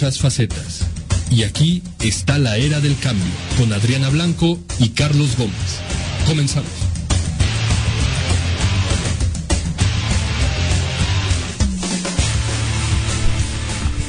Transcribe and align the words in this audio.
muchas 0.00 0.18
facetas. 0.18 0.86
Y 1.30 1.42
aquí 1.42 1.82
está 2.00 2.38
la 2.38 2.56
era 2.56 2.80
del 2.80 2.98
cambio, 3.00 3.30
con 3.58 3.70
Adriana 3.70 4.08
Blanco 4.08 4.58
y 4.78 4.88
Carlos 4.88 5.36
Gómez. 5.36 5.78
Comenzamos. 6.26 6.70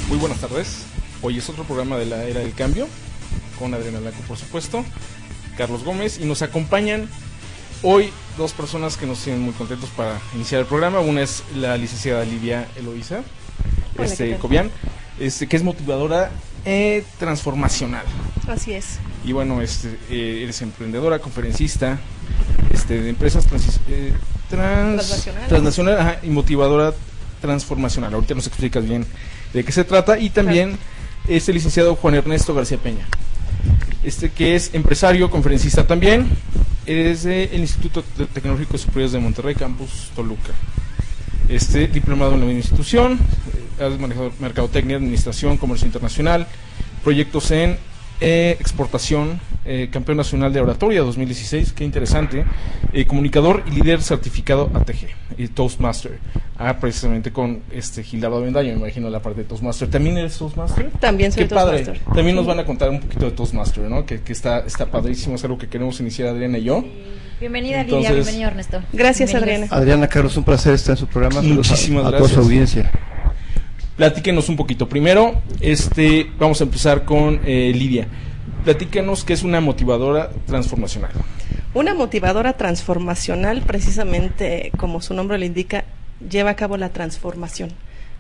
Muy 0.07 0.17
buenas 0.17 0.39
tardes. 0.39 0.84
Hoy 1.21 1.39
es 1.39 1.49
otro 1.49 1.65
programa 1.65 1.98
de 1.98 2.05
la 2.05 2.23
era 2.23 2.39
del 2.39 2.53
cambio, 2.53 2.87
con 3.59 3.73
Adriana 3.73 3.99
Blanco, 3.99 4.21
por 4.29 4.37
supuesto, 4.37 4.85
Carlos 5.57 5.84
Gómez, 5.84 6.20
y 6.21 6.23
nos 6.23 6.41
acompañan 6.41 7.09
hoy 7.84 8.12
dos 8.37 8.53
personas 8.53 8.95
que 8.95 9.07
nos 9.07 9.20
tienen 9.20 9.41
muy 9.41 9.53
contentos 9.53 9.89
para 9.89 10.21
iniciar 10.35 10.62
el 10.62 10.67
programa. 10.67 11.01
Una 11.01 11.21
es 11.21 11.43
la 11.53 11.76
licenciada 11.76 12.23
Livia 12.23 12.65
Eloísa 12.77 13.26
este. 13.99 14.37
Cobian, 14.37 14.71
este, 15.20 15.47
que 15.47 15.55
es 15.57 15.63
motivadora 15.63 16.31
eh, 16.65 17.03
transformacional. 17.20 18.03
Así 18.47 18.73
es. 18.73 18.99
Y 19.25 19.31
bueno, 19.34 19.61
este, 19.61 19.97
eh, 20.09 20.41
eres 20.43 20.61
emprendedora, 20.61 21.20
conferencista 21.20 21.99
este, 22.73 23.01
de 23.01 23.09
empresas 23.09 23.45
eh, 23.87 24.13
trans- 24.49 24.95
Transnacionales. 25.07 25.47
transnacional 25.49 25.99
ajá, 25.99 26.17
y 26.23 26.29
motivadora 26.29 26.93
transformacional. 27.41 28.13
Ahorita 28.13 28.34
nos 28.35 28.47
explicas 28.47 28.84
bien 28.87 29.05
de 29.54 29.63
qué 29.63 29.71
se 29.71 29.84
trata. 29.84 30.17
Y 30.20 30.29
también 30.29 30.77
es 31.27 31.48
el 31.49 31.55
licenciado 31.55 31.95
Juan 31.95 32.15
Ernesto 32.15 32.54
García 32.54 32.77
Peña, 32.77 33.05
este 34.04 34.29
que 34.32 34.55
es 34.55 34.71
empresario, 34.73 35.29
conferencista 35.29 35.85
también. 35.85 36.27
Es 36.87 37.23
del 37.23 37.59
Instituto 37.59 38.04
Te- 38.04 38.26
Tecnológico 38.26 38.76
Superior 38.77 39.12
de 39.12 39.20
Monterrey, 39.20 39.54
Campus 39.54 40.09
Toluca. 40.15 40.51
Este, 41.48 41.87
diplomado 41.87 42.34
en 42.34 42.39
la 42.39 42.45
misma 42.48 42.59
institución, 42.62 43.20
has 43.82 43.99
manejado 43.99 44.32
mercadotecnia, 44.40 44.98
administración, 44.98 45.57
comercio 45.57 45.85
internacional, 45.85 46.48
proyectos 47.04 47.51
en 47.51 47.77
eh, 48.23 48.55
exportación, 48.60 49.40
eh, 49.65 49.90
campeón 49.91 50.18
nacional 50.18 50.54
de 50.54 50.62
oratoria 50.62 51.01
2016, 51.01 51.73
qué 51.73 51.84
interesante, 51.84 52.46
eh, 52.93 53.05
comunicador 53.05 53.63
y 53.68 53.71
líder 53.71 54.01
certificado 54.04 54.70
ATG 54.73 55.07
y 55.38 55.48
Toastmaster. 55.48 56.20
Ah, 56.57 56.77
precisamente 56.79 57.32
con 57.32 57.62
este 57.71 58.04
Gildardo 58.04 58.38
Avendaño, 58.38 58.73
me 58.73 58.79
imagino 58.82 59.10
la 59.10 59.20
parte 59.21 59.41
de 59.41 59.48
Toastmaster. 59.48 59.90
¿También 59.90 60.20
eres 60.20 60.38
Toastmaster? 60.38 60.91
También 60.99 61.32
soy 61.32 61.48
Qué 61.48 61.55
padre. 61.55 61.77
Toastmaster. 61.84 62.13
También 62.13 62.35
nos 62.35 62.45
van 62.45 62.60
a 62.60 62.66
contar 62.66 62.91
un 62.91 62.99
poquito 62.99 63.26
de 63.26 63.32
Toastmaster, 63.32 63.84
¿no? 63.90 64.06
Que, 64.06 64.22
que 64.22 64.34
está, 64.34 64.59
está 64.59 64.85
padrísimo, 64.85 65.34
es 65.35 65.44
algo 65.44 65.57
que 65.57 65.68
queremos 65.68 66.00
iniciar 66.00 66.28
Adriana 66.28 66.59
y 66.59 66.63
yo. 66.66 66.85
Bienvenida 67.40 67.81
Entonces- 67.81 68.12
Lidia, 68.12 68.23
bienvenido 68.23 68.50
Ernesto. 68.51 68.84
Gracias. 68.94 69.34
Adriana. 69.34 69.66
Adriana 69.72 70.07
Carlos, 70.07 70.38
un 70.38 70.44
placer 70.44 70.75
estar 70.75 70.94
en 70.94 70.97
su 71.00 71.07
programa. 71.07 71.41
Saludos 71.41 71.68
a- 71.68 71.72
Muchísimas 71.72 72.01
a, 72.01 72.06
toda 72.09 72.18
gracias. 72.19 72.35
su 72.35 72.40
audiencia. 72.45 72.91
Platíquenos 74.02 74.50
un 74.50 74.56
poquito. 74.56 74.90
Primero, 74.90 75.44
este, 75.59 76.31
vamos 76.40 76.59
a 76.59 76.63
empezar 76.63 77.06
con 77.06 77.40
eh, 77.46 77.72
Lidia. 77.75 78.07
Platíquenos 78.63 79.24
qué 79.24 79.34
es 79.34 79.44
una 79.44 79.62
motivadora 79.62 80.31
transformacional. 80.47 81.12
Una 81.75 81.94
motivadora 81.94 82.53
transformacional, 82.53 83.62
precisamente 83.62 84.72
como 84.75 85.02
su 85.02 85.13
nombre 85.13 85.38
le 85.38 85.46
indica, 85.46 85.85
lleva 86.28 86.50
a 86.50 86.56
cabo 86.56 86.78
la 86.78 86.90
transformación 86.90 87.69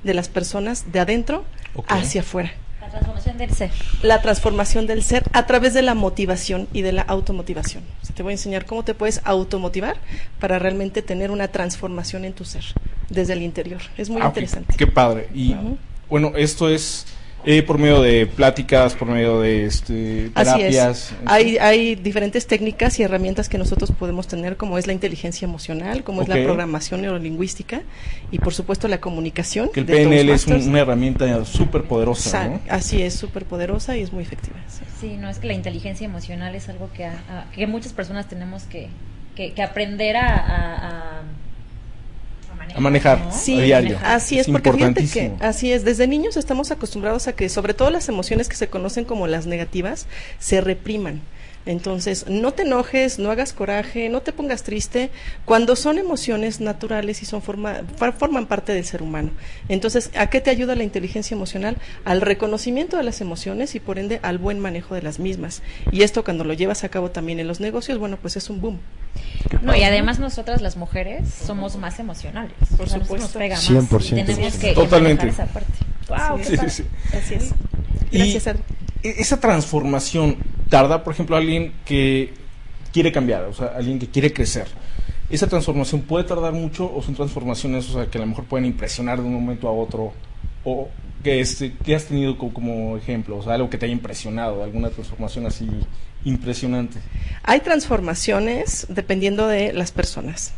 de 0.03 0.13
las 0.13 0.29
personas 0.29 0.91
de 0.91 0.99
adentro 0.99 1.45
hacia 1.87 2.21
afuera. 2.21 2.51
La 2.81 2.89
transformación 2.89 3.37
del 3.37 3.51
ser. 3.53 3.71
La 4.01 4.21
transformación 4.21 4.87
del 4.87 5.03
ser 5.03 5.23
a 5.33 5.45
través 5.45 5.73
de 5.73 5.81
la 5.81 5.93
motivación 5.93 6.67
y 6.73 6.81
de 6.81 6.91
la 6.91 7.03
automotivación. 7.03 7.83
O 8.01 8.05
sea, 8.05 8.15
te 8.15 8.23
voy 8.23 8.31
a 8.31 8.33
enseñar 8.33 8.65
cómo 8.65 8.83
te 8.83 8.93
puedes 8.93 9.21
automotivar 9.23 9.97
para 10.39 10.59
realmente 10.59 11.01
tener 11.01 11.31
una 11.31 11.47
transformación 11.49 12.25
en 12.25 12.33
tu 12.33 12.43
ser 12.45 12.63
desde 13.09 13.33
el 13.33 13.41
interior. 13.43 13.81
Es 13.97 14.09
muy 14.09 14.21
Ah, 14.21 14.25
interesante. 14.27 14.73
Qué 14.77 14.87
padre. 14.87 15.29
Y 15.33 15.55
bueno, 16.09 16.33
esto 16.35 16.69
es 16.69 17.05
eh, 17.45 17.63
por 17.63 17.77
medio 17.79 18.01
de 18.01 18.27
pláticas, 18.27 18.93
por 18.93 19.07
medio 19.07 19.41
de 19.41 19.65
este, 19.65 20.31
Así 20.35 20.51
terapias. 20.57 21.11
es. 21.11 21.13
Hay, 21.25 21.57
hay 21.57 21.95
diferentes 21.95 22.45
técnicas 22.47 22.99
y 22.99 23.03
herramientas 23.03 23.49
que 23.49 23.57
nosotros 23.57 23.91
podemos 23.91 24.27
tener, 24.27 24.57
como 24.57 24.77
es 24.77 24.85
la 24.87 24.93
inteligencia 24.93 25.45
emocional, 25.45 26.03
como 26.03 26.21
es 26.21 26.27
la 26.27 26.35
programación 26.35 27.01
neurolingüística 27.01 27.81
y, 28.31 28.39
por 28.39 28.53
supuesto, 28.53 28.87
la 28.87 28.99
comunicación. 28.99 29.69
que 29.73 29.79
el 29.81 29.85
de 29.85 29.93
PNL 29.93 30.29
es 30.33 30.45
un- 30.47 30.69
una 30.69 30.79
herramienta 30.81 31.43
súper 31.45 31.83
poderosa. 31.83 32.59
Así 32.69 33.01
es, 33.01 33.13
súper 33.15 33.45
poderosa 33.45 33.97
y 33.97 34.01
es 34.01 34.13
muy 34.13 34.23
efectiva. 34.23 34.57
sí. 34.67 34.81
Sí, 35.01 35.17
no 35.17 35.29
es 35.29 35.39
que 35.39 35.47
la 35.47 35.53
inteligencia 35.53 36.05
emocional 36.05 36.53
es 36.53 36.69
algo 36.69 36.91
que, 36.93 37.05
a- 37.05 37.13
a- 37.29 37.51
que 37.55 37.65
muchas 37.65 37.91
personas 37.91 38.27
tenemos 38.29 38.63
que, 38.63 38.87
que, 39.35 39.53
que 39.53 39.63
aprender 39.63 40.15
a, 40.15 40.27
a, 40.37 41.21
a- 42.75 42.79
manejar. 42.81 43.19
¿no? 43.19 43.31
Sí, 43.31 43.59
A 43.59 43.61
diario. 43.63 43.99
así 44.03 44.39
es, 44.39 44.47
Es 44.47 44.51
porque 44.51 44.71
fíjate 44.71 45.05
que 45.07 45.31
así 45.39 45.71
es, 45.71 45.83
desde 45.83 46.07
niños 46.07 46.37
estamos 46.37 46.71
acostumbrados 46.71 47.27
a 47.27 47.33
que 47.33 47.49
sobre 47.49 47.73
todo 47.73 47.89
las 47.89 48.07
emociones 48.09 48.47
que 48.49 48.55
se 48.55 48.67
conocen 48.67 49.05
como 49.05 49.27
las 49.27 49.45
negativas 49.45 50.07
se 50.39 50.61
repriman. 50.61 51.21
Entonces, 51.65 52.25
no 52.27 52.53
te 52.53 52.63
enojes, 52.63 53.19
no 53.19 53.29
hagas 53.31 53.53
coraje, 53.53 54.09
no 54.09 54.21
te 54.21 54.33
pongas 54.33 54.63
triste, 54.63 55.11
cuando 55.45 55.75
son 55.75 55.97
emociones 55.99 56.59
naturales 56.59 57.21
y 57.21 57.25
son 57.25 57.41
forma, 57.41 57.81
forman 58.17 58.47
parte 58.47 58.73
del 58.73 58.83
ser 58.85 59.03
humano. 59.03 59.29
Entonces, 59.69 60.09
¿a 60.17 60.27
qué 60.29 60.41
te 60.41 60.49
ayuda 60.49 60.75
la 60.75 60.83
inteligencia 60.83 61.35
emocional? 61.35 61.77
Al 62.03 62.21
reconocimiento 62.21 62.97
de 62.97 63.03
las 63.03 63.21
emociones 63.21 63.75
y 63.75 63.79
por 63.79 63.99
ende 63.99 64.19
al 64.23 64.37
buen 64.39 64.59
manejo 64.59 64.95
de 64.95 65.01
las 65.03 65.19
mismas. 65.19 65.61
Y 65.91 66.01
esto 66.01 66.23
cuando 66.23 66.43
lo 66.43 66.53
llevas 66.53 66.83
a 66.83 66.89
cabo 66.89 67.11
también 67.11 67.39
en 67.39 67.47
los 67.47 67.59
negocios, 67.59 67.97
bueno, 67.99 68.17
pues 68.17 68.35
es 68.37 68.49
un 68.49 68.59
boom. 68.61 68.79
No, 69.61 69.75
y 69.75 69.83
además 69.83 70.17
nosotras 70.19 70.61
las 70.61 70.77
mujeres 70.77 71.27
somos 71.45 71.75
más 71.77 71.99
emocionales. 71.99 72.53
Por 72.77 72.87
O 72.87 72.89
sea, 72.89 72.99
supuesto. 73.01 73.27
nos 73.27 73.31
pega 73.35 73.55
más 73.55 73.69
100%. 73.69 74.21
y 74.21 74.23
tenemos 74.23 74.55
que 74.55 74.73
Totalmente. 74.73 75.25
manejar 75.25 75.45
esa 75.45 75.53
parte. 75.53 75.73
Wow, 76.07 76.37
Sí, 76.39 76.43
qué 76.43 76.49
Sí, 76.49 76.57
padre. 76.57 76.69
sí, 76.71 76.83
sí. 76.83 77.17
Así 77.17 77.33
es. 77.35 77.51
Y- 78.11 78.17
Gracias. 78.33 78.55
E- 79.03 79.15
Esa 79.19 79.39
transformación 79.39 80.37
tarda, 80.71 81.03
por 81.03 81.13
ejemplo, 81.13 81.35
alguien 81.37 81.73
que 81.85 82.33
quiere 82.91 83.11
cambiar, 83.11 83.43
o 83.43 83.53
sea, 83.53 83.67
alguien 83.75 83.99
que 83.99 84.07
quiere 84.07 84.33
crecer. 84.33 84.65
¿Esa 85.29 85.47
transformación 85.47 86.01
puede 86.01 86.23
tardar 86.25 86.53
mucho 86.53 86.91
o 86.93 87.01
son 87.03 87.13
transformaciones 87.15 87.87
o 87.89 87.93
sea, 87.93 88.07
que 88.07 88.17
a 88.17 88.21
lo 88.21 88.27
mejor 88.27 88.45
pueden 88.45 88.65
impresionar 88.65 89.19
de 89.19 89.25
un 89.25 89.33
momento 89.33 89.67
a 89.67 89.71
otro? 89.71 90.13
¿O 90.65 90.89
que, 91.23 91.39
este, 91.39 91.73
has 91.95 92.05
tenido 92.05 92.37
co- 92.37 92.51
como, 92.51 92.97
ejemplo? 92.97 93.37
O 93.37 93.43
sea, 93.43 93.53
algo 93.53 93.69
que 93.69 93.77
te 93.77 93.85
haya 93.85 93.93
impresionado, 93.93 94.63
alguna 94.63 94.89
transformación 94.89 95.45
así 95.45 95.67
impresionante. 96.25 96.99
Hay 97.43 97.59
transformaciones 97.61 98.87
dependiendo 98.89 99.47
de 99.47 99.73
las 99.73 99.91
personas. 99.91 100.53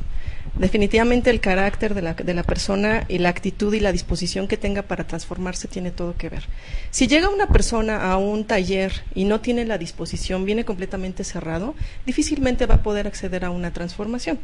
Definitivamente 0.55 1.31
el 1.31 1.39
carácter 1.39 1.95
de 1.95 2.03
la, 2.03 2.13
de 2.13 2.33
la 2.35 2.43
persona 2.43 3.05
y 3.07 3.17
la 3.17 3.29
actitud 3.29 3.73
y 3.73 3.79
la 3.79 3.91
disposición 3.91 4.47
que 4.47 4.55
tenga 4.55 4.83
para 4.83 5.07
transformarse 5.07 5.67
tiene 5.67 5.89
todo 5.89 6.15
que 6.15 6.29
ver. 6.29 6.43
Si 6.91 7.07
llega 7.07 7.29
una 7.29 7.47
persona 7.47 8.11
a 8.11 8.17
un 8.17 8.45
taller 8.45 8.93
y 9.15 9.25
no 9.25 9.41
tiene 9.41 9.65
la 9.65 9.79
disposición, 9.79 10.45
viene 10.45 10.63
completamente 10.63 11.23
cerrado, 11.23 11.73
difícilmente 12.05 12.67
va 12.67 12.75
a 12.75 12.83
poder 12.83 13.07
acceder 13.07 13.45
a 13.45 13.49
una 13.49 13.73
transformación. 13.73 14.37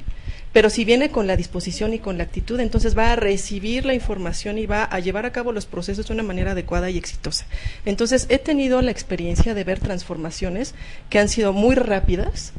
Pero 0.52 0.72
si 0.72 0.84
viene 0.84 1.12
con 1.12 1.28
la 1.28 1.36
disposición 1.36 1.94
y 1.94 2.00
con 2.00 2.18
la 2.18 2.24
actitud, 2.24 2.60
entonces 2.60 2.98
va 2.98 3.14
a 3.14 3.16
recibir 3.16 3.86
la 3.86 3.94
información 3.94 4.58
y 4.58 4.66
va 4.66 4.84
a 4.84 5.00
llevar 5.00 5.28
a 5.28 5.32
cabo 5.32 5.52
los 5.52 5.68
procesos 5.68 6.08
de 6.08 6.14
una 6.14 6.24
manera 6.24 6.54
adecuada 6.54 6.90
y 6.90 6.98
exitosa. 6.98 7.46
Entonces 7.86 8.26
he 8.30 8.40
tenido 8.40 8.82
la 8.82 8.90
experiencia 8.90 9.54
de 9.54 9.64
ver 9.64 9.80
transformaciones 9.80 10.74
que 11.12 11.20
han 11.20 11.30
sido 11.30 11.54
muy 11.54 11.76
rápidas. 11.76 12.54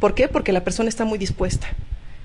¿Por 0.00 0.14
qué? 0.16 0.26
Porque 0.26 0.50
la 0.50 0.64
persona 0.64 0.88
está 0.88 1.04
muy 1.04 1.18
dispuesta. 1.18 1.68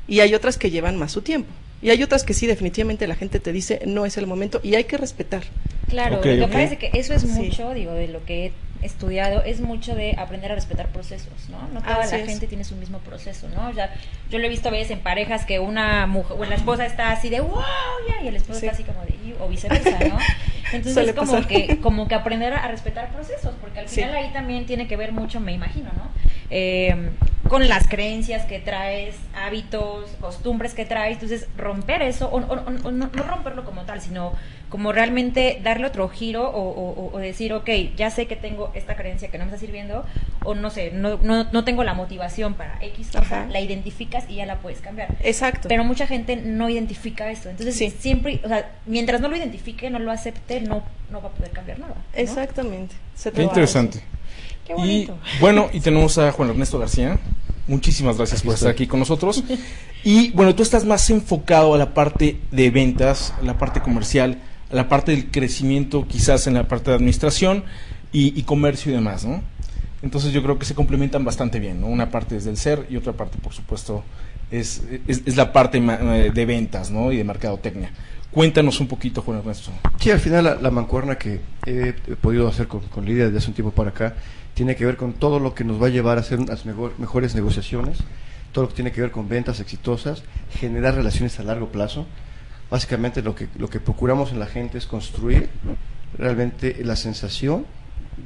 Y 0.08 0.20
hay 0.20 0.34
otras 0.34 0.58
que 0.58 0.72
llevan 0.72 0.98
más 0.98 1.12
su 1.12 1.22
tiempo. 1.22 1.50
Y 1.82 1.90
hay 1.90 2.04
otras 2.04 2.24
que 2.24 2.34
sí, 2.34 2.46
definitivamente 2.48 3.08
la 3.08 3.16
gente 3.16 3.40
te 3.40 3.52
dice, 3.52 3.82
no 3.88 4.06
es 4.06 4.18
el 4.18 4.28
momento 4.28 4.60
y 4.64 4.76
hay 4.76 4.84
que 4.84 4.98
respetar. 4.98 5.44
Claro, 5.90 6.18
lo 6.18 6.22
que 6.22 6.38
pasa 6.48 6.64
es 6.64 6.78
que 6.78 6.92
eso 6.94 7.14
es 7.14 7.22
Sí. 7.24 7.28
mucho, 7.28 7.74
digo, 7.74 7.94
de 7.94 8.08
lo 8.08 8.24
que 8.26 8.46
he 8.48 8.52
estudiado, 8.82 9.44
es 9.44 9.62
mucho 9.62 9.96
de 9.96 10.16
aprender 10.18 10.52
a 10.52 10.56
respetar 10.56 10.88
procesos, 10.90 11.50
¿no? 11.50 11.68
No 11.74 11.82
toda 11.82 12.02
Así 12.02 12.16
la 12.16 12.22
es. 12.24 12.30
gente 12.30 12.48
tiene 12.48 12.64
su 12.64 12.76
mismo 12.76 13.00
proceso, 13.00 13.48
¿no? 13.50 13.70
O 13.70 13.74
sea, 13.74 13.94
yo 14.30 14.40
lo 14.40 14.46
he 14.46 14.50
visto 14.50 14.70
a 14.70 14.72
veces 14.72 14.92
en 14.92 15.00
parejas 15.00 15.46
que 15.46 15.60
una 15.60 16.08
mujer, 16.08 16.38
o 16.40 16.46
la 16.46 16.56
esposa 16.56 16.86
está 16.86 17.12
así 17.12 17.30
de 17.30 17.42
wow, 17.42 17.62
ya, 18.08 18.24
y 18.24 18.28
el 18.28 18.36
esposo 18.36 18.60
Sí. 18.60 18.66
está 18.68 18.76
así 18.76 18.84
como 18.84 19.02
de, 19.06 19.12
o 19.40 19.48
viceversa, 19.48 20.00
¿no? 20.08 20.18
Entonces 20.74 20.94
Suele 20.94 21.14
como 21.14 21.34
pasar. 21.34 21.48
que, 21.48 21.80
como 21.82 22.08
que 22.08 22.16
aprender 22.16 22.54
a 22.54 22.68
respetar 22.68 23.10
procesos, 23.12 23.54
porque 23.62 23.80
al 23.80 23.90
Sí. 23.90 23.96
final 24.02 24.16
ahí 24.16 24.30
también 24.32 24.66
tiene 24.66 24.88
que 24.88 24.96
ver 24.98 25.12
mucho, 25.12 25.40
me 25.40 25.52
imagino, 25.54 25.90
¿no? 25.96 26.10
Eh, 26.50 27.12
con 27.48 27.68
las 27.68 27.88
creencias 27.88 28.46
que 28.46 28.60
traes, 28.60 29.16
hábitos, 29.36 30.10
costumbres 30.22 30.74
que 30.74 30.86
traes, 30.86 31.14
entonces 31.14 31.48
romper 31.58 32.02
eso, 32.02 32.28
o, 32.30 32.38
o- 32.40 32.54
o- 32.54 32.88
o 32.88 32.92
no, 32.92 33.10
no 33.14 33.24
romperlo 33.24 33.66
como 33.66 33.82
tal, 33.84 34.02
sino 34.02 34.34
como 34.72 34.92
realmente 34.92 35.60
darle 35.64 35.86
otro 35.86 36.10
giro 36.10 36.50
o, 36.50 36.62
o- 36.70 37.12
o 37.14 37.20
decir, 37.20 37.54
ok, 37.54 37.70
ya 37.96 38.10
sé 38.10 38.26
que 38.26 38.36
tengo 38.36 38.72
esta 38.74 38.96
creencia 38.96 39.28
que 39.30 39.38
no 39.38 39.46
me 39.46 39.52
está 39.52 39.60
sirviendo, 39.64 40.04
o 40.44 40.56
no 40.56 40.72
sé, 40.72 40.90
no, 40.92 41.18
no, 41.22 41.44
no 41.52 41.64
tengo 41.64 41.84
la 41.84 41.94
motivación 41.94 42.56
para 42.56 42.80
X 42.82 43.08
cosa, 43.12 43.20
Ajá. 43.42 43.48
la 43.52 43.60
identificas 43.60 44.24
y 44.30 44.36
ya 44.38 44.48
la 44.48 44.58
puedes 44.58 44.80
cambiar. 44.82 45.16
Exacto. 45.22 45.68
Pero 45.68 45.84
mucha 45.84 46.08
gente 46.08 46.38
no 46.38 46.70
identifica 46.70 47.30
eso. 47.30 47.50
Entonces, 47.50 47.76
Sí. 47.76 47.94
siempre, 48.00 48.40
o 48.44 48.48
sea, 48.48 48.72
mientras 48.88 49.22
no 49.22 49.28
lo 49.28 49.36
identifique, 49.36 49.90
no 49.92 50.00
lo 50.00 50.10
acepte, 50.12 50.62
no, 50.62 50.82
no 51.12 51.22
va 51.22 51.28
a 51.28 51.32
poder 51.34 51.52
cambiar 51.52 51.78
nada. 51.78 51.94
¿no? 51.96 52.02
Exactamente. 52.20 52.96
Se 53.14 53.32
Qué 53.32 53.44
interesante. 53.44 54.02
Qué 54.66 54.74
Y 54.74 54.76
bonito. 54.76 55.18
bueno, 55.42 55.70
y 55.74 55.82
tenemos 55.82 56.18
a 56.18 56.32
Juan 56.32 56.50
Ernesto 56.50 56.80
García. 56.80 57.20
Muchísimas 57.68 58.18
gracias 58.18 58.40
Aquí 58.40 58.46
por 58.48 58.56
estar 58.56 58.72
aquí 58.72 58.88
con 58.88 59.00
nosotros. 59.00 59.44
Y 60.04 60.32
bueno, 60.32 60.56
tú 60.56 60.64
estás 60.64 60.84
más 60.86 61.10
enfocado 61.10 61.74
a 61.76 61.78
la 61.78 61.94
parte 61.94 62.40
de 62.52 62.70
ventas, 62.72 63.34
a 63.40 63.44
la 63.44 63.58
parte 63.58 63.82
comercial, 63.82 64.40
la 64.72 64.90
parte 64.90 65.12
del 65.12 65.32
crecimiento, 65.32 66.08
quizás 66.08 66.48
en 66.48 66.54
la 66.56 66.68
parte 66.68 66.92
de 66.92 66.96
administración 66.96 67.64
y, 68.12 68.42
comercio 68.44 68.92
y 68.92 68.96
demás, 68.96 69.26
¿no? 69.26 69.42
Entonces 70.02 70.34
yo 70.34 70.42
creo 70.42 70.58
que 70.58 70.66
se 70.66 70.76
complementan 70.76 71.24
bastante 71.24 71.60
bien, 71.60 71.80
¿no? 71.80 71.88
Una 71.88 72.10
parte 72.10 72.36
es 72.36 72.46
del 72.46 72.58
ser 72.58 72.88
y 72.90 72.98
otra 72.98 73.14
parte, 73.14 73.38
por 73.38 73.54
supuesto, 73.54 74.04
es, 74.50 74.84
es, 75.08 75.38
la 75.38 75.54
parte 75.54 75.78
eh, 75.78 76.32
de 76.34 76.46
ventas, 76.46 76.92
¿no? 76.92 77.12
Y 77.12 77.18
de 77.18 77.24
mercadotecnia. 77.24 77.92
Cuéntanos 78.32 78.80
un 78.80 78.88
poquito, 78.88 79.22
Juan 79.22 79.40
Ernesto. 79.40 79.72
Sí, 80.00 80.10
al 80.10 80.20
final 80.20 80.58
la, 80.62 80.72
mancuerna 80.72 81.18
que 81.18 81.42
he, 81.66 81.94
podido 82.16 82.48
hacer 82.48 82.68
con, 82.68 83.06
Lidia 83.06 83.26
desde 83.26 83.38
hace 83.40 83.48
un 83.50 83.54
tiempo 83.54 83.72
para 83.72 83.90
acá 83.90 84.16
tiene 84.54 84.76
que 84.76 84.86
ver 84.86 84.98
con 84.98 85.14
todo 85.14 85.40
lo 85.40 85.54
que 85.54 85.64
nos 85.64 85.82
va 85.82 85.88
a 85.88 85.90
llevar 85.90 86.18
a 86.18 86.22
hacer 86.22 86.40
mejor- 86.66 86.94
mejores 86.98 87.36
negociaciones, 87.36 88.00
todo 88.52 88.64
lo 88.64 88.70
que 88.70 88.76
tiene 88.76 88.92
que 88.92 89.02
ver 89.02 89.12
con 89.12 89.30
ventas 89.30 89.60
exitosas, 89.60 90.24
generar 90.58 90.96
relaciones 90.96 91.40
a 91.40 91.44
largo 91.44 91.70
plazo. 91.70 92.06
Básicamente 92.72 93.22
lo 93.22 93.36
que, 93.36 93.48
lo 93.58 93.70
que 93.70 93.80
procuramos 93.80 94.32
en 94.32 94.40
la 94.40 94.46
gente 94.48 94.78
es 94.80 94.88
construir 94.88 95.50
realmente 96.18 96.78
la 96.84 96.96
sensación 96.96 97.66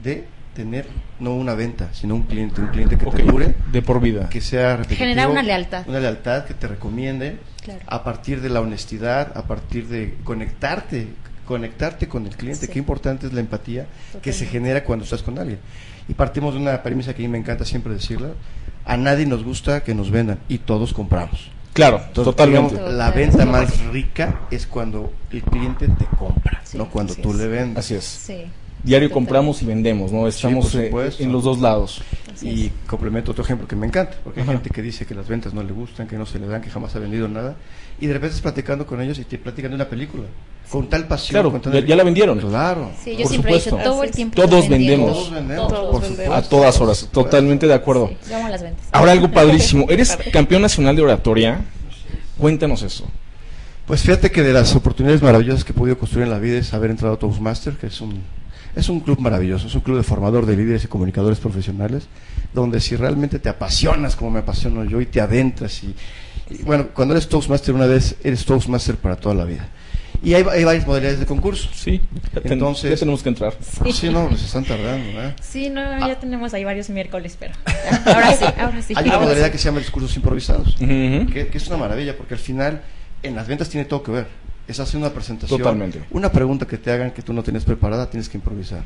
de 0.04 0.26
tener 0.56 0.86
no 1.20 1.32
una 1.36 1.54
venta, 1.54 1.90
sino 1.94 2.16
un 2.16 2.24
cliente, 2.24 2.62
un 2.62 2.68
cliente 2.68 2.98
que 2.98 3.06
te 3.08 3.24
dure, 3.24 3.56
De 3.72 3.82
por 3.82 4.00
vida. 4.00 4.30
que 4.30 4.40
sea 4.40 4.78
repetitivo, 4.78 5.00
Generar 5.00 5.30
una 5.30 5.44
lealtad. 5.44 5.84
una 5.88 6.00
lealtad 6.00 6.46
que 6.46 6.54
te 6.54 6.68
recomiende 6.68 7.38
Claro. 7.62 7.82
a 7.88 8.04
partir 8.04 8.40
de 8.42 8.50
la 8.50 8.62
honestidad, 8.62 9.36
a 9.36 9.48
partir 9.48 9.88
de 9.88 10.16
conectarte, 10.24 11.08
conectarte 11.46 12.08
con 12.08 12.26
el 12.28 12.36
cliente. 12.38 12.68
Sí. 12.68 12.72
Qué 12.72 12.80
importante 12.80 13.26
es 13.28 13.34
la 13.34 13.40
empatía 13.42 13.88
que 14.22 14.32
se 14.32 14.46
genera 14.46 14.84
cuando 14.84 15.04
estás 15.04 15.24
con 15.24 15.38
alguien. 15.40 15.60
Y 16.08 16.14
partimos 16.14 16.54
de 16.54 16.60
una 16.62 16.82
premisa 16.84 17.14
que 17.16 17.24
a 17.24 17.26
mí 17.26 17.32
me 17.32 17.40
encanta 17.40 17.66
siempre 17.66 17.94
decirla: 17.94 18.30
a 18.86 18.96
nadie 18.98 19.26
nos 19.26 19.44
gusta 19.44 19.84
que 19.84 19.96
nos 19.96 20.12
vendan 20.12 20.38
y 20.48 20.60
todos 20.60 20.94
compramos. 20.94 21.50
Claro, 21.76 21.98
Entonces, 22.08 22.24
totalmente. 22.24 22.76
digamos, 22.76 22.94
la 22.96 23.12
venta 23.12 23.46
más 23.46 23.82
rica 23.92 24.34
es 24.50 24.66
cuando 24.66 25.12
el 25.30 25.44
cliente 25.44 25.90
te 25.90 26.06
compra, 26.18 26.62
Sí, 26.64 26.78
no 26.78 26.90
cuando 26.90 27.14
tú 27.16 27.32
es. 27.32 27.36
le 27.38 27.48
vendes. 27.48 27.78
Así 27.84 27.96
es. 27.96 28.06
Sí. 28.06 28.46
Diario 28.84 29.10
compramos 29.10 29.62
y 29.64 29.66
vendemos, 29.66 30.12
¿no? 30.12 30.28
Estamos 30.28 30.74
eh, 30.76 30.92
en 31.20 31.32
los 31.32 31.44
dos 31.44 31.60
lados. 31.60 32.02
Así 32.32 32.48
Y 32.50 32.66
es. 32.68 32.72
complemento 32.88 33.32
otro 33.32 33.44
ejemplo 33.44 33.68
que 33.68 33.76
me 33.76 33.88
encanta, 33.88 34.18
porque 34.24 34.42
hay 34.42 34.44
Ajá. 34.44 34.54
gente 34.54 34.70
que 34.70 34.82
dice 34.82 35.06
que 35.06 35.16
las 35.16 35.28
ventas 35.28 35.54
no 35.54 35.64
le 35.64 35.72
gustan, 35.72 36.08
que 36.08 36.18
no 36.18 36.26
se 36.26 36.38
le 36.38 36.46
dan, 36.48 36.62
que 36.62 36.70
jamás 36.70 36.96
ha 36.96 37.00
vendido 37.00 37.28
nada, 37.28 37.56
y 38.00 38.06
de 38.08 38.14
repente 38.14 38.36
estás 38.36 38.42
platicando 38.42 38.86
con 38.86 39.02
ellos 39.02 39.18
y 39.18 39.24
te 39.24 39.38
platican 39.40 39.72
de 39.72 39.76
una 39.76 39.88
película, 39.90 40.26
con 40.70 40.88
tal 40.88 41.08
pasión. 41.08 41.32
Claro, 41.34 41.52
con 41.52 41.62
tal- 41.62 41.74
ya- 41.74 41.80
ya 41.88 41.96
la 41.96 42.04
vendieron. 42.04 42.38
Claro. 42.40 42.92
Sí, 43.04 43.12
yo 43.14 43.20
Por 43.24 43.28
siempre 43.30 43.52
he 43.54 43.56
dicho, 43.56 43.78
todo 43.84 44.04
el 44.04 44.12
tiempo 44.12 44.36
Todos 44.42 44.70
vendemos. 44.70 45.12
Todos 45.14 45.32
vendemos, 45.32 45.68
Todos 45.68 45.92
por 45.92 46.02
vendemos. 46.02 46.26
supuesto. 46.26 46.34
A 46.34 46.50
todas 46.50 46.82
horas, 46.82 47.10
totalmente 47.12 47.66
de 47.68 47.74
acuerdo. 47.74 48.10
Sí, 48.22 48.30
yo 48.30 48.38
amo 48.38 48.50
las 48.50 48.62
ventas. 48.62 48.86
Ahora 48.92 49.14
algo 49.14 49.32
padrísimo. 49.32 49.86
Eres 49.90 50.16
campeón 50.32 50.62
nacional 50.62 50.96
de 50.96 51.02
oratoria. 51.02 51.62
Cuéntanos 52.38 52.84
eso. 52.84 53.08
Pues 53.88 54.02
fíjate 54.02 54.30
que 54.32 54.42
de 54.44 54.52
las 54.52 54.76
oportunidades 54.76 55.22
maravillosas 55.22 55.64
que 55.64 55.72
he 55.72 55.76
podido 55.76 55.98
construir 55.98 56.26
en 56.26 56.32
la 56.32 56.40
vida 56.40 56.58
es 56.58 56.74
haber 56.74 56.92
entrado 56.92 57.14
a 57.14 57.20
Toastmaster, 57.20 57.74
que 57.78 57.88
es 57.88 58.02
un, 58.02 58.20
es 58.76 58.90
un 58.90 59.00
club 59.00 59.20
maravilloso, 59.20 59.68
es 59.68 59.76
un 59.76 59.82
club 59.82 59.98
de 59.98 60.04
formador 60.04 60.46
de 60.46 60.56
líderes 60.58 60.84
y 60.84 60.88
comunicadores 60.88 61.40
profesionales, 61.40 62.08
donde 62.54 62.80
si 62.80 62.96
realmente 62.96 63.40
te 63.40 63.50
apasionas 63.50 64.16
como 64.16 64.32
me 64.32 64.40
apasiono 64.40 64.84
yo 64.84 65.02
y 65.02 65.06
te 65.06 65.22
adentras 65.22 65.84
y, 65.84 65.96
y, 66.50 66.64
bueno, 66.64 66.88
cuando 66.94 67.14
eres 67.14 67.28
Toastmaster 67.30 67.74
una 67.74 67.86
vez, 67.86 68.16
eres 68.24 68.46
Toastmaster 68.46 68.96
para 68.98 69.16
toda 69.16 69.36
la 69.36 69.46
vida. 69.46 69.68
Y 70.24 70.34
hay, 70.34 70.44
hay 70.50 70.64
varias 70.64 70.88
modalidades 70.88 71.20
de 71.20 71.26
concurso. 71.26 71.70
Sí, 71.74 72.02
ya, 72.34 72.42
ten- 72.42 72.54
Entonces- 72.54 72.90
ya 72.92 72.98
tenemos 72.98 73.22
que 73.22 73.30
entrar. 73.30 73.54
Sí, 73.94 74.10
no, 74.10 74.30
nos 74.30 74.42
están 74.44 74.64
tardando, 74.64 75.06
¿verdad? 75.14 75.36
Sí, 75.42 75.70
no, 75.70 75.82
ya 76.08 76.18
tenemos 76.20 76.54
ahí 76.54 76.64
varios 76.64 76.90
miércoles, 76.90 77.36
pero 77.40 77.54
ahora 78.06 78.34
sí, 78.36 78.46
ahora 78.58 78.82
sí. 78.82 78.94
Hay 78.96 79.08
una 79.08 79.20
modalidad 79.20 79.46
sí. 79.48 79.52
que 79.52 79.58
se 79.58 79.66
llama 79.66 79.80
discursos 79.80 80.16
improvisados. 80.16 80.76
Que, 80.78 81.48
que 81.52 81.58
es 81.58 81.68
una 81.68 81.78
maravilla 81.78 82.16
porque 82.18 82.34
al 82.34 82.40
final 82.40 82.82
en 83.24 83.36
las 83.36 83.48
ventas 83.48 83.70
tiene 83.70 83.86
todo 83.86 84.02
que 84.04 84.12
ver. 84.12 84.28
Es 84.68 84.80
hacer 84.80 85.00
una 85.00 85.12
presentación, 85.12 85.60
Totalmente. 85.60 86.04
una 86.12 86.32
pregunta 86.32 86.66
que 86.66 86.78
te 86.78 86.92
hagan 86.92 87.12
que 87.12 87.22
tú 87.22 87.34
no 87.34 87.44
tienes 87.44 87.64
preparada, 87.66 88.10
tienes 88.10 88.30
que 88.30 88.38
improvisar. 88.38 88.84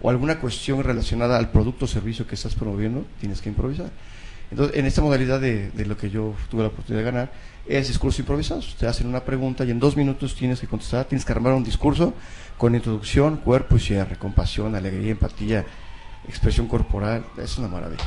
O 0.00 0.10
alguna 0.10 0.38
cuestión 0.38 0.84
relacionada 0.84 1.36
al 1.36 1.50
producto 1.50 1.86
o 1.86 1.88
servicio 1.88 2.26
que 2.26 2.34
estás 2.34 2.54
promoviendo, 2.54 3.04
tienes 3.18 3.40
que 3.40 3.48
improvisar. 3.48 3.90
Entonces, 4.50 4.76
en 4.76 4.86
esta 4.86 5.02
modalidad 5.02 5.40
de, 5.40 5.70
de 5.70 5.86
lo 5.86 5.96
que 5.96 6.10
yo 6.10 6.34
tuve 6.48 6.62
la 6.62 6.68
oportunidad 6.68 7.04
de 7.04 7.10
ganar, 7.10 7.32
es 7.66 7.88
discursos 7.88 8.20
improvisados. 8.20 8.76
Te 8.78 8.86
hacen 8.86 9.08
una 9.08 9.24
pregunta 9.24 9.64
y 9.64 9.70
en 9.72 9.80
dos 9.80 9.96
minutos 9.96 10.36
tienes 10.36 10.60
que 10.60 10.68
contestar, 10.68 11.06
tienes 11.06 11.24
que 11.24 11.32
armar 11.32 11.52
un 11.54 11.64
discurso 11.64 12.14
con 12.56 12.74
introducción, 12.74 13.38
cuerpo 13.38 13.76
y 13.76 13.80
cierre, 13.80 14.16
compasión, 14.16 14.74
alegría, 14.76 15.10
empatía, 15.12 15.64
expresión 16.28 16.68
corporal. 16.68 17.26
Es 17.36 17.58
una 17.58 17.68
maravilla. 17.68 18.04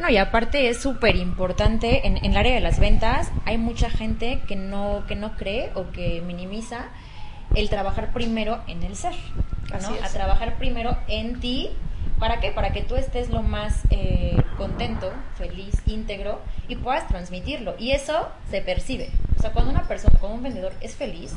No, 0.00 0.08
y 0.08 0.16
aparte 0.16 0.70
es 0.70 0.80
súper 0.80 1.16
importante 1.16 2.06
en, 2.06 2.16
en 2.16 2.32
el 2.32 2.36
área 2.38 2.54
de 2.54 2.60
las 2.60 2.80
ventas. 2.80 3.30
Hay 3.44 3.58
mucha 3.58 3.90
gente 3.90 4.40
que 4.48 4.56
no, 4.56 5.04
que 5.06 5.14
no 5.14 5.36
cree 5.36 5.70
o 5.74 5.90
que 5.90 6.22
minimiza 6.22 6.88
el 7.54 7.68
trabajar 7.68 8.12
primero 8.12 8.62
en 8.66 8.82
el 8.82 8.96
ser. 8.96 9.12
¿no? 9.70 9.94
A 10.02 10.08
trabajar 10.08 10.56
primero 10.56 10.96
en 11.06 11.38
ti. 11.40 11.70
¿Para 12.18 12.40
qué? 12.40 12.50
Para 12.50 12.72
que 12.72 12.82
tú 12.82 12.96
estés 12.96 13.28
lo 13.28 13.42
más 13.42 13.82
eh, 13.90 14.42
contento, 14.56 15.12
feliz, 15.36 15.82
íntegro 15.86 16.40
y 16.66 16.76
puedas 16.76 17.06
transmitirlo. 17.08 17.74
Y 17.78 17.92
eso 17.92 18.28
se 18.50 18.62
percibe. 18.62 19.10
O 19.38 19.42
sea, 19.42 19.52
cuando 19.52 19.70
una 19.70 19.86
persona, 19.86 20.18
cuando 20.18 20.36
un 20.36 20.42
vendedor 20.42 20.72
es 20.80 20.94
feliz, 20.94 21.34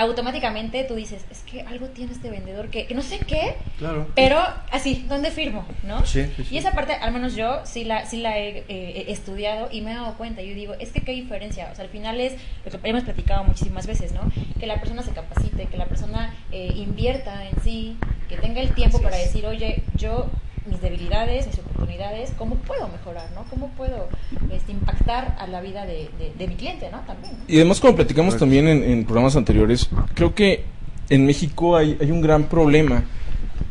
automáticamente 0.00 0.84
tú 0.84 0.94
dices, 0.94 1.24
es 1.30 1.40
que 1.40 1.62
algo 1.62 1.88
tiene 1.88 2.12
este 2.12 2.30
vendedor 2.30 2.68
que, 2.70 2.86
que 2.86 2.94
no 2.94 3.02
sé 3.02 3.18
qué, 3.18 3.54
Claro. 3.78 4.08
pero 4.14 4.38
así, 4.70 5.04
¿dónde 5.08 5.30
firmo? 5.30 5.64
¿no? 5.84 6.04
Sí, 6.06 6.24
sí, 6.36 6.44
sí. 6.44 6.54
Y 6.54 6.58
esa 6.58 6.72
parte, 6.72 6.94
al 6.94 7.12
menos 7.12 7.34
yo, 7.36 7.60
sí 7.64 7.84
la, 7.84 8.06
sí 8.06 8.18
la 8.18 8.38
he 8.38 8.64
eh, 8.68 9.04
estudiado 9.08 9.68
y 9.70 9.80
me 9.82 9.92
he 9.92 9.94
dado 9.94 10.14
cuenta. 10.16 10.42
Yo 10.42 10.54
digo, 10.54 10.74
es 10.80 10.90
que 10.92 11.00
qué 11.02 11.12
diferencia. 11.12 11.68
O 11.72 11.74
sea, 11.74 11.84
al 11.84 11.90
final 11.90 12.20
es 12.20 12.34
lo 12.70 12.80
que 12.80 12.88
hemos 12.90 13.04
platicado 13.04 13.44
muchísimas 13.44 13.86
veces, 13.86 14.12
¿no? 14.12 14.20
Que 14.58 14.66
la 14.66 14.80
persona 14.80 15.02
se 15.02 15.10
capacite, 15.12 15.66
que 15.66 15.76
la 15.76 15.86
persona 15.86 16.34
eh, 16.52 16.72
invierta 16.76 17.46
en 17.48 17.62
sí, 17.62 17.96
que 18.28 18.36
tenga 18.36 18.60
el 18.60 18.72
tiempo 18.74 18.96
Así 18.98 19.04
para 19.04 19.18
es. 19.18 19.26
decir, 19.26 19.46
oye, 19.46 19.82
yo 19.96 20.30
mis 20.70 20.80
debilidades, 20.80 21.46
mis 21.46 21.58
oportunidades, 21.58 22.32
¿cómo 22.38 22.54
puedo 22.56 22.88
mejorar, 22.88 23.28
no? 23.34 23.44
¿Cómo 23.50 23.68
puedo 23.76 24.08
este, 24.52 24.72
impactar 24.72 25.36
a 25.38 25.46
la 25.46 25.60
vida 25.60 25.84
de, 25.86 26.08
de- 26.18 26.32
de 26.38 26.48
mi 26.48 26.54
cliente, 26.54 26.88
¿no? 26.90 27.00
También, 27.00 27.32
¿no? 27.38 27.44
Y 27.48 27.56
además, 27.56 27.80
como 27.80 27.96
platicamos 27.96 28.36
también 28.38 28.66
en, 28.68 28.82
en 28.82 29.04
programas 29.04 29.36
anteriores, 29.36 29.88
creo 30.14 30.34
que 30.34 30.64
en 31.10 31.26
México 31.26 31.76
hay, 31.76 31.98
hay 32.00 32.10
un 32.10 32.20
gran 32.22 32.44
problema 32.44 33.04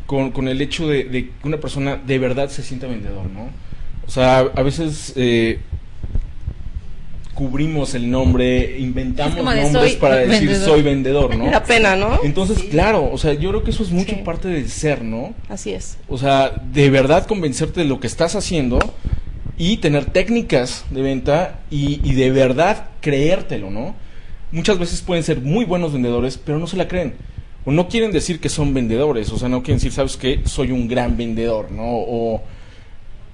con, 0.06 0.30
con 0.30 0.48
el 0.48 0.60
hecho 0.60 0.86
de, 0.88 1.04
de 1.04 1.26
que 1.30 1.32
una 1.48 1.56
persona 1.58 1.96
de 1.96 2.18
verdad 2.18 2.48
se 2.50 2.62
sienta 2.62 2.86
vendedor, 2.86 3.26
¿no? 3.30 3.48
O 4.06 4.10
sea, 4.10 4.38
a 4.40 4.62
veces 4.62 5.12
eh, 5.16 5.60
cubrimos 7.40 7.94
el 7.94 8.10
nombre, 8.10 8.78
inventamos 8.78 9.34
nombres 9.42 9.72
soy 9.72 9.92
para 9.96 10.16
decir 10.16 10.40
vendedor. 10.46 10.68
soy 10.68 10.82
vendedor, 10.82 11.36
¿no? 11.38 11.46
La 11.50 11.64
pena, 11.64 11.96
¿no? 11.96 12.20
Entonces, 12.22 12.58
claro, 12.64 13.08
o 13.10 13.16
sea, 13.16 13.32
yo 13.32 13.48
creo 13.48 13.64
que 13.64 13.70
eso 13.70 13.82
es 13.82 13.90
mucho 13.90 14.14
Sí. 14.14 14.20
parte 14.22 14.48
del 14.48 14.68
ser, 14.68 15.02
¿no? 15.02 15.32
Así 15.48 15.70
es. 15.72 15.96
O 16.06 16.18
sea, 16.18 16.52
de 16.70 16.90
verdad 16.90 17.24
convencerte 17.26 17.80
de 17.80 17.86
lo 17.86 17.98
que 17.98 18.08
estás 18.08 18.36
haciendo 18.36 18.78
y 19.56 19.78
tener 19.78 20.04
técnicas 20.04 20.84
de 20.90 21.00
venta 21.00 21.60
y, 21.70 21.98
y 22.06 22.12
de 22.12 22.30
verdad 22.30 22.88
creértelo, 23.00 23.70
¿no? 23.70 23.94
Muchas 24.52 24.78
veces 24.78 25.00
pueden 25.00 25.24
ser 25.24 25.40
muy 25.40 25.64
buenos 25.64 25.94
vendedores, 25.94 26.36
pero 26.36 26.58
no 26.58 26.66
se 26.66 26.76
la 26.76 26.88
creen. 26.88 27.14
O 27.64 27.70
no 27.72 27.88
quieren 27.88 28.12
decir 28.12 28.38
que 28.38 28.50
son 28.50 28.74
vendedores, 28.74 29.32
o 29.32 29.38
sea, 29.38 29.48
no 29.48 29.62
quieren 29.62 29.78
decir, 29.78 29.92
¿sabes 29.92 30.18
qué? 30.18 30.40
Soy 30.44 30.72
un 30.72 30.88
gran 30.88 31.16
vendedor, 31.16 31.70
¿no? 31.72 31.84
O, 31.86 32.42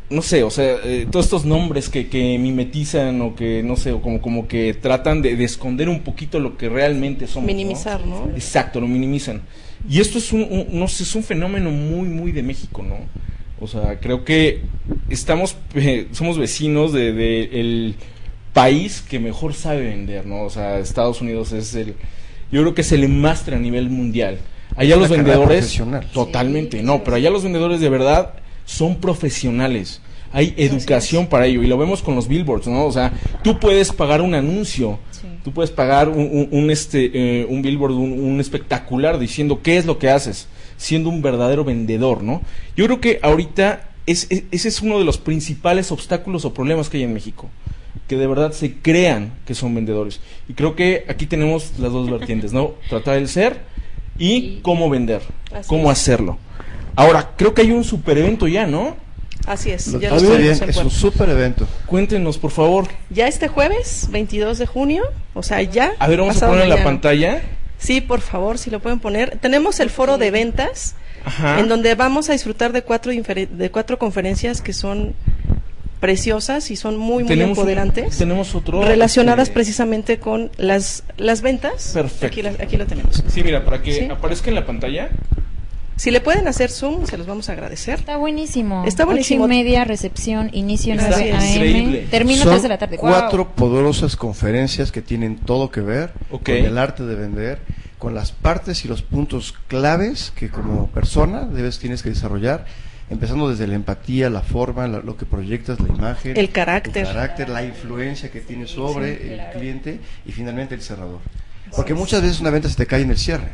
no 0.08 0.22
sé, 0.22 0.42
o 0.44 0.50
sea, 0.50 0.76
eh, 0.84 1.06
todos 1.10 1.26
estos 1.26 1.44
nombres 1.44 1.88
que, 1.88 2.08
que 2.08 2.38
mimetizan 2.38 3.20
o 3.22 3.34
que, 3.34 3.62
no 3.64 3.76
sé, 3.76 3.92
o 3.92 4.00
como, 4.00 4.20
como 4.20 4.46
que 4.46 4.72
tratan 4.74 5.20
de, 5.22 5.36
de 5.36 5.44
esconder 5.44 5.88
un 5.88 6.00
poquito 6.00 6.38
lo 6.38 6.56
que 6.56 6.68
realmente 6.68 7.26
somos. 7.26 7.46
Minimizar, 7.48 8.04
¿no? 8.06 8.28
Exacto, 8.34 8.80
lo 8.80 8.86
minimizan. 8.86 9.42
Y 9.88 10.00
esto 10.00 10.18
es 10.18 10.32
un, 10.32 10.42
un- 10.42 10.66
no 10.70 10.86
sé, 10.88 11.02
es 11.02 11.14
un 11.14 11.22
fenómeno 11.24 11.70
muy, 11.70 12.08
muy 12.08 12.30
de 12.32 12.42
México, 12.42 12.82
¿no? 12.82 12.96
O 13.60 13.66
sea, 13.66 13.98
creo 14.00 14.24
que 14.24 14.60
estamos, 15.08 15.56
eh, 15.74 16.08
somos 16.12 16.38
vecinos 16.38 16.92
de, 16.92 17.12
de 17.12 17.42
el 17.60 17.94
país 18.52 19.02
que 19.08 19.18
mejor 19.18 19.54
sabe 19.54 19.82
vender, 19.86 20.26
¿no? 20.26 20.42
O 20.42 20.50
sea, 20.50 20.78
Estados 20.78 21.20
Unidos 21.20 21.52
es 21.52 21.74
el, 21.74 21.94
yo 22.52 22.60
creo 22.62 22.74
que 22.74 22.82
es 22.82 22.92
el 22.92 23.08
máster 23.08 23.54
a 23.54 23.58
nivel 23.58 23.90
mundial. 23.90 24.38
Allá 24.76 24.94
Es 24.94 25.00
los 25.00 25.08
vendedores, 25.10 25.82
totalmente, 26.12 26.78
Sí, 26.78 26.84
no, 26.84 27.02
pero 27.02 27.16
allá 27.16 27.30
los 27.30 27.42
vendedores 27.42 27.80
de 27.80 27.88
verdad 27.88 28.34
son 28.66 28.96
profesionales. 28.96 30.02
Hay 30.32 30.52
educación 30.58 31.28
para 31.28 31.46
ello 31.46 31.62
y 31.62 31.66
lo 31.66 31.78
vemos 31.78 32.02
con 32.02 32.14
los 32.14 32.28
billboards, 32.28 32.66
¿no? 32.66 32.84
O 32.84 32.92
sea, 32.92 33.12
tú 33.42 33.58
puedes 33.58 33.90
pagar 33.92 34.20
un 34.20 34.34
anuncio, 34.34 34.98
Sí. 35.12 35.22
tú 35.44 35.52
puedes 35.52 35.70
pagar 35.70 36.10
un, 36.10 36.18
un- 36.30 36.48
un, 36.50 36.70
este, 36.70 37.10
eh, 37.14 37.46
un 37.48 37.62
billboard, 37.62 37.92
un, 37.92 38.12
un 38.12 38.38
espectacular 38.40 39.18
diciendo 39.18 39.60
qué 39.62 39.78
es 39.78 39.86
lo 39.86 39.98
que 39.98 40.10
haces, 40.10 40.48
siendo 40.76 41.08
un 41.08 41.22
verdadero 41.22 41.64
vendedor, 41.64 42.22
¿no? 42.22 42.42
Yo 42.76 42.84
creo 42.84 43.00
que 43.00 43.18
ahorita 43.22 43.88
es, 44.04 44.26
es- 44.28 44.42
ese 44.50 44.68
es 44.68 44.82
uno 44.82 44.98
de 44.98 45.04
los 45.06 45.16
principales 45.16 45.90
obstáculos 45.90 46.44
o 46.44 46.52
problemas 46.52 46.90
que 46.90 46.98
hay 46.98 47.04
en 47.04 47.14
México, 47.14 47.48
que 48.08 48.16
de 48.16 48.26
verdad 48.26 48.52
se 48.52 48.74
crean 48.74 49.32
que 49.46 49.54
son 49.54 49.74
vendedores. 49.74 50.20
Y 50.48 50.52
creo 50.54 50.74
que 50.76 51.04
aquí 51.08 51.26
tenemos 51.26 51.72
las 51.78 51.92
dos 51.92 52.10
vertientes, 52.10 52.52
¿no? 52.52 52.72
Tratar 52.90 53.16
el 53.16 53.28
ser 53.28 53.60
y 54.18 54.58
cómo 54.60 54.90
vender, 54.90 55.22
Así 55.54 55.68
cómo 55.68 55.90
es. 55.90 55.98
hacerlo. 55.98 56.38
Ahora, 56.96 57.30
creo 57.36 57.54
que 57.54 57.62
hay 57.62 57.70
un 57.72 57.84
super 57.84 58.18
evento 58.18 58.48
ya, 58.48 58.66
¿no? 58.66 58.96
Así 59.46 59.70
es. 59.70 59.86
Lo 59.88 60.00
ya 60.00 60.10
lo 60.10 60.16
bien, 60.20 60.30
tenemos 60.58 60.62
en 60.62 60.70
es 60.70 60.76
un 60.78 60.90
súper 60.90 61.28
evento. 61.28 61.68
Cuéntenos, 61.86 62.36
por 62.38 62.50
favor. 62.50 62.88
Ya 63.10 63.28
este 63.28 63.46
jueves, 63.48 64.08
22 64.10 64.58
de 64.58 64.66
junio, 64.66 65.04
o 65.34 65.42
sea, 65.42 65.62
ya. 65.62 65.92
A 66.00 66.08
ver, 66.08 66.18
vamos 66.20 66.42
a 66.42 66.48
poner 66.48 66.64
en 66.64 66.70
la 66.70 66.82
pantalla. 66.82 67.42
Sí, 67.78 68.00
por 68.00 68.20
favor, 68.22 68.58
si 68.58 68.70
lo 68.70 68.80
pueden 68.80 68.98
poner. 68.98 69.38
Tenemos 69.38 69.78
el 69.80 69.90
foro 69.90 70.18
de 70.18 70.30
ventas, 70.30 70.94
Ajá. 71.24 71.60
en 71.60 71.68
donde 71.68 71.94
vamos 71.94 72.28
a 72.30 72.32
disfrutar 72.32 72.72
de 72.72 72.82
cuatro, 72.82 73.12
de 73.12 73.70
cuatro 73.70 73.98
conferencias 73.98 74.62
que 74.62 74.72
son 74.72 75.14
preciosas 76.00 76.70
y 76.70 76.76
son 76.76 76.96
muy, 76.96 77.22
muy 77.24 77.28
tenemos 77.28 77.56
un- 77.56 77.62
empoderantes. 77.62 78.18
tenemos 78.18 78.54
otro. 78.54 78.82
relacionadas 78.82 79.50
precisamente 79.50 80.18
con 80.18 80.50
las, 80.56 81.04
las 81.18 81.40
ventas. 81.42 81.90
Perfecto. 81.94 82.26
Aquí, 82.26 82.42
la- 82.42 82.50
aquí 82.64 82.76
lo 82.76 82.86
tenemos. 82.86 83.22
Sí, 83.28 83.42
mira, 83.42 83.64
para 83.64 83.80
que 83.82 83.92
Sí. 83.92 84.04
aparezca 84.10 84.48
en 84.48 84.54
la 84.56 84.66
pantalla. 84.66 85.08
Si 85.96 86.10
le 86.10 86.20
pueden 86.20 86.46
hacer 86.46 86.70
zoom, 86.70 87.06
se 87.06 87.16
los 87.16 87.26
vamos 87.26 87.48
a 87.48 87.52
agradecer. 87.52 87.98
Está 87.98 88.18
buenísimo. 88.18 88.84
Está 88.86 89.06
buenísimo. 89.06 89.44
Ocho 89.44 89.52
y 89.54 89.56
media, 89.56 89.84
recepción, 89.84 90.50
inicio 90.52 90.92
Está 90.94 91.08
9 91.08 91.32
AM. 91.32 91.44
increíble. 91.54 92.06
Termino 92.10 92.42
Son 92.42 92.50
3 92.52 92.62
de 92.62 92.68
la 92.68 92.78
tarde. 92.78 92.96
Wow. 92.98 93.08
cuatro 93.10 93.54
poderosas 93.54 94.14
conferencias 94.16 94.92
que 94.92 95.00
tienen 95.00 95.36
todo 95.38 95.70
que 95.70 95.80
ver 95.80 96.12
Ok. 96.30 96.44
con 96.44 96.54
el 96.54 96.76
arte 96.76 97.04
de 97.04 97.14
vender, 97.14 97.60
con 97.98 98.14
las 98.14 98.30
partes 98.32 98.84
y 98.84 98.88
los 98.88 99.00
puntos 99.00 99.54
claves 99.68 100.32
que 100.36 100.50
como 100.50 100.88
persona 100.88 101.46
debes 101.46 101.78
tienes 101.78 102.02
que 102.02 102.10
desarrollar, 102.10 102.66
empezando 103.08 103.48
desde 103.48 103.66
la 103.66 103.74
empatía, 103.74 104.28
la 104.28 104.42
forma, 104.42 104.86
la- 104.88 104.98
lo 104.98 105.16
que 105.16 105.24
proyectas, 105.24 105.80
la 105.80 105.88
imagen, 105.88 106.36
El 106.36 106.50
carácter. 106.50 107.48
la 107.48 107.64
influencia 107.64 108.30
que 108.30 108.40
tienes 108.42 108.70
sobre 108.70 109.16
sí, 109.16 109.28
el 109.32 109.40
cliente 109.58 110.00
y 110.26 110.32
finalmente 110.32 110.74
el 110.74 110.82
cerrador. 110.82 111.20
Porque 111.74 111.94
muchas 111.94 112.20
veces 112.20 112.38
una 112.40 112.50
venta 112.50 112.68
se 112.68 112.76
te 112.76 112.86
cae 112.86 113.00
en 113.00 113.10
el 113.10 113.18
cierre. 113.18 113.52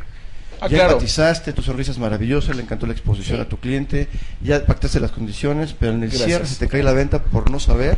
Ah, 0.63 0.67
ya 0.69 0.77
claro. 0.77 0.91
empatizaste, 0.93 1.53
tu 1.53 1.61
sonrisa 1.61 1.91
es 1.91 1.97
maravillosa, 1.99 2.53
le 2.53 2.61
encantó 2.63 2.85
la 2.87 2.93
exposición 2.93 3.41
a 3.41 3.45
tu 3.45 3.57
cliente, 3.57 4.07
ya 4.41 4.65
pactaste 4.65 4.99
las 4.99 5.11
condiciones, 5.11 5.75
pero 5.77 5.91
en 5.93 6.03
el 6.03 6.09
Gracias. 6.09 6.27
cierre 6.27 6.45
se 6.45 6.55
te 6.57 6.67
cae 6.67 6.83
la 6.83 6.93
venta 6.93 7.23
por 7.23 7.49
no 7.51 7.59
saber 7.59 7.97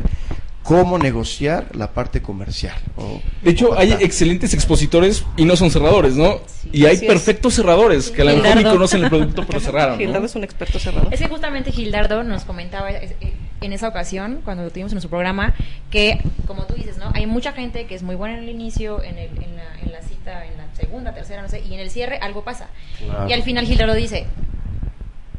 cómo 0.62 0.98
negociar 0.98 1.68
la 1.76 1.92
parte 1.92 2.22
comercial. 2.22 2.74
o- 2.96 3.20
De 3.42 3.52
hecho, 3.52 3.68
o 3.70 3.78
hay 3.78 3.92
excelentes 4.00 4.52
expositores 4.52 5.24
y 5.36 5.44
no 5.44 5.54
son 5.54 5.70
cerradores, 5.70 6.16
¿no? 6.16 6.40
Y 6.72 6.86
hay 6.86 6.96
Así 6.96 7.04
es. 7.06 7.12
perfectos 7.12 7.54
cerradores 7.54 8.10
que 8.10 8.22
a 8.22 8.24
lo 8.24 8.36
mejor 8.36 8.56
ni 8.56 8.64
conocen 8.64 9.04
el 9.04 9.08
producto, 9.10 9.44
pero 9.46 9.60
cerraron. 9.60 9.96
Gildardo 9.96 10.20
¿no? 10.20 10.26
es 10.26 10.34
un 10.34 10.42
experto 10.42 10.80
cerrador. 10.80 11.14
Es 11.14 11.20
que 11.20 11.28
justamente 11.28 11.70
Gildardo 11.70 12.24
nos 12.24 12.44
comentaba 12.44 12.90
eh, 12.90 13.14
en 13.60 13.72
esa 13.72 13.86
ocasión, 13.86 14.40
cuando 14.44 14.64
lo 14.64 14.70
tuvimos 14.70 14.90
en 14.90 14.96
nuestro 14.96 15.10
programa, 15.10 15.54
que, 15.92 16.18
como 16.48 16.64
tú 16.66 16.74
dices, 16.74 16.98
¿no? 16.98 17.12
Hay 17.14 17.26
mucha 17.26 17.52
gente 17.52 17.86
que 17.86 17.94
es 17.94 18.02
muy 18.02 18.16
buena 18.16 18.36
en 18.36 18.42
el 18.42 18.50
inicio, 18.50 19.04
en, 19.04 19.18
el- 19.18 19.30
en 19.40 19.54
la, 19.54 19.80
en 19.84 19.92
la 19.92 20.02
cita, 20.02 20.44
en 20.46 20.56
la 20.58 20.65
segunda, 20.76 21.12
tercera, 21.14 21.42
no 21.42 21.48
sé, 21.48 21.60
y 21.60 21.74
en 21.74 21.80
el 21.80 21.90
cierre 21.90 22.18
algo 22.20 22.44
pasa. 22.44 22.68
Claro. 22.98 23.28
Y 23.28 23.32
al 23.32 23.42
final 23.42 23.66
Gildardo 23.66 23.94
dice, 23.94 24.26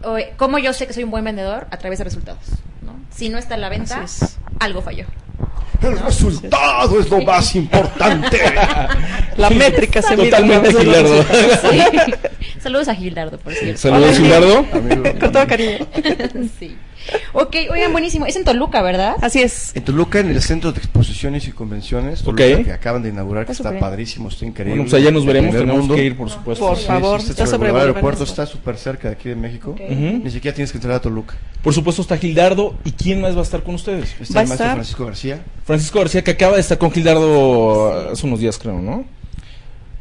"Oye, 0.04 0.34
¿cómo 0.38 0.58
yo 0.58 0.74
sé 0.74 0.88
que 0.88 0.94
soy 0.94 1.04
un 1.04 1.12
buen 1.12 1.24
vendedor? 1.24 1.68
A 1.72 1.78
través 1.78 2.00
de 2.00 2.04
resultados, 2.06 2.44
¿no? 2.82 3.00
Si 3.12 3.30
no 3.30 3.38
está 3.38 3.56
en 3.56 3.62
la 3.62 3.70
venta, 3.70 4.04
algo 4.60 4.82
falló. 4.82 5.06
El 5.82 6.00
resultado 6.00 7.00
es 7.00 7.10
lo 7.10 7.22
más 7.22 7.56
importante. 7.56 8.40
La 9.38 9.50
métrica 9.52 10.02
se 10.02 10.18
mide 10.18 10.32
Totalmente 10.32 10.74
Gildardo. 10.74 11.24
Sí. 11.24 11.82
Saludos 12.60 12.88
a 12.88 12.96
Gildardo, 12.96 13.38
por 13.38 13.54
cierto. 13.54 13.80
Saludos, 13.80 14.18
Hola, 14.18 14.18
Gildardo. 14.18 14.66
Con 15.20 15.32
todo 15.32 15.48
cariño. 15.48 15.78
sí. 16.60 16.76
Ok, 17.34 17.56
oigan, 17.72 17.92
buenísimo. 17.92 18.26
Es 18.26 18.36
en 18.36 18.44
Toluca, 18.44 18.82
¿verdad? 18.82 19.16
Así 19.22 19.42
es. 19.42 19.76
En 19.76 19.84
Toluca, 19.84 20.20
en 20.20 20.30
el 20.30 20.42
Centro 20.42 20.72
de 20.72 20.80
Exposiciones 20.80 21.48
y 21.48 21.52
Convenciones, 21.52 22.22
Toluca, 22.24 22.44
Ok. 22.44 22.66
que 22.66 22.72
acaban 22.72 23.02
de 23.04 23.10
inaugurar, 23.10 23.46
que 23.46 23.52
Está 23.52 23.78
padrísimo, 23.80 24.30
está 24.30 24.46
increíble. 24.46 24.80
Bueno, 24.82 24.90
pues 24.90 25.02
allá 25.02 25.12
nos 25.12 25.26
veremos, 25.26 25.52
tenemos 25.56 25.78
mundo. 25.80 25.96
que 25.96 26.04
ir, 26.04 26.18
por 26.18 26.30
supuesto. 26.30 26.68
Por 26.68 26.78
Sí. 26.78 26.86
favor, 26.86 27.20
está, 27.20 27.32
está 27.32 27.48
sobre 27.48 27.70
el 27.70 27.76
aeropuerto, 27.76 28.24
está 28.24 28.46
súper 28.46 28.78
cerca 28.78 29.08
de 29.10 29.14
aquí 29.16 29.30
de 29.30 29.36
México. 29.36 29.76
Ni 29.80 30.30
siquiera 30.32 30.54
tienes 30.56 30.72
que 30.72 30.78
entrar 30.78 30.96
a 30.96 31.02
Toluca. 31.02 31.36
Por 31.64 31.74
supuesto 31.74 32.02
está 32.02 32.18
Gildardo. 32.18 32.76
¿Y 32.84 32.92
quién 32.92 33.22
más 33.22 33.36
va 33.36 33.40
a 33.40 33.44
estar 33.44 33.64
con 33.64 33.76
ustedes? 33.76 34.16
Está 34.20 34.36
Va 34.36 34.42
el 34.42 34.48
maestro 34.48 34.54
estar- 34.66 34.74
Francisco 34.76 35.06
García. 35.06 35.40
Francisco 35.66 36.00
García, 36.00 36.24
que 36.24 36.32
acaba 36.32 36.56
de 36.56 36.62
estar 36.62 36.78
con 36.78 36.92
Gildardo 36.92 38.12
hace 38.12 38.26
unos 38.26 38.40
días, 38.40 38.58
creo, 38.58 38.80
¿no? 38.80 39.06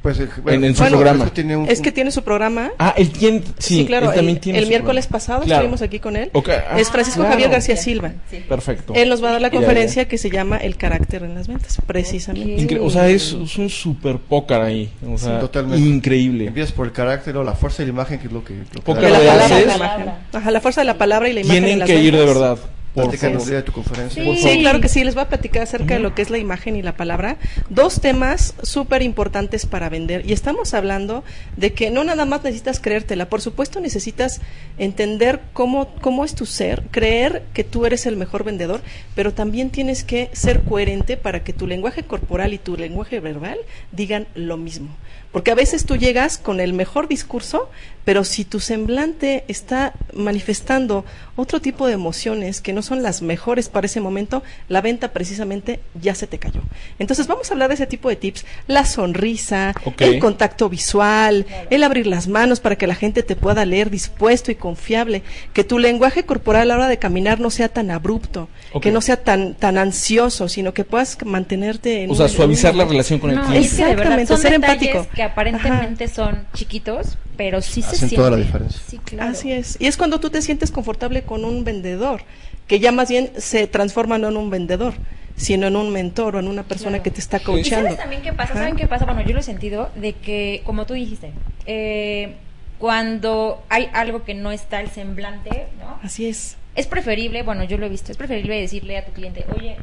Pues, 0.07 0.21
el- 0.21 0.29
En- 0.55 0.63
en 0.65 0.75
su 0.77 0.83
bueno, 0.83 0.97
programa. 0.99 1.25
es 1.25 1.31
que 1.31 1.35
tiene 1.35 1.57
un- 1.57 1.69
Es 1.69 1.81
que 1.81 1.91
tiene 1.91 2.11
su 2.13 2.23
programa. 2.23 2.71
Ah, 2.79 2.95
él 2.97 3.11
tiene. 3.11 3.41
Sí, 3.59 3.79
Sí, 3.79 3.87
claro. 3.87 4.11
él 4.11 4.15
también 4.15 4.37
el 4.37 4.41
tiene 4.41 4.59
el 4.61 4.65
su 4.67 4.69
miércoles 4.69 5.07
programa. 5.07 5.13
pasado 5.27 5.43
Claro. 5.43 5.63
estuvimos 5.63 5.83
aquí 5.83 5.99
con 5.99 6.15
él. 6.17 6.31
Ok, 6.33 6.49
ah, 6.51 6.79
Es 6.79 6.91
Francisco 6.91 7.21
claro. 7.21 7.33
Javier 7.33 7.51
García 7.51 7.77
Silva. 7.77 8.13
Sí. 8.31 8.37
Perfecto. 8.49 8.93
Él 8.95 9.09
nos 9.09 9.23
va 9.25 9.31
a 9.31 9.33
dar 9.33 9.41
la 9.41 9.49
Ya, 9.49 9.55
ya. 9.55 9.59
conferencia 9.59 10.07
que 10.07 10.17
se 10.19 10.31
llama 10.31 10.59
El 10.59 10.77
carácter 10.77 11.25
en 11.25 11.35
las 11.35 11.49
ventas, 11.49 11.79
precisamente. 11.87 12.63
Incre- 12.63 12.81
o 12.81 12.89
sea, 12.89 13.09
es, 13.09 13.33
es 13.33 13.57
un 13.59 13.69
super 13.69 14.19
pócar 14.19 14.63
ahí. 14.63 14.91
O 15.13 15.19
sea, 15.19 15.41
totalmente. 15.41 15.85
increíble. 15.85 16.47
Empiezas 16.47 16.73
por 16.73 16.87
el 16.87 16.93
carácter 16.93 17.37
o 17.37 17.43
la 17.43 17.55
fuerza 17.55 17.79
de 17.83 17.87
la 17.89 17.93
imagen, 17.95 18.19
que 18.21 18.27
es 18.29 18.33
lo 18.33 18.45
que... 18.45 18.55
Lo 18.55 18.83
que 18.85 18.93
la 18.93 19.19
palabra, 19.19 19.49
la 19.49 19.75
imagen. 19.77 20.11
Ajá, 20.33 20.51
la 20.53 20.61
fuerza 20.61 20.81
de 20.83 20.85
la 20.85 20.99
palabra 20.99 21.29
y 21.29 21.33
la 21.33 21.41
imagen. 21.41 21.57
en 21.57 21.63
Tienen 21.65 21.79
las 21.81 21.89
que 21.89 22.01
ir 22.01 22.13
de 22.15 22.19
ventas. 22.25 22.35
verdad. 22.35 22.59
Por 22.97 23.11
de 23.45 23.63
tu 23.63 23.73
conferencia. 23.73 24.23
Sí. 24.23 24.27
Por 24.27 24.37
Sí, 24.37 24.43
favor. 24.43 24.59
claro 24.59 24.81
que 24.81 24.89
sí, 24.89 25.05
les 25.05 25.15
voy 25.15 25.25
a 25.25 25.29
platicar 25.29 25.63
acerca 25.63 25.95
de 25.95 26.01
lo 26.01 26.15
que 26.15 26.23
es 26.23 26.31
la 26.31 26.39
imagen 26.39 26.77
y 26.77 26.83
la 26.83 26.97
palabra. 26.97 27.37
Dos 27.69 28.01
temas 28.01 28.55
súper 28.63 29.03
importantes 29.03 29.67
para 29.67 29.89
vender. 29.91 30.29
Y 30.29 30.33
estamos 30.33 30.73
hablando 30.73 31.23
de 31.57 31.73
que 31.75 31.91
no 31.91 32.05
nada 32.05 32.25
más 32.25 32.43
necesitas 32.43 32.81
creértela, 32.81 33.29
por 33.29 33.43
supuesto 33.43 33.81
necesitas 33.81 34.41
entender 34.79 35.41
cómo, 35.53 35.89
cómo 36.01 36.25
es 36.25 36.35
tu 36.35 36.47
ser, 36.47 36.85
creer 36.91 37.43
que 37.53 37.65
tú 37.65 37.85
eres 37.87 38.07
el 38.07 38.17
mejor 38.17 38.45
vendedor, 38.45 38.81
pero 39.15 39.35
también 39.35 39.71
tienes 39.71 40.03
que 40.03 40.31
ser 40.33 40.63
coherente 40.63 41.17
para 41.17 41.45
que 41.45 41.53
tu 41.53 41.67
lenguaje 41.67 42.05
corporal 42.05 42.55
y 42.55 42.59
tu 42.59 42.77
lenguaje 42.77 43.21
verbal 43.21 43.59
digan 43.93 44.27
lo 44.35 44.57
mismo. 44.57 44.89
Porque 45.33 45.51
a 45.51 45.55
veces 45.55 45.85
tú 45.85 45.97
llegas 45.97 46.39
con 46.39 46.61
el 46.61 46.73
mejor 46.73 47.09
discurso, 47.09 47.69
pero 48.05 48.23
si 48.25 48.45
tu 48.45 48.61
semblante 48.61 49.45
está 49.49 49.93
manifestando 50.15 51.05
otro 51.35 51.61
tipo 51.61 51.87
de 51.87 51.93
emociones 51.95 52.61
que 52.61 52.73
no 52.73 52.81
son 52.83 53.03
las 53.03 53.21
mejores 53.21 53.69
para 53.69 53.87
ese 53.87 54.01
momento, 54.01 54.43
la 54.69 54.81
venta 54.81 55.09
precisamente 55.13 55.81
ya 56.01 56.15
se 56.15 56.27
te 56.27 56.39
cayó. 56.39 56.61
Entonces 56.99 57.27
vamos 57.27 57.51
a 57.51 57.55
hablar 57.55 57.69
de 57.69 57.75
ese 57.75 57.87
tipo 57.87 58.09
de 58.09 58.17
tips, 58.17 58.45
la 58.69 58.85
sonrisa, 58.87 59.75
el 59.99 60.19
contacto 60.21 60.69
visual, 60.69 61.47
el 61.71 61.83
abrir 61.83 62.07
las 62.07 62.29
manos 62.29 62.61
para 62.61 62.77
que 62.77 62.87
la 62.87 62.95
gente 62.95 63.23
te 63.23 63.35
pueda 63.37 63.65
leer 63.67 63.91
dispuesto 63.91 64.51
y 64.51 64.55
confiable, 64.55 65.23
que 65.53 65.65
tu 65.65 65.79
lenguaje 65.79 66.25
corporal 66.25 66.63
a 66.63 66.65
la 66.67 66.75
hora 66.77 66.89
de 66.89 66.99
caminar 66.99 67.41
no 67.41 67.51
sea 67.51 67.69
tan 67.69 67.91
abrupto, 67.91 68.49
que 68.81 68.91
no 68.93 69.01
sea 69.01 69.17
tan 69.23 69.55
tan 69.55 69.79
ansioso, 69.79 70.49
sino 70.49 70.73
que 70.75 70.85
puedas 70.85 71.19
mantenerte 71.25 72.03
en 72.05 72.11
O 72.11 72.15
sea, 72.15 72.27
un- 72.27 72.31
en 72.31 72.37
suavizar 72.37 72.73
un- 72.73 72.79
la 72.79 72.85
relación 72.85 73.19
con 73.19 73.31
el 73.31 73.37
No, 73.37 73.47
cliente. 73.47 73.67
Exactamente, 73.67 74.37
ser 74.37 74.53
detalles 74.53 74.83
empático. 74.95 75.07
Que 75.17 75.23
aparentemente 75.25 76.07
son 76.07 76.47
chiquitos, 76.55 77.19
pero 77.37 77.61
sí 77.63 77.83
se 77.83 77.97
sienten. 77.97 78.17
toda 78.19 78.31
la 78.31 78.37
diferencia. 78.37 78.81
Sí, 78.87 78.99
claro. 78.99 79.31
Así 79.33 79.51
es. 79.51 79.77
Y 79.81 79.87
es 79.87 79.97
cuando 79.97 80.21
tú 80.21 80.31
te 80.31 80.43
sientes 80.43 80.71
confortable 80.71 81.23
con 81.23 81.45
un 81.45 81.65
vendedor, 81.65 82.21
que 82.69 82.79
ya 82.79 82.93
más 82.93 83.09
bien 83.09 83.33
se 83.39 83.67
transforma 83.67 84.19
no 84.19 84.29
en 84.29 84.37
un 84.37 84.51
vendedor, 84.51 84.95
sino 85.37 85.67
en 85.67 85.77
un 85.77 85.91
mentor 85.93 86.37
o 86.37 86.39
en 86.41 86.49
una 86.49 86.63
persona 86.63 86.91
Claro. 86.99 87.03
que 87.05 87.11
te 87.11 87.21
está 87.21 87.39
¿Y 87.39 87.41
coachando. 87.41 87.89
sabes 87.89 87.99
también 87.99 88.23
qué 88.23 88.33
pasa? 88.33 88.53
Ajá. 88.53 88.61
¿Saben 88.61 88.77
qué 88.77 88.87
pasa? 88.87 89.05
Bueno, 89.07 89.23
yo 89.23 89.33
lo 89.33 89.41
he 89.41 89.43
sentido 89.43 89.91
de 89.97 90.13
que, 90.13 90.63
como 90.65 90.87
tú 90.87 90.95
dijiste, 90.95 91.33
eh, 91.67 92.35
cuando 92.79 93.63
hay 93.71 93.89
algo 93.95 94.23
que 94.25 94.35
no 94.35 94.53
está 94.53 94.81
el 94.81 94.91
semblante, 94.91 95.67
¿no? 95.81 95.99
Así 96.03 96.27
es. 96.27 96.57
Es 96.75 96.87
preferible, 96.87 97.43
bueno, 97.43 97.65
yo 97.65 97.79
lo 97.79 97.87
he 97.87 97.89
visto, 97.89 98.13
es 98.13 98.19
preferible 98.19 98.61
decirle 98.61 98.99
a 98.99 99.05
tu 99.07 99.13
cliente, 99.13 99.47
oye, 99.57 99.77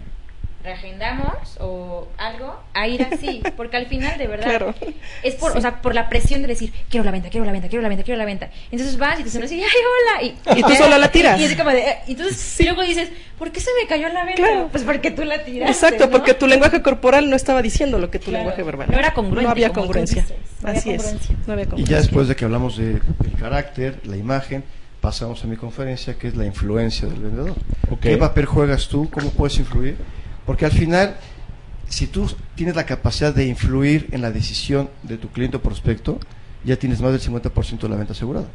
reagendamos 0.64 1.58
o 1.60 2.08
algo, 2.18 2.60
a 2.74 2.88
ir 2.88 3.04
así, 3.04 3.42
porque 3.58 3.78
al 3.78 3.88
final 3.88 4.18
de 4.18 4.28
verdad 4.28 4.46
Claro. 4.46 4.74
es 5.22 5.36
por, 5.36 5.52
Sí. 5.52 5.58
o 5.58 5.62
sea, 5.62 5.82
por 5.82 5.94
la 5.94 6.10
presión 6.10 6.42
de 6.42 6.48
decir, 6.48 6.72
quiero 6.90 7.04
la 7.04 7.12
venta, 7.12 7.30
quiero 7.30 7.46
la 7.46 7.52
venta, 7.52 7.68
quiero 7.68 7.82
la 7.82 7.90
venta, 7.90 8.04
quiero 8.04 8.18
la 8.18 8.26
venta. 8.26 8.50
Entonces 8.72 8.98
vas 8.98 9.20
y 9.20 9.24
te 9.24 9.30
sonríes 9.30 9.52
y 9.52 9.62
ay, 9.62 9.70
hola, 9.70 10.24
y, 10.56 10.60
Y 10.60 10.64
tú 10.64 10.74
sola 10.76 10.98
la 10.98 11.12
tiras. 11.12 11.40
Y, 11.40 11.56
como 11.56 11.70
de, 11.70 11.80
eh, 11.80 11.98
y 12.08 12.12
entonces 12.12 12.60
y 12.62 12.64
luego 12.64 12.82
dices, 12.84 13.10
¿por 13.38 13.52
qué 13.52 13.60
se 13.60 13.70
me 13.82 13.88
cayó 13.88 14.08
la 14.10 14.24
venta? 14.26 14.42
Claro. 14.42 14.70
Pues 14.72 14.84
porque 14.84 15.12
tú 15.12 15.24
la 15.24 15.44
tiraste. 15.44 15.72
Exacto, 15.72 16.06
¿no? 16.06 16.12
porque 16.12 16.34
tu 16.34 16.48
lenguaje 16.48 16.82
corporal 16.82 17.30
no 17.30 17.36
estaba 17.36 17.62
diciendo 17.62 18.00
lo 18.00 18.10
que 18.10 18.20
tu 18.20 18.26
Claro. 18.26 18.38
lenguaje 18.46 18.64
verbal. 18.64 18.88
No 18.92 18.98
era 18.98 19.14
congruente, 19.14 19.44
No 19.44 19.50
había 19.52 19.70
congruencia. 19.72 20.22
dices. 20.22 20.38
No 20.62 20.70
había 20.70 20.80
Así 20.80 20.90
congruencia. 20.96 21.36
es. 21.42 21.48
No 21.48 21.54
había 21.54 21.64
Y 21.64 21.68
congruencia. 21.68 21.96
ya 21.98 22.02
después 22.02 22.28
de 22.28 22.36
que 22.36 22.46
hablamos 22.46 22.78
de- 22.78 22.94
del 22.94 23.34
carácter, 23.40 24.00
la 24.06 24.16
imagen, 24.18 24.64
pasamos 25.02 25.44
a 25.44 25.48
mi 25.48 25.58
conferencia, 25.58 26.14
que 26.18 26.30
es 26.30 26.36
la 26.36 26.46
influencia 26.46 27.08
del 27.10 27.20
vendedor. 27.20 27.56
¿Qué 28.00 28.16
papel 28.18 28.46
juegas 28.46 28.88
tú? 28.88 29.10
¿Cómo 29.10 29.30
puedes 29.32 29.58
influir? 29.60 29.98
Porque 30.46 30.66
al 30.66 30.72
final, 30.72 31.18
si 31.88 32.08
tú 32.08 32.30
tienes 32.56 32.76
la 32.76 32.86
capacidad 32.86 33.34
de 33.34 33.46
influir 33.46 34.10
en 34.12 34.22
la 34.22 34.32
decisión 34.32 34.90
de 35.04 35.18
tu 35.18 35.30
cliente 35.30 35.58
o 35.58 35.62
prospecto, 35.62 36.20
ya 36.64 36.78
tienes 36.78 37.02
más 37.02 37.12
del 37.12 37.22
50% 37.22 37.80
de 37.80 37.90
la 37.90 37.96
venta 37.96 38.14
asegurada. 38.14 38.48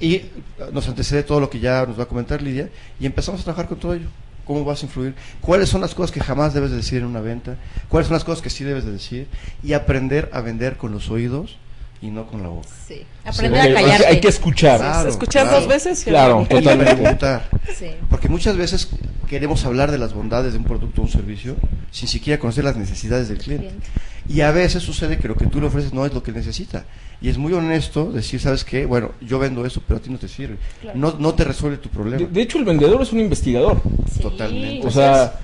Y 0.00 0.14
eh, 0.14 0.30
nos 0.72 0.88
antecede 0.88 1.22
todo 1.22 1.40
lo 1.40 1.50
que 1.50 1.60
ya 1.60 1.84
nos 1.86 1.98
va 1.98 2.04
a 2.04 2.06
comentar 2.06 2.42
Lidia, 2.42 2.70
y 3.00 3.06
empezamos 3.06 3.40
a 3.40 3.44
trabajar 3.44 3.68
con 3.68 3.78
todo 3.78 3.94
ello. 3.94 4.08
¿Cómo 4.46 4.62
vas 4.62 4.82
a 4.82 4.86
influir? 4.86 5.14
¿Cuáles 5.40 5.70
son 5.70 5.80
las 5.80 5.94
cosas 5.94 6.12
que 6.12 6.20
jamás 6.20 6.52
debes 6.52 6.70
de 6.70 6.76
decir 6.76 6.98
en 6.98 7.06
una 7.06 7.22
venta? 7.22 7.56
¿Cuáles 7.88 8.08
son 8.08 8.14
las 8.14 8.24
cosas 8.24 8.42
que 8.42 8.50
sí 8.50 8.62
debes 8.62 8.84
de 8.84 8.92
decir? 8.92 9.26
Y 9.62 9.72
aprender 9.72 10.28
a 10.34 10.42
vender 10.42 10.76
con 10.76 10.92
los 10.92 11.08
oídos 11.08 11.56
y 12.04 12.10
no 12.10 12.26
con 12.26 12.42
la 12.42 12.48
boca. 12.50 12.68
Sí. 12.86 13.02
Aprender 13.24 13.62
a 13.62 13.74
callarte. 13.80 14.06
Hay 14.06 14.20
que 14.20 14.28
escuchar. 14.28 14.78
Claro, 14.78 15.08
Escuchar 15.08 15.44
claro. 15.44 15.60
dos 15.60 15.68
veces. 15.68 16.02
y 16.02 16.10
Claro. 16.10 16.42
Y 16.42 16.54
Totalmente. 16.54 16.94
preguntar. 16.96 17.48
Sí. 17.78 17.86
Porque 18.10 18.28
muchas 18.28 18.56
veces 18.58 18.90
queremos 19.26 19.64
hablar 19.64 19.90
de 19.90 19.96
las 19.96 20.12
bondades 20.12 20.52
de 20.52 20.58
un 20.58 20.64
producto 20.64 21.00
o 21.00 21.04
un 21.04 21.10
servicio 21.10 21.56
sin 21.90 22.08
siquiera 22.08 22.38
conocer 22.38 22.62
las 22.64 22.76
necesidades 22.76 23.28
del 23.28 23.38
cliente. 23.38 23.68
Cliente. 23.68 23.86
Y 24.28 24.42
a 24.42 24.50
veces 24.50 24.82
sucede 24.82 25.16
que 25.18 25.28
lo 25.28 25.34
que 25.34 25.46
tú 25.46 25.60
le 25.60 25.66
ofreces 25.66 25.94
no 25.94 26.04
es 26.04 26.12
lo 26.12 26.22
que 26.22 26.32
necesita. 26.32 26.84
Y 27.22 27.30
es 27.30 27.38
muy 27.38 27.52
honesto 27.54 28.12
decir, 28.12 28.38
¿sabes 28.40 28.64
qué? 28.64 28.84
Bueno, 28.84 29.12
yo 29.22 29.38
vendo 29.38 29.64
eso, 29.64 29.82
pero 29.86 29.98
a 29.98 30.02
ti 30.02 30.10
no 30.10 30.18
te 30.18 30.28
sirve. 30.28 30.56
Claro. 30.82 30.98
No, 30.98 31.14
no 31.18 31.34
te 31.34 31.44
resuelve 31.44 31.78
tu 31.78 31.88
problema. 31.88 32.18
De, 32.18 32.26
de 32.26 32.42
hecho, 32.42 32.58
el 32.58 32.64
vendedor 32.64 33.00
es 33.00 33.12
un 33.12 33.20
investigador. 33.20 33.80
Sí. 34.12 34.20
Totalmente. 34.20 34.86
O 34.86 34.90
sea, 34.90 35.38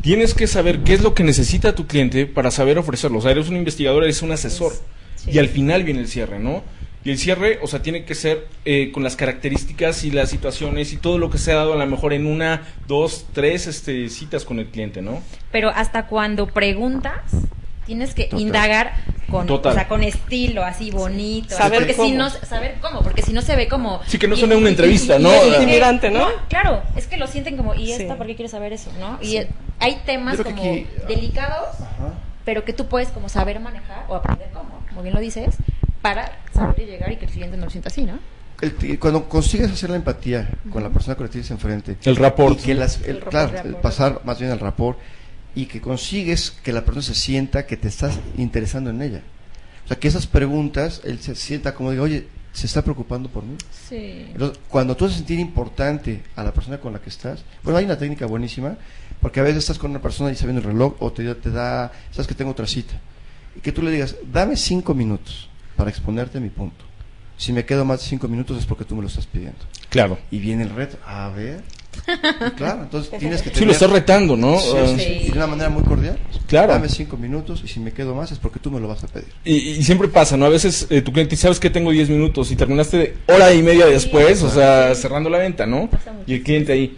tienes 0.00 0.34
que 0.34 0.46
saber 0.48 0.80
qué 0.82 0.94
es 0.94 1.02
lo 1.02 1.14
que 1.14 1.22
necesita 1.22 1.74
tu 1.74 1.86
cliente 1.86 2.26
para 2.26 2.50
saber 2.50 2.78
ofrecerlo. 2.78 3.18
O 3.18 3.22
sea, 3.22 3.30
eres 3.30 3.48
un 3.48 3.56
investigador, 3.56 4.02
eres 4.04 4.22
un 4.22 4.32
asesor. 4.32 4.72
Sí. 5.24 5.30
y 5.32 5.38
al 5.38 5.48
final 5.48 5.84
viene 5.84 6.00
el 6.00 6.08
cierre, 6.08 6.38
¿no? 6.38 6.62
Y 7.02 7.10
el 7.10 7.18
cierre, 7.18 7.58
o 7.62 7.66
sea, 7.66 7.80
tiene 7.80 8.04
que 8.04 8.14
ser 8.14 8.46
eh, 8.66 8.90
con 8.92 9.02
las 9.02 9.16
características 9.16 10.04
y 10.04 10.10
las 10.10 10.28
situaciones 10.28 10.92
y 10.92 10.96
todo 10.98 11.18
lo 11.18 11.30
que 11.30 11.38
se 11.38 11.52
ha 11.52 11.56
dado 11.56 11.72
a 11.72 11.76
lo 11.76 11.86
mejor 11.86 12.12
en 12.12 12.26
una, 12.26 12.62
dos, 12.86 13.26
tres 13.32 13.66
este, 13.66 14.08
citas 14.10 14.44
con 14.44 14.58
el 14.58 14.66
cliente, 14.66 15.00
¿no? 15.00 15.22
Pero 15.50 15.70
hasta 15.70 16.06
cuando 16.08 16.46
preguntas, 16.46 17.22
tienes 17.86 18.12
que 18.14 18.24
Total. 18.24 18.40
indagar 18.40 18.92
con, 19.30 19.46
Total. 19.46 19.72
o 19.72 19.74
sea, 19.74 19.88
con 19.88 20.02
estilo, 20.04 20.62
así 20.62 20.90
bonito. 20.90 21.54
Saber 21.56 21.80
porque 21.80 21.94
cómo. 21.94 22.08
si 22.10 22.14
no, 22.14 22.28
saber 22.28 22.76
cómo, 22.82 23.00
porque 23.02 23.22
si 23.22 23.32
no 23.32 23.40
se 23.40 23.56
ve 23.56 23.66
como... 23.66 24.00
Sí, 24.06 24.18
que 24.18 24.28
no 24.28 24.36
suene 24.36 24.56
una 24.56 24.68
entrevista, 24.68 25.18
y- 25.18 25.22
¿no? 25.22 25.30
y- 25.34 25.48
y- 25.48 25.54
Intimidante, 25.54 26.10
¿no? 26.10 26.26
Claro, 26.50 26.82
es 26.96 27.06
que 27.06 27.16
lo 27.16 27.26
sienten 27.26 27.56
como, 27.56 27.74
¿y 27.74 27.86
Sí. 27.86 27.92
esta 28.02 28.16
por 28.18 28.26
qué 28.26 28.36
quiere 28.36 28.50
saber 28.50 28.74
eso, 28.74 28.90
no? 29.00 29.18
Y 29.22 29.26
Sí. 29.38 29.42
hay 29.78 30.02
temas 30.04 30.36
como 30.36 30.50
aquí- 30.60 30.86
delicados, 31.08 31.80
Ajá. 31.80 32.12
pero 32.44 32.64
que 32.66 32.74
tú 32.74 32.86
puedes 32.88 33.08
como 33.08 33.28
saber 33.30 33.58
manejar 33.58 34.04
o 34.08 34.16
aprender 34.16 34.48
cómo, 34.52 34.79
como 35.00 35.04
bien 35.04 35.14
lo 35.14 35.20
dices, 35.20 35.56
para 36.02 36.30
saber 36.52 36.76
llegar 36.86 37.10
y 37.10 37.16
que 37.16 37.24
el 37.24 37.30
cliente 37.30 37.56
no 37.56 37.64
lo 37.64 37.70
sienta 37.70 37.88
así, 37.88 38.02
¿no? 38.04 38.18
El- 38.60 38.98
cuando 38.98 39.26
consigues 39.30 39.70
hacer 39.70 39.88
la 39.88 39.96
empatía 39.96 40.50
con 40.70 40.82
la 40.82 40.90
persona 40.90 41.14
con 41.16 41.24
la 41.24 41.28
que 41.30 41.32
tienes 41.32 41.50
enfrente 41.50 41.96
El 42.04 42.16
rapport. 42.16 42.58
y 42.58 42.62
que 42.62 42.74
las, 42.74 43.00
el, 43.00 43.04
El 43.04 43.14
rapport, 43.16 43.30
claro, 43.30 43.52
rapport. 43.52 43.66
el 43.66 43.76
pasar 43.76 44.20
más 44.24 44.38
bien 44.38 44.50
al 44.50 44.60
rapport 44.60 44.98
y 45.54 45.64
que 45.64 45.80
consigues 45.80 46.50
que 46.62 46.70
la 46.74 46.82
persona 46.84 47.02
se 47.02 47.14
sienta 47.14 47.64
que 47.64 47.78
te 47.78 47.88
estás 47.88 48.18
interesando 48.36 48.90
en 48.90 49.00
ella 49.00 49.22
o 49.84 49.88
sea 49.88 49.98
que 49.98 50.06
esas 50.08 50.26
preguntas 50.26 51.00
él 51.04 51.18
se 51.20 51.34
sienta 51.34 51.74
como 51.74 51.90
digo 51.90 52.04
oye 52.04 52.28
se 52.52 52.66
está 52.66 52.82
preocupando 52.82 53.30
por 53.30 53.42
mí 53.44 53.56
Sí. 53.88 54.26
Entonces, 54.32 54.60
cuando 54.68 54.94
tú 54.94 55.06
haces 55.06 55.16
sentir 55.16 55.40
importante 55.40 56.22
a 56.36 56.44
la 56.44 56.52
persona 56.52 56.78
con 56.78 56.92
la 56.92 57.00
que 57.00 57.08
estás, 57.08 57.42
bueno, 57.64 57.78
hay 57.78 57.84
una 57.86 57.98
técnica 57.98 58.26
buenísima, 58.26 58.76
porque 59.20 59.40
a 59.40 59.42
veces 59.42 59.58
estás 59.60 59.78
con 59.80 59.90
una 59.90 60.00
persona 60.02 60.30
y 60.30 60.34
está 60.34 60.44
viendo 60.44 60.60
el 60.60 60.66
reloj 60.68 60.94
o 61.00 61.10
te, 61.12 61.34
te 61.34 61.50
da, 61.50 61.90
sabes 62.12 62.28
que 62.28 62.34
tengo 62.34 62.52
otra 62.52 62.66
cita, 62.68 62.94
y 63.56 63.60
que 63.60 63.72
tú 63.72 63.82
le 63.82 63.90
digas, 63.90 64.16
dame 64.32 64.56
cinco 64.56 64.94
minutos 64.94 65.48
para 65.76 65.90
exponerte 65.90 66.40
mi 66.40 66.48
punto. 66.50 66.84
Si 67.36 67.52
me 67.54 67.64
quedo 67.64 67.84
más 67.86 68.00
de 68.00 68.06
cinco 68.06 68.28
minutos 68.28 68.58
es 68.58 68.66
porque 68.66 68.84
tú 68.84 68.94
me 68.94 69.02
lo 69.02 69.08
estás 69.08 69.26
pidiendo. 69.26 69.58
Claro. 69.88 70.18
Y 70.30 70.38
viene 70.38 70.62
el 70.64 70.70
reto, 70.70 70.98
a 71.06 71.30
ver. 71.30 71.62
Y 72.46 72.50
claro, 72.56 72.82
entonces 72.82 73.18
tienes 73.18 73.40
que 73.42 73.48
Sí, 73.48 73.54
tener... 73.54 73.68
lo 73.68 73.72
estás 73.72 73.90
retando, 73.90 74.36
¿no? 74.36 74.58
Sí, 74.60 74.68
Ah, 74.76 74.86
sí, 74.86 75.00
sí, 75.02 75.18
y 75.22 75.30
de 75.30 75.32
una 75.38 75.46
manera 75.46 75.70
muy 75.70 75.82
cordial. 75.82 76.18
Claro. 76.46 76.72
Dame 76.72 76.88
cinco 76.90 77.16
minutos 77.16 77.62
y 77.64 77.68
si 77.68 77.80
me 77.80 77.92
quedo 77.92 78.14
más 78.14 78.30
es 78.30 78.38
porque 78.38 78.58
tú 78.60 78.70
me 78.70 78.78
lo 78.78 78.88
vas 78.88 79.02
a 79.04 79.08
pedir. 79.08 79.28
Y, 79.44 79.54
y 79.54 79.82
siempre 79.82 80.06
pasa, 80.08 80.36
¿no? 80.36 80.44
A 80.44 80.50
veces 80.50 80.86
eh, 80.90 81.00
tu 81.00 81.12
cliente 81.12 81.30
dice, 81.30 81.42
sabes 81.42 81.58
que 81.58 81.70
tengo 81.70 81.90
10 81.90 82.10
minutos 82.10 82.50
y 82.50 82.56
terminaste 82.56 83.16
hora 83.26 83.52
y 83.54 83.62
media 83.62 83.86
después, 83.86 84.42
o 84.42 84.50
sea, 84.50 84.94
cerrando 84.94 85.30
la 85.30 85.38
venta, 85.38 85.64
¿no? 85.66 85.88
Y 86.26 86.34
el 86.34 86.42
cliente 86.42 86.72
ahí. 86.72 86.96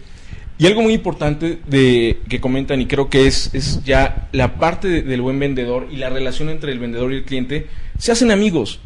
Y 0.63 0.65
algo 0.65 0.81
muy 0.81 0.93
importante 0.93 1.59
de 1.67 2.19
que 2.29 2.39
comentan, 2.39 2.79
y 2.79 2.85
creo 2.85 3.09
que 3.09 3.27
es, 3.27 3.53
es 3.53 3.83
ya 3.83 4.29
la 4.31 4.55
parte 4.59 4.87
de- 4.87 5.01
del 5.01 5.19
buen 5.19 5.37
vendedor 5.37 5.89
y 5.91 5.97
la 5.97 6.09
relación 6.09 6.47
entre 6.47 6.71
el 6.71 6.79
vendedor 6.79 7.11
y 7.11 7.17
el 7.17 7.25
cliente, 7.25 7.67
se 7.97 8.13
hacen 8.13 8.31
amigos. 8.31 8.79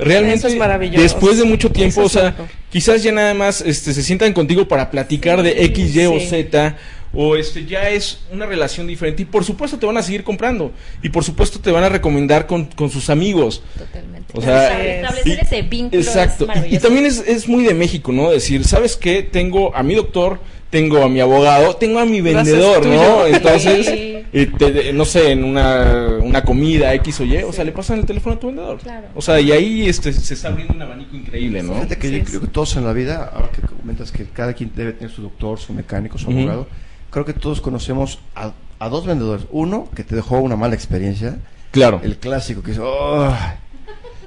Realmente, 0.00 0.48
es 0.48 0.56
maravilloso. 0.56 1.02
después 1.02 1.38
de 1.38 1.44
mucho 1.44 1.70
tiempo, 1.70 2.02
o 2.02 2.08
sea, 2.08 2.24
mejor. 2.30 2.46
quizás 2.70 3.02
ya 3.02 3.12
nada 3.12 3.34
más 3.34 3.60
este, 3.60 3.92
se 3.92 4.02
sientan 4.02 4.32
contigo 4.32 4.66
para 4.68 4.90
platicar 4.90 5.42
de 5.42 5.64
X, 5.64 5.94
Y 5.96 6.06
o. 6.06 6.20
Z, 6.20 6.76
o 7.12 7.34
este 7.36 7.66
ya 7.66 7.90
es 7.90 8.20
una 8.32 8.46
relación 8.46 8.86
diferente. 8.86 9.22
Y 9.22 9.24
por 9.24 9.44
supuesto 9.44 9.78
te 9.78 9.86
van 9.86 9.96
a 9.96 10.02
seguir 10.02 10.22
comprando. 10.22 10.72
Y 11.02 11.08
por 11.08 11.24
supuesto 11.24 11.58
te 11.58 11.70
van 11.72 11.82
a 11.84 11.88
recomendar 11.88 12.46
con, 12.46 12.66
con 12.66 12.88
sus 12.90 13.10
amigos. 13.10 13.62
Totalmente. 13.76 14.32
O 14.36 14.40
sea, 14.40 14.80
establecer 14.80 15.26
y- 15.38 15.40
ese 15.44 15.62
vínculo 15.62 16.00
Exacto. 16.00 16.46
es 16.66 16.72
Y- 16.72 16.78
también 16.78 17.06
es, 17.06 17.18
es 17.26 17.48
muy 17.48 17.64
de 17.64 17.74
México, 17.74 18.12
¿no? 18.12 18.30
Decir, 18.30 18.64
¿sabes 18.64 18.96
qué? 18.96 19.22
Tengo 19.24 19.74
a 19.74 19.82
mi 19.82 19.96
doctor, 19.96 20.38
tengo 20.70 21.02
a 21.02 21.08
mi 21.08 21.18
abogado, 21.20 21.74
tengo 21.74 21.98
a 21.98 22.06
mi 22.06 22.20
vendedor, 22.20 22.86
¿no? 22.86 23.26
Entonces. 23.26 23.88
eh, 24.32 24.46
te- 24.58 24.72
de- 24.72 24.92
no 24.92 25.04
sé, 25.04 25.32
en 25.32 25.44
una, 25.44 26.18
una 26.22 26.42
comida 26.44 26.92
X 26.94 27.20
o 27.20 27.24
Y, 27.24 27.38
o 27.42 27.52
sea, 27.52 27.64
le 27.64 27.72
pasan 27.72 27.98
el 28.00 28.06
teléfono 28.06 28.36
a 28.36 28.38
tu 28.40 28.46
vendedor. 28.48 28.78
Claro. 28.78 29.08
O 29.14 29.22
sea, 29.22 29.40
y 29.40 29.50
ahí 29.52 29.88
este, 29.88 30.12
se 30.12 30.34
está 30.34 30.48
abriendo 30.48 30.74
un 30.74 30.82
abanico 30.82 31.16
increíble, 31.16 31.62
¿no? 31.62 31.74
Fíjate 31.74 31.98
que 31.98 32.10
yo 32.10 32.16
es. 32.18 32.28
creo 32.28 32.40
que 32.40 32.46
todos 32.46 32.76
en 32.76 32.84
la 32.84 32.92
vida, 32.92 33.30
ahora 33.34 33.50
que 33.50 33.62
comentas 33.62 34.12
que 34.12 34.24
cada 34.26 34.52
quien 34.52 34.72
debe 34.74 34.92
tener 34.92 35.10
su 35.12 35.22
doctor, 35.22 35.58
su 35.58 35.72
mecánico, 35.72 36.18
su 36.18 36.30
abogado, 36.30 36.66
creo 37.10 37.24
que 37.24 37.32
todos 37.32 37.60
conocemos 37.60 38.20
a, 38.36 38.52
a 38.78 38.88
dos 38.88 39.06
vendedores. 39.06 39.46
Uno 39.50 39.88
que 39.94 40.04
te 40.04 40.14
dejó 40.14 40.38
una 40.40 40.56
mala 40.56 40.74
experiencia, 40.74 41.38
Claro. 41.72 42.00
el 42.02 42.16
clásico 42.18 42.62
que 42.62 42.70
dice, 42.72 42.82
"Oh", 42.84 43.32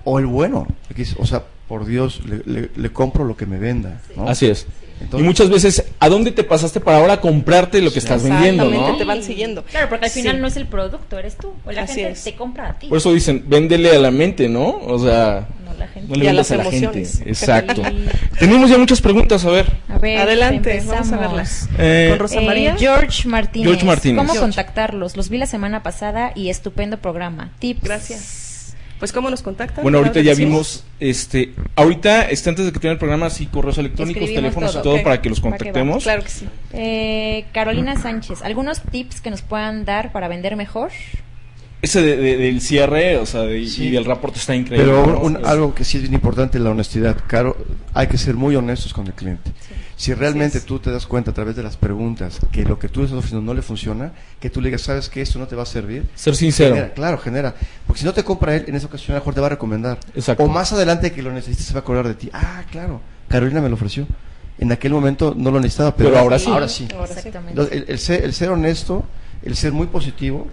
o 0.05 0.19
el 0.19 0.25
bueno, 0.25 0.67
que 0.89 0.95
dice, 0.95 1.15
o 1.19 1.25
sea, 1.25 1.43
por 1.67 1.85
Dios, 1.85 2.21
le, 2.25 2.41
le- 2.45 2.69
le 2.75 2.89
compro 2.91 3.23
lo 3.23 3.37
que 3.37 3.45
me 3.45 3.57
venda. 3.57 4.01
¿no? 4.17 4.27
Así 4.27 4.47
es. 4.47 4.67
Entonces- 5.01 5.19
y 5.19 5.23
muchas 5.27 5.49
veces, 5.49 5.85
¿a 5.99 6.09
dónde 6.09 6.31
te 6.31 6.43
pasaste 6.43 6.79
para 6.79 6.97
ahora 6.97 7.19
comprarte 7.19 7.81
lo 7.81 7.89
que 7.91 7.99
Sí. 7.99 8.05
estás 8.07 8.23
vendiendo, 8.23 8.63
Exactamente, 8.63 8.91
no? 8.93 8.97
te 8.97 9.03
van 9.03 9.23
siguiendo. 9.23 9.63
Claro, 9.63 9.89
porque 9.89 10.05
al 10.05 10.11
final 10.11 10.35
Sí. 10.35 10.41
no 10.41 10.47
es 10.47 10.55
el 10.57 10.67
producto, 10.67 11.19
eres 11.19 11.35
tú. 11.37 11.53
O 11.65 11.71
la 11.71 11.83
Así 11.83 11.95
gente 11.95 12.11
es. 12.11 12.23
te 12.23 12.35
compra 12.35 12.69
a 12.69 12.79
ti. 12.79 12.87
Por 12.87 12.97
eso 12.97 13.11
dicen, 13.13 13.43
véndele 13.47 13.95
a 13.95 13.99
la 13.99 14.11
mente, 14.11 14.47
¿no? 14.49 14.77
O 14.85 14.97
sea, 15.03 15.47
No 15.65 15.73
la 15.79 15.87
gente. 15.87 16.09
no 16.09 16.15
le 16.15 16.25
Y 16.25 16.27
a 16.27 16.33
las 16.33 16.51
a 16.51 16.57
la 16.57 16.63
gente. 16.63 16.77
emociones. 16.77 17.21
Exacto. 17.25 17.81
Tenemos 18.39 18.69
ya 18.69 18.77
muchas 18.77 19.01
preguntas, 19.01 19.43
a 19.45 19.49
ver. 19.49 19.65
A 19.89 19.97
ver, 19.97 20.19
Adelante, 20.19 20.71
empezamos. 20.77 21.09
vamos 21.09 21.11
a 21.11 21.17
verlas. 21.27 21.69
Eh, 21.77 22.07
Con 22.11 22.19
Rosa 22.19 22.41
Eh, 22.41 22.45
María. 22.45 22.75
George 22.77 23.27
Martínez. 23.27 23.67
George 23.67 23.85
Martínez. 23.85 24.17
¿Cómo 24.17 24.33
George. 24.33 24.39
contactarlos? 24.41 25.17
Los 25.17 25.29
vi 25.29 25.37
la 25.37 25.47
semana 25.47 25.83
pasada 25.83 26.31
y 26.35 26.49
estupendo 26.49 26.97
programa. 26.97 27.51
Tips. 27.59 27.81
Gracias. 27.83 28.52
Pues, 28.99 29.11
¿cómo 29.11 29.29
nos 29.29 29.41
contactan? 29.41 29.83
Bueno, 29.83 29.97
ahorita 29.97 30.21
ya 30.21 30.33
vimos, 30.33 30.85
este, 30.99 31.53
ahorita, 31.75 32.29
este, 32.29 32.49
antes 32.49 32.65
de 32.65 32.71
que 32.71 32.79
tengan 32.79 32.93
el 32.93 32.99
programa, 32.99 33.29
sí, 33.29 33.47
correos 33.47 33.77
electrónicos, 33.77 34.25
teléfonos 34.31 34.71
todo, 34.71 34.79
y 34.79 34.83
todo 34.83 35.03
para 35.03 35.21
que 35.21 35.29
los 35.29 35.41
Para 35.41 35.57
que 35.57 35.65
contactemos. 35.65 36.03
Claro 36.03 36.23
que 36.23 36.29
sí. 36.29 36.45
Eh, 36.71 37.45
Carolina 37.53 37.97
Sánchez, 37.99 38.41
¿algunos 38.43 38.81
tips 38.81 39.19
que 39.19 39.29
nos 39.29 39.41
puedan 39.41 39.83
dar 39.83 40.11
para 40.13 40.27
vender 40.29 40.55
mejor? 40.55 40.91
Ese 41.81 42.01
de- 42.01 42.15
de- 42.15 42.37
del 42.37 42.61
cierre, 42.61 43.17
o 43.17 43.25
sea, 43.25 43.41
de- 43.41 43.67
Sí. 43.67 43.87
y 43.87 43.91
del 43.91 44.05
reporte 44.05 44.39
está 44.39 44.55
increíble. 44.55 44.89
Pero 44.89 45.37
Es- 45.37 45.45
algo 45.45 45.75
que 45.75 45.83
sí 45.83 45.97
es 45.97 46.03
bien 46.03 46.13
importante, 46.13 46.57
la 46.59 46.69
honestidad. 46.69 47.17
Caro, 47.27 47.57
hay 47.93 48.07
que 48.07 48.17
ser 48.17 48.35
muy 48.35 48.55
honestos 48.55 48.93
con 48.93 49.05
el 49.07 49.13
cliente. 49.13 49.51
Si 49.95 50.13
realmente 50.13 50.59
tú 50.61 50.79
te 50.79 50.91
das 50.91 51.05
cuenta 51.05 51.31
a 51.31 51.33
través 51.33 51.55
de 51.55 51.63
las 51.63 51.77
preguntas 51.77 52.39
que 52.51 52.63
lo 52.63 52.79
que 52.79 52.89
tú 52.89 53.03
estás 53.03 53.17
ofreciendo 53.17 53.45
no 53.45 53.53
le 53.53 53.61
funciona, 53.61 54.11
que 54.39 54.49
tú 54.49 54.59
le 54.61 54.69
digas, 54.69 54.81
sabes 54.81 55.09
que 55.09 55.21
esto 55.21 55.39
no 55.39 55.47
te 55.47 55.55
va 55.55 55.63
a 55.63 55.67
servir. 55.67 56.07
Ser 56.15 56.35
sincero. 56.35 56.75
Genera, 56.75 56.93
claro, 56.93 57.17
genera. 57.17 57.55
Porque 57.85 57.99
si 57.99 58.05
no 58.05 58.13
te 58.13 58.23
compra 58.23 58.55
él, 58.55 58.65
en 58.67 58.75
esa 58.75 58.87
ocasión 58.87 59.15
a 59.15 59.19
lo 59.19 59.21
mejor 59.21 59.33
te 59.35 59.41
va 59.41 59.47
a 59.47 59.51
recomendar. 59.51 59.99
Exacto. 60.15 60.43
O 60.43 60.47
más 60.47 60.73
adelante 60.73 61.11
que 61.11 61.21
lo 61.21 61.31
necesites 61.31 61.65
se 61.65 61.73
va 61.73 61.79
a 61.79 61.83
acordar 61.83 62.07
de 62.07 62.15
ti. 62.15 62.29
Ah, 62.33 62.63
claro, 62.71 63.01
Carolina 63.27 63.61
me 63.61 63.69
lo 63.69 63.75
ofreció. 63.75 64.07
En 64.59 64.71
aquel 64.71 64.91
momento 64.91 65.33
no 65.35 65.51
lo 65.51 65.59
necesitaba, 65.59 65.95
pero, 65.95 66.09
Pero 66.09 66.21
ahora 66.21 66.39
sí. 66.39 66.49
Ahora 66.49 66.67
sí. 66.67 66.87
Ahora 66.93 67.07
sí. 67.07 67.13
Exactamente. 67.17 67.77
El, 67.77 67.85
el 67.87 67.99
ser, 67.99 68.23
el 68.23 68.33
ser 68.33 68.49
honesto, 68.49 69.05
el 69.43 69.55
ser 69.55 69.71
muy 69.71 69.87
positivo 69.87 70.47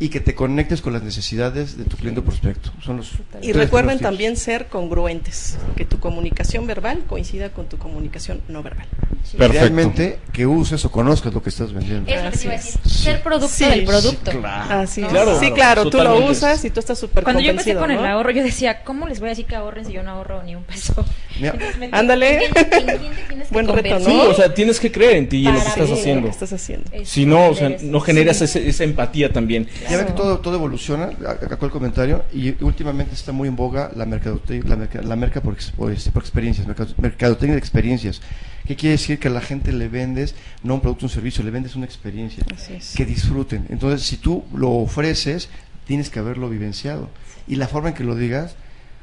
y 0.00 0.10
que 0.10 0.20
te 0.20 0.34
conectes 0.34 0.80
con 0.80 0.92
las 0.92 1.02
necesidades 1.02 1.76
de 1.76 1.84
tu 1.84 1.96
cliente 1.96 2.20
o 2.20 2.24
prospecto. 2.24 2.70
Son 2.84 2.98
los 2.98 3.10
Y 3.42 3.52
recuerden 3.52 3.98
también 3.98 4.36
ser 4.36 4.66
congruentes, 4.66 5.58
que 5.76 5.84
tu 5.84 5.98
comunicación 5.98 6.66
verbal 6.66 7.02
coincida 7.08 7.50
con 7.50 7.66
tu 7.68 7.78
comunicación 7.78 8.40
no 8.48 8.62
verbal. 8.62 8.86
Realmente 9.36 10.20
que 10.32 10.46
uses 10.46 10.84
o 10.84 10.90
conozcas 10.90 11.34
lo 11.34 11.42
que 11.42 11.50
estás 11.50 11.72
vendiendo. 11.72 12.10
Es 12.10 12.24
lo 12.24 12.30
que 12.30 12.38
te 12.38 12.44
iba 12.44 12.54
a 12.54 12.56
Así 12.56 12.68
decir. 12.68 12.80
es. 12.86 12.92
Ser 12.92 13.22
producto 13.22 13.48
Sí, 13.48 13.64
del 13.64 13.80
sí, 13.80 13.86
producto. 13.86 14.30
Así 14.44 15.00
¿no? 15.02 15.06
es. 15.08 15.12
Claro, 15.12 15.40
sí, 15.40 15.50
claro, 15.50 15.90
tú 15.90 15.98
lo 15.98 16.30
usas 16.30 16.64
y 16.64 16.70
tú 16.70 16.80
estás 16.80 16.98
súper 16.98 17.24
Cuando 17.24 17.42
yo 17.42 17.50
empecé 17.50 17.74
con 17.74 17.90
el 17.90 17.98
¿no? 18.00 18.06
ahorro, 18.06 18.30
yo 18.30 18.42
decía, 18.42 18.82
¿cómo 18.84 19.06
les 19.08 19.20
voy 19.20 19.28
a 19.28 19.30
decir 19.30 19.46
que 19.46 19.56
ahorren 19.56 19.84
si 19.84 19.92
yo 19.92 20.02
no 20.02 20.12
ahorro 20.12 20.42
ni 20.44 20.54
un 20.54 20.62
peso? 20.64 20.94
Ándale. 21.92 22.46
¿en 22.46 22.52
quién 22.52 22.70
te- 22.70 22.76
en 22.78 22.86
quién 22.98 23.12
te 23.14 23.22
tienes 23.28 23.48
que 23.48 23.52
Buen 23.54 23.68
reto? 23.68 23.98
¿no? 23.98 24.04
Sí, 24.04 24.18
o 24.28 24.34
sea, 24.34 24.54
tienes 24.54 24.80
que 24.80 24.90
creer 24.90 25.16
en 25.16 25.28
ti 25.28 25.38
y 25.38 25.46
en 25.46 25.54
lo 25.54 25.60
que 25.62 25.68
estás 25.68 25.90
haciendo. 25.90 26.24
¿Qué 26.26 26.30
estás 26.32 26.52
haciendo? 26.52 26.90
Es 26.92 27.08
Si 27.08 27.26
no, 27.26 27.48
o 27.50 27.54
sea, 27.54 27.76
no 27.82 28.00
generas 28.00 28.38
Sí. 28.38 28.44
ese- 28.44 28.68
esa 28.68 28.84
empatía 28.84 29.32
también. 29.32 29.68
Ya 29.90 29.96
ve 29.98 30.06
que 30.06 30.12
todo, 30.12 30.38
todo 30.40 30.54
evoluciona, 30.56 31.06
acá 31.06 31.58
el 31.60 31.70
comentario, 31.70 32.24
y 32.32 32.62
últimamente 32.62 33.14
está 33.14 33.32
muy 33.32 33.48
en 33.48 33.56
boga 33.56 33.90
la 33.96 34.04
mercadotecnia, 34.04 34.68
la, 34.70 34.76
merca, 34.76 35.02
la 35.02 35.16
merca 35.16 35.40
por, 35.40 35.56
este, 35.56 36.10
por 36.10 36.22
experiencias, 36.22 36.66
mercado- 36.66 36.94
mercadotecnia 36.98 37.54
de 37.54 37.58
experiencias. 37.58 38.20
¿Qué 38.66 38.76
quiere 38.76 38.92
decir? 38.92 39.18
Que 39.18 39.28
a 39.28 39.30
la 39.30 39.40
gente 39.40 39.72
le 39.72 39.88
vendes 39.88 40.34
no 40.62 40.74
un 40.74 40.80
producto, 40.80 41.06
un 41.06 41.10
servicio, 41.10 41.42
le 41.42 41.50
vendes 41.50 41.74
una 41.74 41.86
experiencia. 41.86 42.44
Es. 42.70 42.94
Que 42.94 43.06
disfruten. 43.06 43.64
Entonces, 43.70 44.02
si 44.06 44.18
tú 44.18 44.44
lo 44.54 44.70
ofreces, 44.72 45.48
tienes 45.86 46.10
que 46.10 46.18
haberlo 46.18 46.50
vivenciado. 46.50 47.08
Y 47.46 47.56
la 47.56 47.66
forma 47.66 47.88
en 47.88 47.94
que 47.94 48.04
lo 48.04 48.14
digas, 48.14 48.56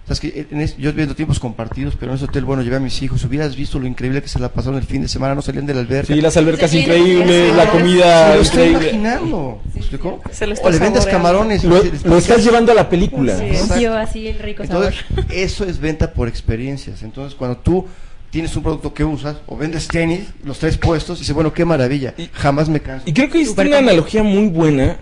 sabes 0.06 0.20
que 0.20 0.48
en 0.52 0.62
es- 0.62 0.78
yo 0.78 0.94
viendo 0.94 1.16
tiempos 1.16 1.40
compartidos, 1.40 1.96
pero 2.00 2.12
en 2.12 2.18
ese 2.18 2.26
hotel, 2.26 2.46
bueno, 2.46 2.62
llevé 2.62 2.76
a 2.78 2.80
mis 2.80 3.02
hijos, 3.02 3.24
hubieras 3.26 3.56
visto 3.56 3.80
lo 3.80 3.88
increíble 3.88 4.22
que 4.22 4.28
se 4.30 4.40
la 4.40 4.50
pasaron 4.50 4.78
el 4.80 4.86
fin 4.86 5.02
de 5.02 5.08
semana, 5.08 5.36
no 5.36 5.42
salían 5.42 5.66
de 5.66 5.74
la 5.74 5.80
alberca. 5.82 6.14
Sí, 6.14 6.22
las 6.22 6.38
albercas 6.38 6.72
Sí, 6.72 6.80
increíbles, 6.80 7.50
sí, 7.52 7.56
la 7.58 7.70
comida 7.72 8.30
Se 8.32 8.36
lo 8.36 8.42
estoy 8.42 8.64
increíble. 8.70 8.90
imaginando. 9.00 9.62
¿Me 9.74 9.80
explicó? 9.80 10.22
Se 10.32 10.48
lo 10.48 10.56
o 10.62 10.70
le 10.70 10.80
vendes 10.80 11.06
camarones. 11.06 11.64
Lo, 11.64 11.82
lo 12.04 12.18
estás 12.18 12.44
llevando 12.44 12.72
a 12.72 12.76
la 12.76 12.88
película. 12.90 13.38
Sí. 13.38 13.82
Yo 13.82 13.96
así 13.98 14.28
el 14.28 14.40
rico 14.40 14.66
sabor. 14.66 14.94
Entonces, 15.10 15.36
eso 15.36 15.66
es 15.66 15.80
venta 15.80 16.12
por 16.14 16.28
experiencias. 16.28 17.02
Entonces, 17.04 17.36
cuando 17.36 17.58
tú 17.58 17.86
tienes 18.30 18.56
un 18.56 18.64
producto 18.64 18.94
que 18.94 19.04
usas 19.04 19.38
o 19.48 19.56
vendes 19.58 19.88
tenis, 19.88 20.22
los 20.44 20.60
tres 20.60 20.78
puestos, 20.78 21.18
y 21.18 21.22
dices, 21.22 21.34
bueno, 21.34 21.54
qué 21.54 21.64
maravilla, 21.66 22.14
Y- 22.18 22.30
jamás 22.34 22.68
me 22.70 22.82
canso. 22.82 23.04
Y 23.08 23.14
creo 23.14 23.30
que 23.30 23.42
es 23.42 23.50
una 23.58 23.78
analogía 23.78 24.24
muy 24.24 24.48
buena. 24.50 24.98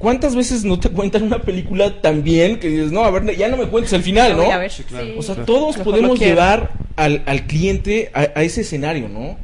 ¿Cuántas 0.00 0.34
veces 0.34 0.64
no 0.64 0.80
te 0.80 0.88
cuentan 0.88 1.22
una 1.24 1.42
película 1.42 2.00
tan 2.00 2.24
bien 2.24 2.58
que 2.58 2.68
dices, 2.68 2.90
no, 2.90 3.04
a 3.04 3.10
ver, 3.10 3.36
ya 3.36 3.48
no 3.48 3.56
me 3.58 3.66
cuentes 3.66 3.92
el 3.92 4.02
final, 4.02 4.34
¿no? 4.34 4.44
voy 4.44 4.50
a 4.52 4.56
ver. 4.56 4.70
Sí, 4.72 4.82
claro. 4.82 5.06
O 5.18 5.22
sea, 5.22 5.34
Claro. 5.36 5.46
todos 5.46 5.76
podemos 5.76 6.18
llevar 6.18 6.70
al, 6.96 7.22
al 7.26 7.46
cliente 7.46 8.10
a, 8.14 8.20
a 8.34 8.42
ese 8.42 8.62
escenario, 8.62 9.08
¿no? 9.10 9.36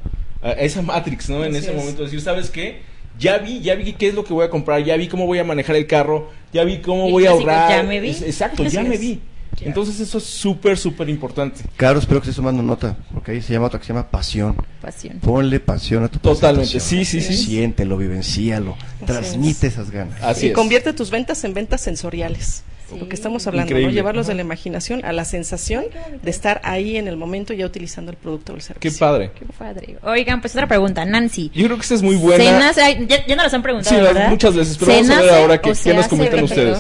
A, 0.43 0.49
a 0.49 0.53
esa 0.53 0.81
Matrix, 0.81 1.29
¿no? 1.29 1.45
En 1.45 1.51
Así 1.51 1.59
ese 1.59 1.71
es. 1.73 1.77
momento 1.77 2.03
decir, 2.05 2.21
¿sabes 2.23 2.49
qué? 2.51 2.81
Ya 3.19 3.37
vi, 3.39 3.61
ya 3.61 3.75
vi 3.75 3.93
qué 3.93 4.09
es 4.09 4.15
lo 4.15 4.25
que 4.25 4.33
voy 4.33 4.47
a 4.47 4.51
comprar, 4.51 4.83
ya 4.83 4.97
vi 4.97 5.09
cómo 5.09 5.27
voy 5.27 5.39
a 5.39 5.45
manejar 5.45 5.77
el 5.77 5.87
carro, 5.87 6.31
ya 6.55 6.65
vi 6.65 6.79
cómo 6.79 7.11
voy 7.11 7.27
a 7.27 7.31
ahorrar. 7.31 7.71
"Ya 7.71 7.83
me 7.83 8.01
vi". 8.01 8.09
Es- 8.09 8.23
exacto, 8.23 8.65
ya 8.65 8.83
me 8.83 8.97
vi. 8.97 9.21
Entonces 9.61 10.01
eso 10.01 10.19
es 10.19 10.25
súper, 10.25 10.77
súper 10.79 11.09
importante. 11.11 11.63
Caro, 11.77 11.99
espero 11.99 12.21
que 12.21 12.25
estés 12.25 12.37
tomando 12.37 12.63
nota, 12.63 12.97
porque 13.13 13.33
ahí 13.33 13.43
se 13.43 13.53
llama 13.53 13.67
otra 13.67 13.79
que 13.79 13.87
se 13.87 13.93
llama 13.93 14.09
pasión. 14.11 14.57
Pasión. 14.81 15.19
Ponle 15.21 15.59
pasión 15.61 16.05
a 16.05 16.09
tu 16.09 16.19
Totalmente, 16.19 16.81
sí, 16.81 17.05
sí, 17.05 17.21
sí. 17.21 17.35
Siéntelo, 17.37 17.97
vivencíalo, 17.97 18.77
transmite 19.07 19.67
esas 19.69 19.91
ganas. 19.91 20.23
Así 20.23 20.47
y 20.47 20.49
es. 20.51 20.55
convierte 20.55 20.93
tus 20.93 21.11
ventas 21.11 21.43
en 21.45 21.55
ventas 21.55 21.81
sensoriales. 21.81 22.63
Sí. 22.89 22.97
Lo 23.01 23.09
que 23.09 23.17
estamos 23.17 23.45
hablando, 23.49 23.75
¿no? 23.77 23.91
Llevarlos 23.91 24.29
de 24.29 24.35
la 24.35 24.43
imaginación 24.43 25.05
a 25.05 25.13
la 25.13 25.25
sensación 25.25 25.87
de 26.23 26.31
estar 26.31 26.61
ahí 26.63 26.97
en 26.97 27.09
el 27.09 27.17
momento 27.17 27.53
ya 27.53 27.67
utilizando 27.67 28.13
el 28.13 28.17
producto 28.17 28.53
o 28.53 28.55
el 28.55 28.61
Qué 28.61 28.67
servicio. 28.67 28.99
padre. 29.01 29.31
Qué 29.37 29.45
padre. 29.59 29.97
Oigan, 30.05 30.41
pues 30.41 30.55
otra 30.55 30.69
pregunta, 30.69 31.05
Nancy. 31.05 31.51
Yo 31.53 31.65
creo 31.65 31.77
que 31.79 31.83
esta 31.83 31.95
es 31.97 32.03
muy 32.03 32.15
buena. 32.15 32.45
¿Cenas? 32.45 32.77
Ya, 33.09 33.27
ya 33.27 33.35
nos 33.35 33.47
las 33.47 33.55
han 33.55 33.63
preguntado, 33.65 33.97
Sí, 33.97 34.01
¿verdad? 34.01 34.29
muchas 34.29 34.55
veces, 34.55 34.77
pero 34.79 34.93
vamos 34.93 35.11
a 35.11 35.17
¿Se 35.17 35.23
ver 35.23 35.35
ahora 35.35 35.61
qué, 35.61 35.73
qué 35.83 35.95
nos 35.95 36.07
comentan 36.07 36.45
ustedes. 36.45 36.79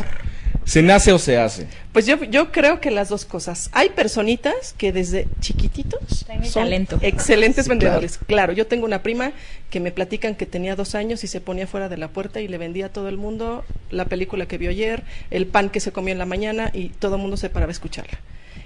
¿Se 0.66 0.82
nace 0.82 1.12
o 1.12 1.18
se 1.20 1.38
hace? 1.38 1.68
Pues 1.92 2.06
yo, 2.06 2.22
yo 2.24 2.50
creo 2.50 2.80
que 2.80 2.90
las 2.90 3.08
dos 3.08 3.24
cosas. 3.24 3.70
Hay 3.72 3.90
personitas 3.90 4.74
que 4.76 4.92
desde 4.92 5.28
chiquititos 5.40 6.24
Tienen 6.26 6.50
son 6.50 6.64
talento. 6.64 6.98
excelentes 7.02 7.64
Sí, 7.66 7.68
vendedores. 7.70 8.18
Claro. 8.26 8.52
yo 8.52 8.66
tengo 8.66 8.84
una 8.84 9.00
prima 9.00 9.30
que 9.70 9.78
me 9.78 9.92
platican 9.92 10.34
que 10.34 10.44
tenía 10.44 10.74
dos 10.74 10.96
años 10.96 11.22
y 11.22 11.28
se 11.28 11.40
ponía 11.40 11.68
fuera 11.68 11.88
de 11.88 11.96
la 11.96 12.08
puerta 12.08 12.40
y 12.40 12.48
le 12.48 12.58
vendía 12.58 12.86
a 12.86 12.88
todo 12.88 13.08
el 13.08 13.16
mundo 13.16 13.64
la 13.90 14.06
película 14.06 14.46
que 14.46 14.58
vio 14.58 14.70
ayer, 14.70 15.04
el 15.30 15.46
pan 15.46 15.70
que 15.70 15.78
se 15.78 15.92
comió 15.92 16.10
en 16.10 16.18
la 16.18 16.26
mañana 16.26 16.70
y 16.74 16.88
todo 16.88 17.14
el 17.14 17.22
mundo 17.22 17.36
se 17.36 17.48
paraba 17.48 17.70
a 17.70 17.72
escucharla. 17.72 18.18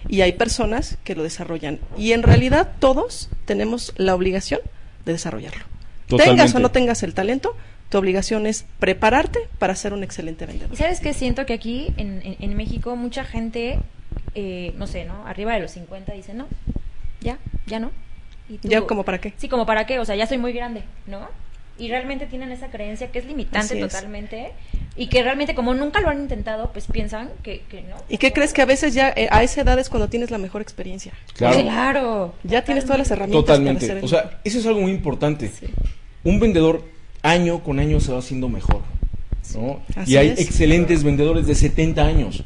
Y 0.09 0.23
hay 0.23 0.33
personas 0.33 0.97
que 1.05 1.15
lo 1.15 1.23
desarrollan. 1.23 1.81
Y 1.99 2.13
en 2.13 2.23
realidad 2.23 2.73
todos 2.79 3.29
tenemos 3.45 3.93
la 3.99 4.15
obligación 4.15 4.61
de 5.05 5.13
desarrollarlo. 5.13 5.65
Tengas 6.09 6.55
o 6.55 6.59
no 6.61 6.71
tengas 6.71 7.03
el 7.03 7.13
talento, 7.13 7.55
tu 7.91 7.99
obligación 7.99 8.47
es 8.47 8.65
prepararte 8.79 9.41
para 9.59 9.75
ser 9.75 9.93
un 9.93 10.03
excelente 10.03 10.47
vendedor. 10.47 10.73
Y 10.73 10.77
sabes 10.77 11.01
qué 11.01 11.13
siento 11.13 11.45
que 11.45 11.53
aquí 11.53 11.93
en, 11.99 12.23
en- 12.25 12.37
en 12.41 12.57
México 12.57 12.97
mucha 12.97 13.25
gente, 13.25 13.79
eh, 14.35 14.73
no 14.79 14.87
sé, 14.87 15.05
¿no? 15.05 15.27
Arriba 15.27 15.53
de 15.55 15.61
los 15.61 15.73
50 15.73 16.13
dice, 16.15 16.33
no, 16.33 16.47
ya, 17.21 17.39
ya 17.67 17.79
no. 17.81 17.91
Y 18.49 18.59
tú- 18.59 18.69
¿Ya 18.69 18.81
como 18.83 19.05
para 19.05 19.19
qué? 19.21 19.35
Sí, 19.37 19.49
como 19.49 19.67
para 19.67 19.87
qué, 19.87 19.99
o 19.99 20.05
sea, 20.05 20.17
ya 20.17 20.27
soy 20.27 20.39
muy 20.39 20.53
grande, 20.53 20.83
¿no? 21.07 21.29
Y 21.79 21.89
realmente 21.89 22.27
tienen 22.27 22.53
esa 22.53 22.69
creencia 22.69 23.11
que 23.11 23.19
es 23.21 23.25
limitante 23.27 23.75
Así 23.75 23.79
es. 23.83 23.89
totalmente 23.93 24.53
y 24.97 25.07
que 25.07 25.23
realmente 25.23 25.55
como 25.55 25.73
nunca 25.73 26.01
lo 26.01 26.11
han 26.11 26.21
intentado, 26.21 26.71
pues 26.73 26.87
piensan 26.87 27.31
que, 27.43 27.63
que 27.71 27.81
no. 27.83 27.97
¿Y 28.09 28.19
qué 28.19 28.33
crees 28.35 28.53
que 28.53 28.61
a 28.61 28.67
veces 28.67 28.93
ya 28.93 29.09
eh, 29.17 29.29
a 29.31 29.43
esa 29.43 29.63
edad 29.63 29.79
es 29.79 29.89
cuando 29.89 30.09
tienes 30.09 30.31
la 30.31 30.37
mejor 30.39 30.61
experiencia? 30.63 31.13
Claro. 31.35 31.61
Claro. 31.63 32.35
Ya 32.45 32.63
tienes 32.65 32.85
todas 32.85 32.99
las 32.99 33.11
herramientas 33.11 33.45
para 33.47 33.57
Totalmente. 33.59 33.85
hacer 33.87 33.97
el 33.99 34.05
O 34.05 34.09
sea, 34.09 34.41
eso 34.45 34.59
es 34.59 34.67
algo 34.67 34.81
muy 34.81 34.91
importante. 34.93 35.49
Sí. 35.49 35.67
Un 36.23 36.39
vendedor 36.39 36.85
año 37.23 37.63
con 37.63 37.79
año 37.79 38.01
se 38.01 38.13
va 38.13 38.19
haciendo 38.19 38.49
mejor. 38.49 38.81
¿no? 39.55 39.81
Y 40.07 40.17
hay 40.17 40.29
es. 40.29 40.39
excelentes 40.41 41.03
vendedores 41.03 41.47
de 41.47 41.55
70 41.55 42.05
años. 42.07 42.45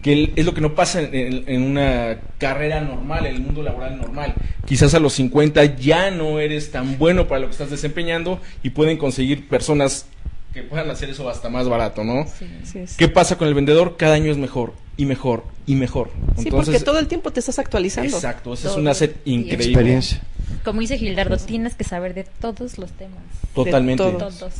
Que 0.00 0.32
es 0.36 0.44
lo 0.44 0.54
que 0.54 0.60
no 0.60 0.74
pasa 0.74 1.00
en, 1.00 1.12
en- 1.14 1.44
en 1.48 1.62
una 1.62 2.18
carrera 2.38 2.80
normal, 2.80 3.26
en 3.26 3.34
el 3.36 3.42
mundo 3.42 3.62
laboral 3.62 3.96
normal. 3.96 4.34
Quizás 4.64 4.94
a 4.94 5.00
los 5.00 5.12
50 5.14 5.76
ya 5.76 6.10
no 6.10 6.38
eres 6.38 6.70
tan 6.70 6.98
bueno 6.98 7.26
para 7.26 7.40
lo 7.40 7.46
que 7.46 7.52
estás 7.52 7.70
desempeñando 7.70 8.40
y 8.62 8.70
pueden 8.70 8.96
conseguir 8.96 9.48
personas 9.48 10.06
que 10.54 10.62
puedan 10.62 10.88
hacer 10.90 11.10
eso 11.10 11.28
hasta 11.28 11.48
más 11.48 11.68
barato, 11.68 12.04
¿no? 12.04 12.20
Así 12.62 12.78
es. 12.78 12.96
¿Qué 12.96 13.08
pasa 13.08 13.38
con 13.38 13.48
el 13.48 13.54
vendedor? 13.54 13.96
Cada 13.96 14.14
año 14.14 14.30
es 14.30 14.38
mejor 14.38 14.74
y 14.96 15.04
mejor 15.06 15.44
y 15.66 15.74
mejor. 15.76 16.10
Sí, 16.36 16.44
Entonces, 16.44 16.74
porque 16.74 16.84
todo 16.84 16.98
el 16.98 17.06
tiempo 17.08 17.32
te 17.32 17.40
estás 17.40 17.58
actualizando. 17.58 18.14
Exacto, 18.14 18.52
ese 18.54 18.68
es 18.68 18.76
un 18.76 18.86
asset 18.86 19.16
increíble. 19.24 19.64
Experiencia. 19.66 20.20
Como 20.64 20.80
dice 20.80 20.98
Gildardo, 20.98 21.36
tienes 21.38 21.74
que 21.74 21.84
saber 21.84 22.14
de 22.14 22.24
todos 22.24 22.78
los 22.78 22.92
temas. 22.92 23.18
Totalmente. 23.54 24.02
De 24.04 24.12
todos. 24.12 24.38
Todos. 24.38 24.54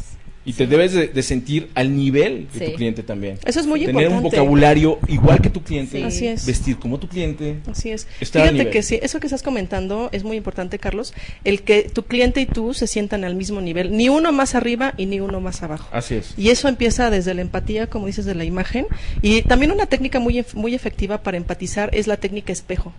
Y 0.44 0.54
te 0.54 0.66
debes 0.66 0.92
de, 0.92 1.06
de 1.06 1.22
sentir 1.22 1.70
al 1.76 1.94
nivel 1.96 2.48
de 2.52 2.58
Sí. 2.58 2.72
tu 2.72 2.76
cliente 2.76 3.04
también. 3.04 3.38
Eso 3.44 3.60
es 3.60 3.66
muy 3.68 3.78
Tener 3.78 3.94
un 3.94 4.02
importante. 4.02 4.36
vocabulario 4.38 4.98
igual 5.06 5.40
que 5.40 5.50
tu 5.50 5.62
cliente. 5.62 5.98
Sí. 5.98 6.02
Así 6.02 6.26
es. 6.26 6.44
Vestir 6.46 6.78
como 6.80 6.98
tu 6.98 7.06
cliente. 7.06 7.58
Así 7.70 7.90
es. 7.92 8.08
Fíjate 8.18 8.68
que 8.70 8.82
sí, 8.82 8.98
eso 9.00 9.20
que 9.20 9.28
estás 9.28 9.44
comentando 9.44 10.08
es 10.10 10.24
muy 10.24 10.36
importante, 10.36 10.80
Carlos. 10.80 11.14
El 11.44 11.62
que 11.62 11.82
tu 11.84 12.02
cliente 12.06 12.40
y 12.40 12.46
tú 12.46 12.74
se 12.74 12.88
sientan 12.88 13.22
al 13.22 13.36
mismo 13.36 13.60
nivel, 13.60 13.96
ni 13.96 14.08
uno 14.08 14.32
más 14.32 14.56
arriba 14.56 14.94
y 14.96 15.06
ni 15.06 15.20
uno 15.20 15.40
más 15.40 15.62
abajo. 15.62 15.88
Así 15.92 16.16
es. 16.16 16.34
Y 16.36 16.48
eso 16.50 16.66
empieza 16.66 17.08
desde 17.10 17.34
la 17.34 17.42
empatía, 17.42 17.86
como 17.86 18.06
dices, 18.08 18.24
de 18.24 18.34
la 18.34 18.44
imagen. 18.44 18.86
Y 19.22 19.42
también 19.42 19.70
una 19.70 19.86
técnica 19.86 20.18
muy, 20.18 20.44
muy 20.54 20.74
efectiva 20.74 21.22
para 21.22 21.36
empatizar 21.36 21.90
es 21.94 22.08
la 22.08 22.16
técnica 22.16 22.52
espejo. 22.52 22.92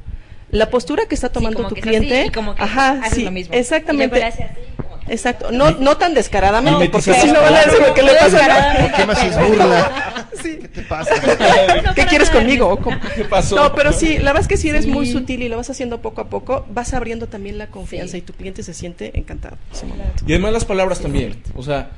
La 0.53 0.69
postura 0.69 1.05
que 1.07 1.15
está 1.15 1.29
tomando 1.29 1.57
como 1.57 1.69
tu 1.69 1.75
que 1.75 1.81
es 1.81 1.87
así, 1.87 1.97
cliente. 2.05 2.25
y 2.27 2.29
como 2.31 2.55
que 2.55 2.61
ajá, 2.63 3.01
sí, 3.11 3.23
lo 3.23 3.31
mismo. 3.31 3.53
exactamente. 3.53 4.19
Y 4.19 4.21
así, 4.21 4.37
como 4.77 4.99
que- 4.99 5.13
Exacto. 5.13 5.51
No, 5.51 5.71
no 5.71 5.97
tan 5.97 6.13
descaradamente, 6.13 6.87
porque 6.89 7.09
Mimetizar 7.11 7.27
si 7.27 7.33
no 7.33 7.41
van 7.41 7.53
a 7.53 7.57
decir 7.57 7.71
palabras. 7.79 7.93
¿qué 7.93 8.01
le 8.03 8.13
pasa? 8.13 8.77
¿Por 8.79 8.91
qué 8.93 9.05
me 9.05 9.11
haces 9.13 9.37
burla? 9.49 10.27
Sí. 10.41 10.57
¿Qué 10.61 10.67
te 10.69 10.81
pasa? 10.83 11.13
No, 11.83 11.93
¿Qué 11.93 12.05
quieres 12.05 12.29
conmigo? 12.29 12.69
¿O 12.69 12.77
cómo? 12.77 12.97
¿Qué 13.15 13.25
pasó? 13.25 13.55
No, 13.57 13.75
pero 13.75 13.91
sí, 13.91 14.17
la 14.19 14.31
verdad 14.31 14.41
es 14.43 14.47
que 14.47 14.55
si 14.55 14.69
eres 14.69 14.85
Sí. 14.85 14.91
muy 14.91 15.05
sutil 15.05 15.43
y 15.43 15.49
lo 15.49 15.57
vas 15.57 15.69
haciendo 15.69 16.01
poco 16.01 16.21
a 16.21 16.29
poco, 16.29 16.65
vas 16.69 16.93
abriendo 16.93 17.27
también 17.27 17.57
la 17.57 17.67
confianza 17.67 18.13
Sí. 18.13 18.19
y 18.19 18.21
tu 18.21 18.31
cliente 18.33 18.63
se 18.63 18.73
siente 18.73 19.11
encantado. 19.19 19.57
en 19.71 19.75
ese 19.75 19.85
momento. 19.87 20.23
Y 20.25 20.31
además 20.31 20.53
las 20.53 20.63
palabras 20.65 20.99
también. 21.01 21.41
O 21.55 21.63
sea, 21.63 21.89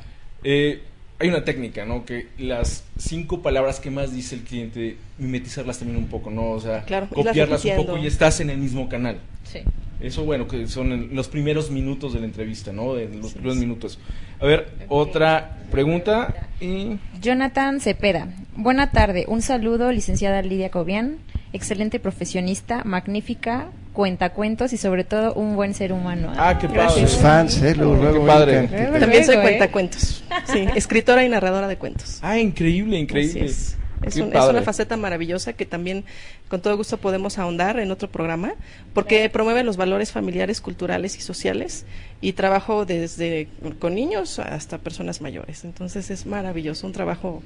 eh, 0.44 0.82
hay 1.20 1.30
una 1.30 1.46
técnica, 1.46 1.86
¿no? 1.86 2.06
Que 2.06 2.28
las 2.38 2.84
cinco 2.98 3.42
palabras 3.42 3.80
que 3.80 3.90
más 3.90 4.14
dice 4.14 4.36
el 4.36 4.42
cliente, 4.42 4.98
mimetizarlas 5.18 5.80
también 5.80 5.98
un 5.98 6.08
poco, 6.08 6.30
¿no? 6.30 6.52
O 6.52 6.60
sea, 6.60 6.84
Claro, 6.84 7.08
copiarlas 7.10 7.64
un 7.66 7.76
poco 7.78 7.98
y 7.98 8.08
estás 8.08 8.40
en 8.42 8.50
el 8.50 8.58
mismo 8.58 8.90
canal. 8.90 9.20
Sí. 9.44 9.60
Eso, 10.02 10.26
bueno, 10.26 10.48
que 10.48 10.68
son 10.68 10.92
en 10.92 11.16
los 11.16 11.30
primeros 11.30 11.72
minutos 11.72 12.14
de 12.14 12.20
la 12.20 12.26
entrevista, 12.26 12.74
¿no? 12.74 12.96
De 12.96 13.08
los 13.08 13.34
primeros 13.34 13.58
minutos. 13.58 13.98
A 14.42 14.46
ver, 14.46 14.68
otra 14.90 15.58
pregunta. 15.72 16.50
Y... 16.60 16.98
Jonathan 17.22 17.80
Cepeda. 17.80 18.28
Buena 18.58 18.92
tarde. 18.92 19.26
Un 19.28 19.42
saludo, 19.42 19.94
licenciada 19.94 20.42
Lidia 20.42 20.70
Cobian. 20.70 21.18
Excelente 21.54 22.02
profesionista, 22.02 22.84
magnífica, 22.84 23.70
cuentacuentos 23.96 24.72
y 24.74 24.78
sobre 24.78 25.04
todo 25.04 25.34
un 25.34 25.56
buen 25.56 25.74
ser 25.74 25.92
humano. 25.92 26.32
Ah, 26.38 26.56
qué 26.60 26.68
Gracias. 26.68 26.94
padre. 26.94 27.08
Sus 27.08 27.18
fans, 27.20 27.62
¿eh? 27.64 27.74
Luego, 27.76 27.96
Qué 27.96 28.02
luego 28.04 28.28
padre. 28.28 28.60
ubican. 28.60 28.80
Luego, 28.84 29.00
También 29.00 29.26
soy 29.26 29.36
¿eh? 29.38 29.42
cuentacuentos. 29.42 30.24
Sí, 30.46 30.68
escritora 30.76 31.26
y 31.26 31.30
narradora 31.30 31.68
de 31.68 31.78
cuentos. 31.78 32.20
Ah, 32.22 32.38
increíble, 32.38 33.00
increíble. 33.00 33.42
Así 33.46 33.50
es. 33.50 33.76
Un- 34.18 34.36
es 34.36 34.44
una 34.44 34.62
faceta 34.62 34.98
maravillosa 34.98 35.54
que 35.54 35.66
también 35.66 36.04
con 36.50 36.62
todo 36.62 36.78
gusto 36.78 36.98
podemos 36.98 37.40
ahondar 37.40 37.80
en 37.80 37.90
otro 37.90 38.08
programa 38.12 38.54
porque 38.94 39.28
promueve 39.32 39.64
los 39.64 39.78
valores 39.78 40.12
familiares, 40.12 40.62
culturales 40.62 41.18
y 41.18 41.22
sociales 41.22 41.86
y 42.22 42.34
trabajo 42.34 42.86
desde 42.86 43.48
con 43.80 43.96
niños 43.96 44.38
hasta 44.38 44.78
personas 44.78 45.22
mayores. 45.22 45.64
Entonces 45.64 46.12
es 46.12 46.28
maravilloso, 46.28 46.86
un 46.86 46.94
trabajo 46.94 47.42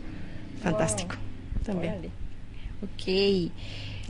fantástico 0.61 1.15
también. 1.65 1.93
Órale. 1.93 2.09
Ok. 2.83 3.51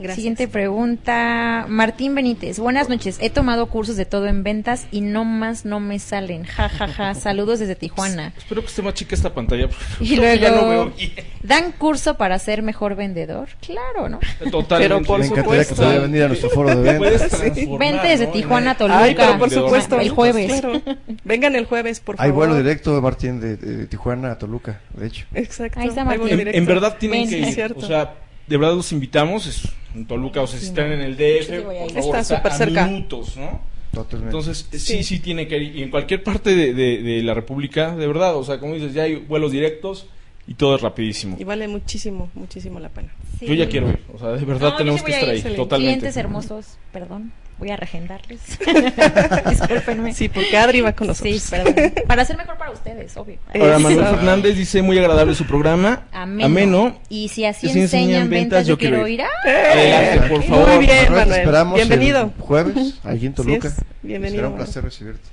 Gracias. 0.00 0.16
Siguiente 0.16 0.48
pregunta. 0.48 1.66
Martín 1.68 2.14
Benítez. 2.14 2.58
Buenas 2.58 2.88
noches. 2.88 3.18
He 3.20 3.30
tomado 3.30 3.66
cursos 3.66 3.96
de 3.96 4.04
todo 4.06 4.26
en 4.26 4.42
ventas 4.42 4.86
y 4.90 5.00
no 5.02 5.24
más 5.24 5.64
no 5.64 5.78
me 5.78 5.98
salen. 5.98 6.44
Ja, 6.44 6.68
ja, 6.68 6.88
ja. 6.88 7.14
Saludos 7.20 7.58
desde 7.60 7.74
Tijuana. 7.76 8.32
Espero 8.36 8.62
que 8.62 8.68
esté 8.68 8.82
más 8.82 8.94
chica 8.94 9.14
esta 9.14 9.32
pantalla. 9.34 9.68
Y 10.00 10.16
porque 10.16 10.38
ya 10.40 10.50
no 10.50 10.56
veo 10.56 10.66
luego, 10.84 10.92
bien. 10.96 11.12
¿dan 11.42 11.72
curso 11.72 12.16
para 12.16 12.38
ser 12.38 12.62
mejor 12.62 12.94
vendedor? 12.96 13.48
Claro, 13.64 14.08
¿no? 14.08 14.18
Totalmente. 14.50 14.94
Pero 14.94 15.02
por 15.02 15.20
Me 15.20 15.26
encantaría 15.26 15.58
que 15.60 15.64
supuesto. 15.66 15.74
pudiera 15.76 16.00
venir 16.00 16.22
a 16.24 16.28
nuestro 16.28 16.50
foro 16.50 16.74
de 16.74 16.98
ventas. 16.98 17.40
Vente 17.78 18.08
desde 18.08 18.26
¿no? 18.26 18.32
Tijuana 18.32 18.74
Toluca. 18.76 19.02
Ay, 19.02 19.14
pero 19.14 19.38
por 19.38 19.50
supuesto. 19.50 20.00
El 20.00 20.10
jueves. 20.10 20.60
Claro. 20.60 20.80
Vengan 21.24 21.54
el 21.56 21.66
jueves, 21.66 22.00
por 22.00 22.14
Hay 22.18 22.30
favor. 22.30 22.34
vuelo 22.48 22.56
directo, 22.56 23.00
Martín, 23.02 23.40
de, 23.40 23.56
de 23.56 23.86
Tijuana 23.86 24.32
a 24.32 24.38
Toluca, 24.38 24.80
de 24.94 25.06
hecho. 25.06 25.26
Exacto. 25.34 25.80
Ahí 25.80 25.88
está 25.88 26.00
hay 26.02 26.06
Martín. 26.06 26.20
vuelo 26.22 26.32
En, 26.32 26.38
directo. 26.38 26.58
en 26.58 26.66
verdad 26.66 26.96
tienen 26.98 27.20
Ven, 27.22 27.28
que 27.30 27.38
ir. 27.48 27.54
cierto. 27.54 27.80
O 27.80 27.86
sea, 27.86 28.14
de 28.50 28.56
verdad 28.58 28.74
los 28.74 28.92
invitamos. 28.92 29.46
Es 29.46 29.62
en 29.94 30.04
Toluca, 30.06 30.42
o 30.42 30.46
sea, 30.46 30.60
si 30.60 30.66
están 30.66 30.92
en 30.92 31.00
el 31.00 31.16
DF, 31.16 31.62
por 31.62 31.74
favor, 31.74 32.16
Está 32.18 32.18
a 32.18 32.50
cerca. 32.50 32.86
minutos, 32.86 33.36
¿no? 33.38 33.60
Totalmente. 33.92 34.36
Entonces, 34.36 34.68
sí, 34.70 34.78
Sí. 34.78 35.02
sí 35.04 35.18
tiene 35.20 35.48
que 35.48 35.56
ir. 35.58 35.76
Y 35.76 35.82
en 35.82 35.90
cualquier 35.90 36.22
parte 36.22 36.54
de, 36.54 36.74
de- 36.74 37.02
de 37.02 37.22
la 37.22 37.34
República, 37.34 37.96
de 37.96 38.06
verdad, 38.06 38.36
o 38.36 38.44
sea, 38.44 38.58
como 38.58 38.74
dices, 38.74 38.92
ya 38.94 39.04
hay 39.04 39.16
vuelos 39.16 39.50
directos 39.50 40.06
y 40.46 40.54
todo 40.54 40.76
es 40.76 40.82
rapidísimo. 40.82 41.36
Y 41.40 41.44
vale 41.44 41.66
muchísimo, 41.66 42.30
muchísimo 42.34 42.78
la 42.78 42.88
pena. 42.88 43.12
Sí. 43.38 43.46
Yo 43.46 43.54
ya 43.54 43.68
quiero 43.68 43.88
ir. 43.88 44.00
O 44.14 44.18
sea, 44.18 44.28
de 44.28 44.44
verdad 44.44 44.70
No, 44.72 44.76
tenemos 44.76 45.02
que 45.02 45.12
estar 45.12 45.28
ahí. 45.30 45.40
Totalmente. 45.42 45.76
Clientes 45.98 46.16
hermosos, 46.16 46.66
perdón. 46.92 47.32
Voy 47.60 47.70
a 47.70 47.76
regendarles. 47.76 48.40
Discúlpenme. 49.50 50.14
Sí, 50.14 50.28
porque 50.30 50.56
Adri 50.56 50.80
va 50.80 50.92
con 50.94 51.08
nosotros. 51.08 51.40
Sí, 51.40 51.50
perdón. 51.50 51.92
Para 52.08 52.24
ser 52.24 52.36
mejor 52.38 52.56
para 52.56 52.70
ustedes, 52.70 53.14
obvio. 53.18 53.36
Ahora. 53.54 53.78
Manuel 53.78 54.06
Fernández 54.06 54.56
dice, 54.56 54.80
muy 54.82 54.98
agradable 54.98 55.34
su 55.34 55.44
programa. 55.46 56.04
Ameno. 56.10 56.46
Ameno. 56.46 56.96
Y 57.10 57.28
si 57.28 57.44
así 57.44 57.68
si 57.68 57.80
enseñan 57.80 58.30
ventas, 58.30 58.66
yo 58.66 58.78
quiero 58.78 59.06
ir. 59.06 59.22
Adelante, 59.44 60.28
por 60.28 60.38
Muy 60.38 60.48
favor. 60.48 60.78
bien. 60.78 60.88
Manuel, 61.04 61.10
Manuel. 61.12 61.38
esperamos 61.40 61.74
Bienvenido. 61.76 62.32
el 62.36 62.42
jueves, 62.42 62.94
allí 63.04 63.26
en 63.26 63.34
Toluca. 63.34 63.68
es. 63.68 63.74
Bienvenido, 64.02 64.36
Será 64.38 64.48
un 64.48 64.56
placer 64.56 64.82
recibirte. 64.84 65.28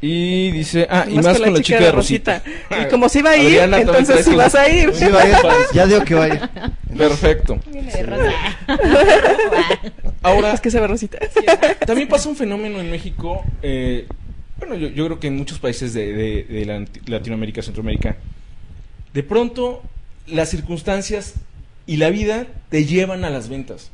Y 0.00 0.52
dice, 0.52 0.86
ah, 0.88 1.06
y 1.08 1.14
Más 1.16 1.24
más, 1.24 1.36
con 1.38 1.46
con 1.46 1.54
la 1.54 1.60
chica 1.62 1.80
de 1.80 1.90
Rosita. 1.92 2.42
Y 2.70 2.88
como 2.88 3.08
se 3.08 3.18
iba 3.18 3.30
a 3.30 3.36
ir, 3.36 3.46
Adriana 3.60 3.80
entonces 3.80 4.24
sí 4.24 4.34
vas 4.36 4.54
a 4.54 4.68
ir. 4.68 4.94
Sí, 4.94 5.06
vaya, 5.12 5.40
ya 5.74 5.86
digo 5.86 6.04
que 6.04 6.14
vaya. 6.14 6.50
Perfecto. 6.96 7.58
Ahora, 10.22 10.52
Es 10.52 10.60
que 10.60 10.70
se 10.70 10.80
ve 10.80 10.86
Rosita. 10.86 11.18
también 11.86 12.08
pasa 12.08 12.28
un 12.28 12.36
fenómeno 12.36 12.80
en 12.80 12.90
México, 12.90 13.42
eh, 13.62 14.06
bueno, 14.58 14.74
yo, 14.74 14.88
yo 14.88 15.06
creo 15.06 15.20
que 15.20 15.28
en 15.28 15.36
muchos 15.36 15.58
países 15.58 15.94
de, 15.94 16.12
de- 16.12 16.42
de 16.44 16.64
la- 16.64 16.84
Latinoamérica, 17.06 17.62
Centroamérica, 17.62 18.16
de 19.14 19.22
pronto 19.22 19.82
las 20.26 20.48
circunstancias 20.50 21.34
y 21.86 21.96
la 21.96 22.10
vida 22.10 22.46
te 22.68 22.84
llevan 22.84 23.24
a 23.24 23.30
las 23.30 23.48
ventas. 23.48 23.90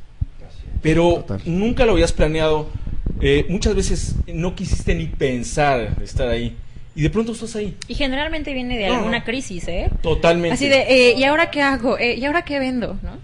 Pero 0.81 1.15
Total. 1.25 1.41
nunca 1.45 1.85
lo 1.85 1.93
habías 1.93 2.11
planeado. 2.13 2.69
Eh, 3.21 3.45
muchas 3.49 3.75
veces 3.75 4.15
no 4.27 4.55
quisiste 4.55 4.93
ni 4.95 5.05
pensar 5.07 5.95
estar 6.03 6.27
ahí. 6.27 6.55
Y 6.95 7.01
de 7.01 7.09
pronto 7.09 7.33
estás 7.33 7.55
ahí. 7.57 7.75
Y 7.87 7.95
generalmente 7.95 8.53
viene 8.53 8.77
de 8.77 8.87
No, 8.87 8.95
alguna 8.95 9.19
no. 9.19 9.25
crisis, 9.25 9.67
¿eh? 9.67 9.89
Totalmente. 10.01 10.53
Así 10.53 10.67
de, 10.69 10.81
eh, 11.09 11.15
¿y 11.17 11.23
ahora 11.25 11.51
qué 11.51 11.61
hago? 11.61 11.97
Eh, 11.97 12.15
¿Y 12.15 12.23
ahora 12.25 12.43
qué 12.45 12.57
vendo? 12.59 12.97
¿No? 13.03 13.17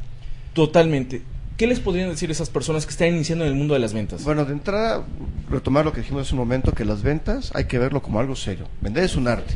Totalmente. 0.53 1.21
¿Qué 1.57 1.67
les 1.67 1.79
podrían 1.79 2.09
decir 2.09 2.29
esas 2.31 2.49
personas 2.49 2.85
que 2.85 2.91
están 2.91 3.09
iniciando 3.09 3.45
en 3.45 3.51
el 3.51 3.55
mundo 3.57 3.73
de 3.75 3.79
las 3.79 3.93
ventas? 3.93 4.23
Bueno, 4.23 4.45
de 4.45 4.53
entrada, 4.53 5.05
retomar 5.49 5.85
lo 5.85 5.93
que 5.93 6.01
dijimos 6.01 6.23
hace 6.23 6.33
un 6.33 6.39
momento, 6.39 6.73
que 6.73 6.83
las 6.85 7.01
ventas 7.03 7.51
hay 7.53 7.65
que 7.65 7.77
verlo 7.77 8.01
como 8.01 8.19
algo 8.19 8.35
serio. 8.35 8.67
Vender 8.81 9.03
es 9.03 9.15
un 9.15 9.27
arte. 9.27 9.53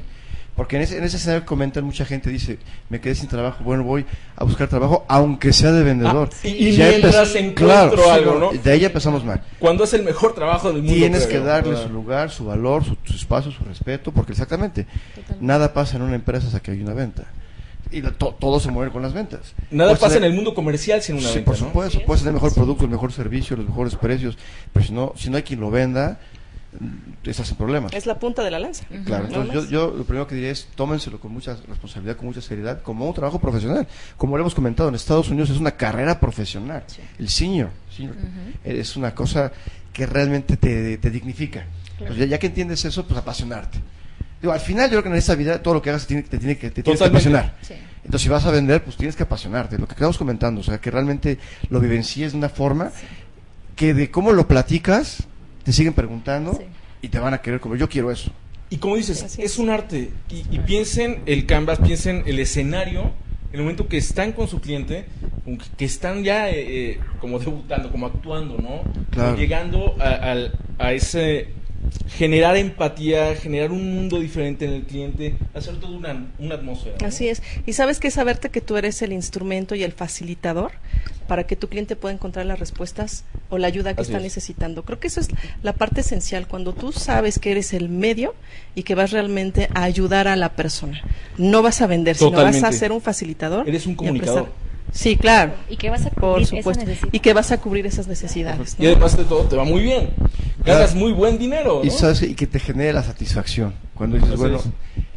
Porque 0.55 0.77
en 0.77 0.83
ese, 0.83 0.97
en 0.97 1.03
ese 1.03 1.17
escenario 1.17 1.41
que 1.41 1.47
comentan, 1.47 1.83
mucha 1.83 2.05
gente 2.05 2.29
dice, 2.29 2.59
me 2.89 3.01
quedé 3.01 3.13
sin 3.15 3.27
trabajo, 3.27 3.61
bueno, 3.65 3.83
voy 3.83 4.05
a 4.37 4.43
buscar 4.45 4.69
trabajo, 4.69 5.03
aunque 5.09 5.51
sea 5.51 5.73
de 5.73 5.83
vendedor. 5.83 6.29
Ah, 6.31 6.47
y- 6.47 6.69
y 6.69 6.71
Ya 6.77 6.87
mientras 6.87 7.35
encuentro 7.35 8.01
sí, 8.03 8.09
algo, 8.09 8.39
¿no? 8.39 8.51
De 8.53 8.71
ahí 8.71 8.79
ya 8.79 8.87
empezamos 8.87 9.25
mal. 9.25 9.41
Cuando 9.59 9.83
es 9.83 9.93
el 9.93 10.03
mejor 10.03 10.33
trabajo 10.33 10.69
del 10.71 10.77
mundo. 10.81 10.93
Tienes 10.93 11.27
creo. 11.27 11.41
que 11.41 11.45
darle 11.47 11.75
Ah. 11.77 11.83
su 11.83 11.89
lugar, 11.89 12.31
su 12.31 12.45
valor, 12.45 12.85
su, 12.85 12.95
su 13.03 13.15
espacio, 13.15 13.51
su 13.51 13.65
respeto, 13.65 14.13
porque 14.13 14.31
exactamente, 14.31 14.87
nada 15.41 15.73
pasa 15.73 15.97
en 15.97 16.03
una 16.03 16.15
empresa 16.15 16.47
hasta 16.47 16.61
que 16.61 16.71
hay 16.71 16.81
una 16.81 16.93
venta. 16.93 17.25
Y 17.91 18.01
to- 18.01 18.35
todo 18.39 18.59
se 18.61 18.71
mueve 18.71 18.91
con 18.91 19.01
las 19.01 19.13
ventas. 19.13 19.53
Nada 19.71 19.89
Puedes 19.91 19.99
pasa 20.01 20.17
en 20.17 20.23
el 20.23 20.33
mundo 20.33 20.53
comercial 20.55 21.01
sin 21.01 21.17
una 21.17 21.27
Sí, 21.27 21.35
venta. 21.35 21.51
por 21.51 21.59
¿no? 21.59 21.67
supuesto, 21.67 21.99
puedes 22.05 22.21
tener 22.23 22.29
el 22.35 22.41
mejor 22.41 22.53
producto, 22.53 22.85
el 22.85 22.89
mejor 22.91 23.11
servicio, 23.11 23.57
los 23.57 23.67
mejores 23.67 23.95
precios, 23.95 24.37
pero 24.71 24.85
si 24.85 24.93
no, 24.93 25.13
si 25.17 25.29
no 25.29 25.35
hay 25.37 25.43
quien 25.43 25.59
lo 25.59 25.69
venda, 25.69 26.17
estás 27.23 27.49
en 27.51 27.57
problemas. 27.57 27.93
Es 27.93 28.05
la 28.05 28.19
punta 28.19 28.43
de 28.43 28.51
la 28.51 28.59
lanza. 28.59 28.85
Claro, 29.05 29.25
entonces 29.25 29.53
yo, 29.53 29.65
yo 29.69 29.93
lo 29.95 30.03
primero 30.03 30.27
que 30.27 30.35
diría 30.35 30.51
es 30.51 30.67
tómenselo 30.75 31.19
con 31.19 31.31
mucha 31.31 31.57
responsabilidad, 31.67 32.17
con 32.17 32.27
mucha 32.27 32.41
seriedad, 32.41 32.81
como 32.81 33.07
un 33.07 33.13
trabajo 33.13 33.39
profesional. 33.39 33.87
Como 34.17 34.37
lo 34.37 34.43
hemos 34.43 34.55
comentado, 34.55 34.89
en 34.89 34.95
Estados 34.95 35.29
Unidos 35.29 35.49
es 35.49 35.57
una 35.57 35.71
carrera 35.71 36.19
profesional. 36.19 36.83
El 37.17 37.29
senior, 37.29 37.69
senior, 37.89 38.15
es 38.63 38.95
una 38.95 39.13
cosa 39.13 39.51
que 39.91 40.05
realmente 40.05 40.57
te, 40.57 40.97
te 40.97 41.09
dignifica. 41.09 41.65
Entonces, 41.93 42.17
ya, 42.17 42.25
ya 42.25 42.39
que 42.39 42.47
entiendes 42.47 42.83
eso, 42.85 43.05
pues 43.05 43.19
apasionarte. 43.19 43.79
Digo, 44.41 44.53
al 44.53 44.59
final 44.59 44.85
yo 44.85 44.91
creo 44.91 45.03
que 45.03 45.09
en 45.09 45.15
esta 45.15 45.35
vida 45.35 45.61
todo 45.61 45.75
lo 45.75 45.81
que 45.81 45.89
hagas 45.89 46.03
te 46.03 46.07
tiene, 46.09 46.23
te 46.23 46.37
tiene 46.37 46.57
que, 46.57 46.69
te 46.69 46.83
tienes 46.83 47.01
que 47.01 47.07
apasionar. 47.07 47.55
Sí. 47.61 47.73
Entonces, 48.03 48.21
si 48.21 48.29
vas 48.29 48.45
a 48.45 48.51
vender, 48.51 48.83
pues 48.83 48.97
tienes 48.97 49.15
que 49.15 49.23
apasionarte. 49.23 49.77
Lo 49.77 49.87
que 49.87 49.93
estamos 49.93 50.17
comentando, 50.17 50.61
o 50.61 50.63
sea, 50.63 50.79
que 50.79 50.91
realmente 50.91 51.39
lo 51.69 51.79
vivencies 51.79 52.33
de 52.33 52.37
una 52.37 52.49
forma 52.49 52.91
que 53.75 53.93
de 53.93 54.11
cómo 54.11 54.31
lo 54.33 54.47
platicas, 54.47 55.23
te 55.65 55.73
siguen 55.73 55.91
preguntando 55.93 56.53
Sí. 56.53 56.63
y 57.01 57.09
te 57.09 57.19
van 57.19 57.33
a 57.33 57.39
querer 57.39 57.59
como 57.59 57.75
yo 57.75 57.89
quiero 57.89 58.09
eso. 58.11 58.31
Y 58.69 58.77
como 58.77 58.95
dices, 58.95 59.21
es 59.21 59.37
es. 59.37 59.57
un 59.59 59.69
arte. 59.69 60.11
Y, 60.29 60.45
y 60.55 60.59
piensen 60.59 61.21
el 61.25 61.45
canvas, 61.45 61.79
piensen 61.79 62.23
el 62.25 62.39
escenario, 62.39 63.11
en 63.51 63.59
el 63.59 63.61
momento 63.61 63.87
que 63.87 63.97
están 63.97 64.31
con 64.31 64.47
su 64.47 64.59
cliente, 64.61 65.05
que- 65.77 65.85
están 65.85 66.23
ya 66.23 66.49
eh, 66.49 66.53
eh, 66.91 66.99
como 67.19 67.39
debutando, 67.39 67.91
como 67.91 68.05
actuando, 68.07 68.57
¿no? 68.57 68.81
Claro. 69.11 69.35
Llegando 69.37 69.95
a, 69.99 70.09
al- 70.31 70.53
a 70.79 70.93
ese 70.93 71.49
generar 72.09 72.55
empatía, 72.57 73.35
generar 73.35 73.71
un 73.71 73.93
mundo 73.95 74.19
diferente 74.19 74.65
en 74.65 74.71
el 74.71 74.83
cliente, 74.83 75.35
hacer 75.53 75.75
toda 75.77 75.97
una, 75.97 76.27
una 76.39 76.55
atmósfera. 76.55 76.95
¿no? 76.99 77.07
Así 77.07 77.27
es. 77.27 77.41
Y 77.65 77.73
sabes 77.73 77.99
que 77.99 78.11
saberte 78.11 78.49
que 78.49 78.61
tú 78.61 78.77
eres 78.77 79.01
el 79.01 79.13
instrumento 79.13 79.75
y 79.75 79.83
el 79.83 79.91
facilitador 79.91 80.71
para 81.27 81.45
que 81.45 81.55
tu 81.55 81.67
cliente 81.69 81.95
pueda 81.95 82.13
encontrar 82.13 82.45
las 82.45 82.59
respuestas 82.59 83.23
o 83.49 83.57
la 83.57 83.67
ayuda 83.67 83.95
que 83.95 84.01
Así 84.01 84.11
está 84.11 84.17
es. 84.19 84.23
necesitando. 84.23 84.83
Creo 84.83 84.99
que 84.99 85.07
eso 85.07 85.19
es 85.19 85.29
la 85.63 85.73
parte 85.73 86.01
esencial, 86.01 86.47
cuando 86.47 86.73
tú 86.73 86.91
sabes 86.91 87.39
que 87.39 87.51
eres 87.51 87.73
el 87.73 87.89
medio 87.89 88.35
y 88.75 88.83
que 88.83 88.95
vas 88.95 89.11
realmente 89.11 89.67
a 89.73 89.83
ayudar 89.83 90.27
a 90.27 90.35
la 90.35 90.49
persona. 90.53 91.01
No 91.37 91.61
vas 91.61 91.81
a 91.81 91.87
vender, 91.87 92.15
sino 92.15 92.31
vas 92.31 92.63
a 92.63 92.71
ser 92.71 92.91
un 92.91 93.01
facilitador. 93.01 93.67
Eres 93.67 93.87
un 93.87 93.95
comunicador. 93.95 94.49
Sí, 94.91 95.17
claro. 95.17 95.53
Y 95.69 95.75
que 95.77 95.89
vas 95.89 96.05
a 96.05 96.09
cubrir 96.09 96.43
esa 96.43 96.55
supuesto. 96.57 96.85
necesidad. 96.85 97.09
Y 97.11 97.19
que 97.19 97.33
vas 97.33 97.51
a 97.51 97.59
cubrir 97.59 97.85
esas 97.85 98.07
necesidades. 98.07 98.75
Y 98.79 98.85
además 98.85 99.17
de 99.17 99.25
todo, 99.25 99.43
te 99.43 99.55
va 99.55 99.65
muy 99.65 99.81
bien. 99.81 100.09
Ganas 100.65 100.91
Claro. 100.91 100.99
muy 100.99 101.11
buen 101.13 101.37
dinero. 101.37 101.81
Y 101.83 101.89
sabes 101.91 102.21
y 102.23 102.33
que 102.35 102.47
te 102.47 102.59
genere 102.59 102.93
la 102.93 103.03
satisfacción. 103.03 103.73
Cuando 103.93 104.17
dices, 104.17 104.35
bueno, 104.37 104.59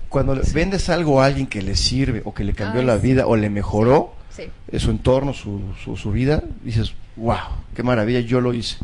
cuando 0.09 0.35
le- 0.35 0.43
vendes 0.53 0.89
algo 0.89 1.21
a 1.23 1.27
alguien 1.27 1.47
que 1.47 1.63
le 1.63 1.75
sirve 1.77 2.23
o 2.25 2.33
que 2.35 2.45
le 2.45 2.53
cambió 2.55 2.81
Ay, 2.81 2.87
la 2.87 2.97
sí. 2.97 3.03
vida 3.03 3.27
o 3.27 3.37
le 3.37 3.49
mejoró 3.51 4.15
Sí. 4.31 4.45
su 4.79 4.91
entorno, 4.91 5.33
su, 5.35 5.61
su, 5.83 5.97
su 5.97 6.13
vida, 6.13 6.43
dices, 6.63 6.93
wow, 7.17 7.37
qué 7.75 7.83
maravilla, 7.83 8.21
yo 8.21 8.41
lo 8.41 8.53
hice. 8.55 8.77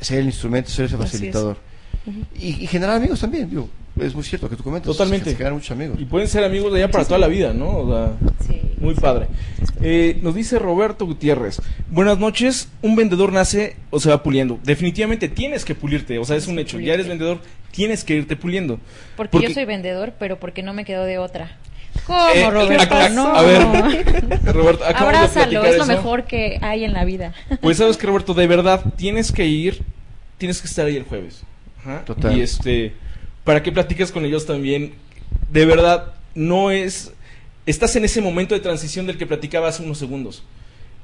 Ser 0.00 0.18
el 0.20 0.26
instrumento, 0.26 0.70
ser 0.70 0.84
ese 0.86 0.96
facilitador. 0.96 1.56
y, 2.38 2.62
y 2.64 2.66
generar 2.66 2.96
amigos 2.96 3.20
también, 3.20 3.48
digo, 3.48 3.68
es 4.00 4.14
muy 4.14 4.24
cierto 4.24 4.48
que 4.48 4.56
tú 4.56 4.62
comentas. 4.64 4.86
Totalmente. 4.86 5.30
Se 5.30 5.36
generan 5.36 5.54
muchos 5.54 5.70
amigos. 5.72 5.98
Y 6.00 6.04
pueden 6.04 6.28
ser 6.28 6.44
amigos 6.44 6.72
de 6.72 6.82
allá 6.82 6.90
para 6.90 7.04
toda 7.04 7.18
la 7.18 7.28
vida, 7.28 7.52
¿no? 7.52 7.68
O 7.78 7.88
sea, 7.88 8.12
Sí. 8.46 8.60
Muy 8.78 8.94
padre. 8.94 9.26
Eh, 9.80 10.18
nos 10.22 10.34
dice 10.34 10.58
Roberto 10.58 11.06
Gutiérrez. 11.06 11.60
Buenas 11.88 12.18
noches. 12.18 12.68
Un 12.82 12.96
vendedor 12.96 13.32
nace 13.32 13.76
o 13.90 14.00
se 14.00 14.08
va 14.10 14.22
puliendo. 14.24 14.58
Definitivamente 14.64 15.28
tienes 15.28 15.64
que 15.64 15.74
pulirte. 15.76 16.18
O 16.18 16.24
sea, 16.24 16.36
es 16.36 16.48
un 16.48 16.58
hecho. 16.58 16.80
Ya 16.80 16.94
eres 16.94 17.06
vendedor, 17.06 17.38
tienes 17.70 18.02
que 18.02 18.14
irte 18.16 18.34
puliendo. 18.34 18.80
Porque, 19.16 19.40
yo 19.40 19.50
soy 19.50 19.66
vendedor, 19.66 20.14
pero 20.18 20.40
porque 20.40 20.62
no 20.64 20.72
me 20.74 20.84
quedo 20.84 21.04
de 21.04 21.18
otra. 21.18 21.56
¿Cómo, 22.06 22.28
Eh, 22.34 22.50
Roberto? 22.50 22.94
a- 22.94 23.04
a- 23.04 23.08
no. 23.10 23.36
a 23.36 23.42
ver, 23.42 23.62
Roberto, 24.52 24.82
Abrázalo, 24.84 25.62
es 25.64 25.76
lo 25.76 25.84
eso. 25.84 25.86
mejor 25.86 26.24
que 26.24 26.58
hay 26.62 26.84
en 26.84 26.94
la 26.94 27.04
vida. 27.04 27.34
Pues 27.60 27.76
sabes 27.76 27.96
que 27.98 28.06
Roberto, 28.06 28.34
de 28.34 28.46
verdad, 28.48 28.82
tienes 28.96 29.30
que 29.30 29.46
ir, 29.46 29.82
tienes 30.38 30.60
que 30.60 30.66
estar 30.66 30.86
ahí 30.86 30.96
el 30.96 31.04
jueves. 31.04 31.42
Ajá. 31.82 32.04
Total. 32.04 32.36
Y 32.36 32.40
este, 32.40 32.94
para 33.44 33.62
que 33.62 33.72
platiques 33.72 34.12
con 34.12 34.24
ellos 34.24 34.46
también, 34.46 34.94
de 35.50 35.64
verdad, 35.66 36.14
no 36.34 36.70
es, 36.70 37.12
estás 37.66 37.96
en 37.96 38.04
ese 38.04 38.20
momento 38.20 38.54
de 38.54 38.60
transición 38.60 39.06
del 39.06 39.18
que 39.18 39.26
platicaba 39.26 39.68
hace 39.68 39.82
unos 39.82 39.98
segundos. 39.98 40.42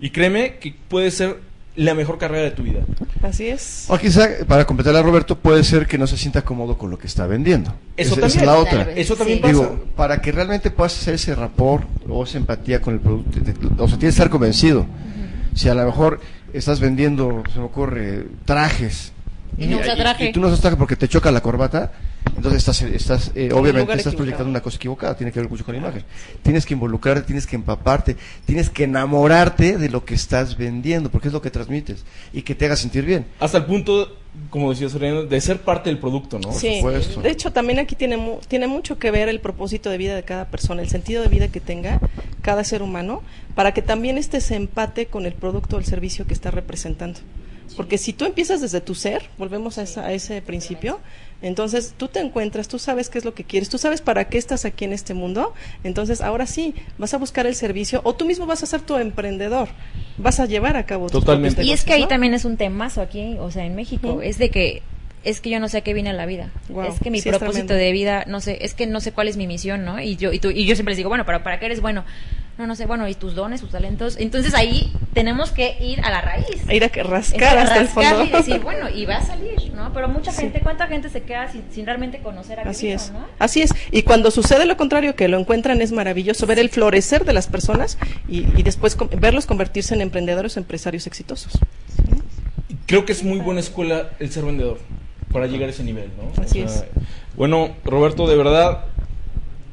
Y 0.01 0.11
créeme 0.11 0.57
que 0.59 0.74
puede 0.88 1.11
ser 1.11 1.38
la 1.74 1.94
mejor 1.94 2.18
carrera 2.18 2.42
de 2.44 2.51
tu 2.51 2.62
vida. 2.62 2.81
Así 3.22 3.46
es. 3.48 3.85
O 3.88 3.98
quizá, 3.98 4.29
para 4.46 4.64
completar 4.64 4.94
a 4.96 5.03
Roberto, 5.03 5.37
puede 5.38 5.62
ser 5.64 5.87
que 5.87 5.98
no 5.98 6.07
se 6.07 6.16
sienta 6.16 6.42
cómodo 6.42 6.77
con 6.79 6.90
lo 6.90 6.98
que 6.98 7.07
está 7.07 7.27
vendiendo. 7.27 7.72
Eso 7.96 8.12
esa 8.14 8.20
también. 8.22 8.40
es 8.40 8.46
la 8.46 8.57
otra. 8.59 8.83
Eso 8.96 9.16
también 9.16 9.38
Sí. 9.38 9.42
pasa. 9.42 9.53
Digo, 9.55 9.85
para 9.96 10.20
que 10.20 10.33
realmente 10.33 10.70
puedas 10.70 10.96
hacer 11.01 11.14
ese 11.14 11.35
rapport 11.35 11.85
o 12.09 12.24
esa 12.24 12.38
empatía 12.38 12.81
con 12.81 12.94
el 12.94 13.01
producto, 13.01 13.38
o 13.79 13.88
sea, 13.88 13.98
tienes 13.98 13.98
que 14.01 14.09
estar 14.09 14.31
convencido. 14.31 14.87
Si 15.55 15.68
a 15.68 15.74
lo 15.74 15.85
mejor 15.85 16.20
estás 16.53 16.81
vendiendo, 16.81 17.42
se 17.53 17.59
me 17.59 17.64
ocurre, 17.66 18.27
trajes. 18.44 19.12
Y 19.57 19.67
no 19.67 19.79
usa 19.79 19.97
traje. 19.97 20.29
y 20.29 20.33
tú 20.33 20.41
no 20.41 20.49
usas 20.49 20.61
traje 20.61 20.77
porque 20.77 20.95
te 20.97 21.09
choca 21.09 21.31
la 21.31 21.41
corbata, 21.41 21.93
entonces 22.37 22.59
estás, 22.59 22.83
estás 22.83 23.33
eh, 23.35 23.51
obviamente 23.53 23.93
estás 23.93 23.99
equivocado. 24.13 24.17
proyectando 24.17 24.51
una 24.51 24.61
cosa 24.61 24.77
equivocada, 24.77 25.17
tiene 25.17 25.33
que 25.33 25.41
ver 25.41 25.49
mucho 25.49 25.65
con 25.65 25.75
la 25.75 25.81
imagen. 25.81 26.05
Tienes 26.43 26.65
que 26.67 26.75
involucrarte, 26.75 27.23
tienes 27.23 27.47
que 27.47 27.57
empaparte, 27.57 28.17
tienes 28.45 28.71
que 28.71 28.85
enamorarte 28.85 29.79
de 29.79 29.89
lo 29.89 30.05
que 30.05 30.15
estás 30.15 30.57
vendiendo, 30.57 31.11
porque 31.11 31.29
es 31.29 31.35
lo 31.35 31.43
que 31.43 31.51
transmites 31.51 32.05
y 32.33 32.43
que 32.43 32.55
te 32.55 32.67
haga 32.67 32.77
sentir 32.77 33.05
bien. 33.05 33.27
Hasta 33.41 33.59
el 33.59 33.65
punto, 33.65 34.17
como 34.51 34.71
decía 34.71 34.89
Serena, 34.89 35.23
de 35.23 35.41
ser 35.41 35.61
parte 35.63 35.91
del 35.91 35.99
producto, 35.99 36.39
¿no? 36.39 36.53
Sí, 36.53 36.77
supuesto. 36.77 37.21
de 37.23 37.31
hecho 37.31 37.51
también 37.53 37.79
aquí 37.81 37.97
tiene, 37.97 38.17
mu- 38.17 38.39
tiene 38.47 38.67
mucho 38.69 38.99
que 38.99 39.11
ver 39.11 39.29
el 39.29 39.41
propósito 39.41 39.91
de 39.91 39.99
vida 39.99 40.15
de 40.15 40.23
cada 40.23 40.45
persona, 40.45 40.83
el 40.83 40.89
sentido 40.91 41.23
de 41.23 41.29
vida 41.29 41.49
que 41.49 41.61
tenga 41.61 41.99
cada 42.43 42.63
ser 42.63 42.83
humano, 42.83 43.23
para 43.57 43.73
que 43.75 43.83
también 43.83 44.19
este 44.19 44.41
se 44.41 44.55
empate 44.55 45.07
con 45.07 45.27
el 45.27 45.33
producto 45.33 45.77
o 45.77 45.79
el 45.81 45.85
servicio 45.85 46.27
que 46.27 46.35
está 46.35 46.51
representando. 46.53 47.19
Porque 47.77 47.99
si 47.99 48.13
tú 48.13 48.25
empiezas 48.25 48.61
desde 48.61 48.81
tu 48.81 48.95
ser, 48.95 49.29
volvemos 49.39 49.79
a, 49.79 49.83
esa- 49.83 50.07
a 50.07 50.13
ese 50.13 50.43
principio, 50.43 51.01
entonces 51.43 51.95
tú 51.97 52.09
te 52.09 52.19
encuentras, 52.21 52.67
tú 52.67 52.79
sabes 52.79 53.09
qué 53.09 53.19
es 53.19 53.25
lo 53.25 53.35
que 53.35 53.45
quieres, 53.45 53.69
tú 53.69 53.79
sabes 53.79 54.01
para 54.01 54.25
qué 54.25 54.39
estás 54.39 54.65
aquí 54.65 54.85
en 54.85 54.93
este 54.93 55.15
mundo, 55.15 55.55
entonces 55.85 56.21
ahora 56.21 56.47
sí, 56.47 56.75
vas 56.99 57.15
a 57.15 57.19
buscar 57.19 57.47
el 57.47 57.55
servicio 57.55 58.01
o 58.05 58.15
tú 58.15 58.25
mismo 58.25 58.47
vas 58.47 58.63
a 58.63 58.67
ser 58.67 58.81
tu 58.81 58.97
emprendedor, 58.97 59.69
vas 60.17 60.41
a 60.41 60.47
llevar 60.47 60.77
a 60.77 60.87
cabo 60.87 61.09
Totalmente. 61.09 61.63
Y 61.63 61.71
es 61.73 61.85
que 61.85 61.93
ahí 61.93 62.03
¿no? 62.03 62.09
también 62.09 62.35
es 62.35 62.45
un 62.45 62.57
temazo 62.57 63.01
aquí, 63.03 63.37
o 63.39 63.51
sea, 63.51 63.65
en 63.65 63.75
México. 63.77 64.21
Es 64.23 64.39
de 64.39 64.51
que 64.51 64.83
es 65.25 65.41
que 65.41 65.51
yo 65.51 65.61
no 65.61 65.69
sé 65.69 65.79
a 65.79 65.81
qué 65.83 65.95
viene 65.95 66.13
la 66.13 66.27
vida. 66.27 66.51
Guau, 66.69 66.93
es 66.93 67.01
que 67.01 67.11
mi 67.11 67.21
sí, 67.21 67.29
propósito 67.29 67.75
de 67.75 67.93
vida, 67.93 68.25
no 68.29 68.41
sé, 68.41 68.59
es 68.65 68.75
que 68.75 68.87
no 68.87 69.01
sé 69.01 69.13
cuál 69.13 69.29
es 69.29 69.37
mi 69.37 69.47
misión, 69.47 69.85
¿no? 69.85 70.01
Y 70.01 70.17
yo 70.17 70.33
y, 70.33 70.39
tú, 70.39 70.51
y 70.51 70.65
yo 70.65 70.75
siempre 70.75 70.93
les 70.93 70.97
digo, 70.97 71.09
bueno, 71.09 71.27
pero 71.27 71.43
¿para 71.43 71.59
qué 71.61 71.67
eres 71.67 71.81
bueno? 71.81 72.05
No, 72.59 72.66
no 72.66 72.75
sé, 72.75 72.87
bueno, 72.87 73.07
y 73.09 73.14
tus 73.14 73.37
dones, 73.37 73.61
tus 73.61 73.71
talentos. 73.71 74.16
Entonces 74.18 74.53
ahí 74.55 74.92
tenemos 75.14 75.53
que 75.53 75.77
ir 75.81 76.01
a 76.01 76.11
la 76.11 76.21
raíz. 76.21 76.47
A 76.68 76.75
ir 76.75 76.83
a 76.83 76.88
que 76.88 77.05
rascar 77.05 77.57
hasta 77.57 77.79
el 77.79 77.87
fondo. 77.87 78.25
y 78.25 78.29
decir, 78.31 78.59
bueno, 78.61 78.88
y 78.88 79.07
va 79.07 79.18
a 79.18 79.23
salir, 79.25 79.73
¿no? 79.75 79.92
Pero 79.92 80.09
mucha 80.09 80.33
Sí. 80.33 80.42
gente, 80.42 80.59
¿cuánta 80.61 80.88
gente 80.88 81.09
se 81.09 81.23
queda 81.23 81.51
sin, 81.53 81.62
sin 81.71 81.87
realmente 81.87 82.18
conocer 82.18 82.59
a 82.59 82.64
qué 82.64 82.71
Así 82.71 82.87
vino, 82.88 82.97
es, 82.97 83.12
¿no? 83.12 83.25
así 83.38 83.62
es. 83.62 83.71
Y 83.92 84.03
cuando 84.03 84.33
sucede 84.33 84.66
lo 84.66 84.77
contrario, 84.77 85.14
que 85.14 85.29
lo 85.29 85.38
encuentran, 85.38 85.81
es 85.83 85.92
maravilloso 85.92 86.47
ver 86.47 86.59
el 86.59 86.68
florecer 86.68 87.25
de 87.25 87.33
las 87.33 87.47
personas 87.47 87.97
y, 88.29 88.38
y 88.59 88.64
después 88.64 88.97
verlos 89.21 89.47
convertirse 89.47 89.94
en 89.94 90.01
emprendedores 90.01 90.57
empresarios 90.57 91.07
exitosos. 91.07 91.53
Creo 92.87 93.05
que 93.05 93.12
es 93.12 93.23
muy 93.23 93.38
buena 93.38 93.61
escuela 93.61 94.11
el 94.18 94.33
ser 94.33 94.44
vendedor 94.44 94.79
para 95.33 95.47
llegar 95.47 95.68
a 95.68 95.73
ese 95.73 95.85
nivel, 95.85 96.11
¿no? 96.16 96.42
Así 96.42 96.61
es. 96.62 96.85
Bueno, 97.37 97.77
Roberto, 97.85 98.27
de 98.27 98.37
verdad, 98.37 98.87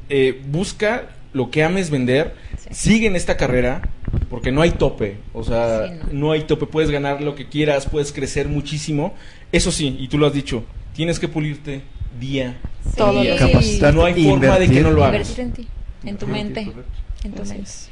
eh, 0.08 0.40
busca 0.46 1.06
lo 1.32 1.50
que 1.50 1.64
ames 1.64 1.90
vender, 1.90 2.34
Sí. 2.70 2.90
sigue 2.90 3.06
en 3.06 3.16
esta 3.16 3.36
carrera, 3.36 3.82
porque 4.30 4.50
no 4.52 4.62
hay 4.62 4.72
tope, 4.72 5.18
o 5.32 5.44
sea, 5.44 5.86
Sí, 5.88 5.94
no. 6.12 6.26
no. 6.26 6.32
hay 6.32 6.42
tope, 6.42 6.66
puedes 6.66 6.90
ganar 6.90 7.22
lo 7.22 7.34
que 7.34 7.48
quieras, 7.48 7.86
puedes 7.86 8.12
crecer 8.12 8.48
muchísimo, 8.48 9.14
eso 9.52 9.70
sí, 9.70 9.96
y 10.00 10.08
tú 10.08 10.18
lo 10.18 10.26
has 10.26 10.32
dicho, 10.32 10.64
tienes 10.94 11.18
que 11.18 11.28
pulirte 11.28 11.82
día 12.18 12.56
a 12.92 12.96
Todo 12.96 13.20
día. 13.22 13.36
Capacitarte, 13.36 13.96
no 13.96 14.04
hay 14.04 14.24
forma 14.24 14.58
de 14.58 14.68
que 14.68 14.80
no 14.80 14.90
lo 14.90 15.04
hagas. 15.04 15.30
Invertir 15.30 15.44
en 15.44 15.52
ti, 15.52 15.68
en 16.04 16.16
tu 16.16 16.26
mente, 16.26 16.64
correcto. 16.64 16.92
en 17.24 17.32
tu 17.32 17.42
Así 17.42 17.52
mente. 17.52 17.68
es. 17.68 17.88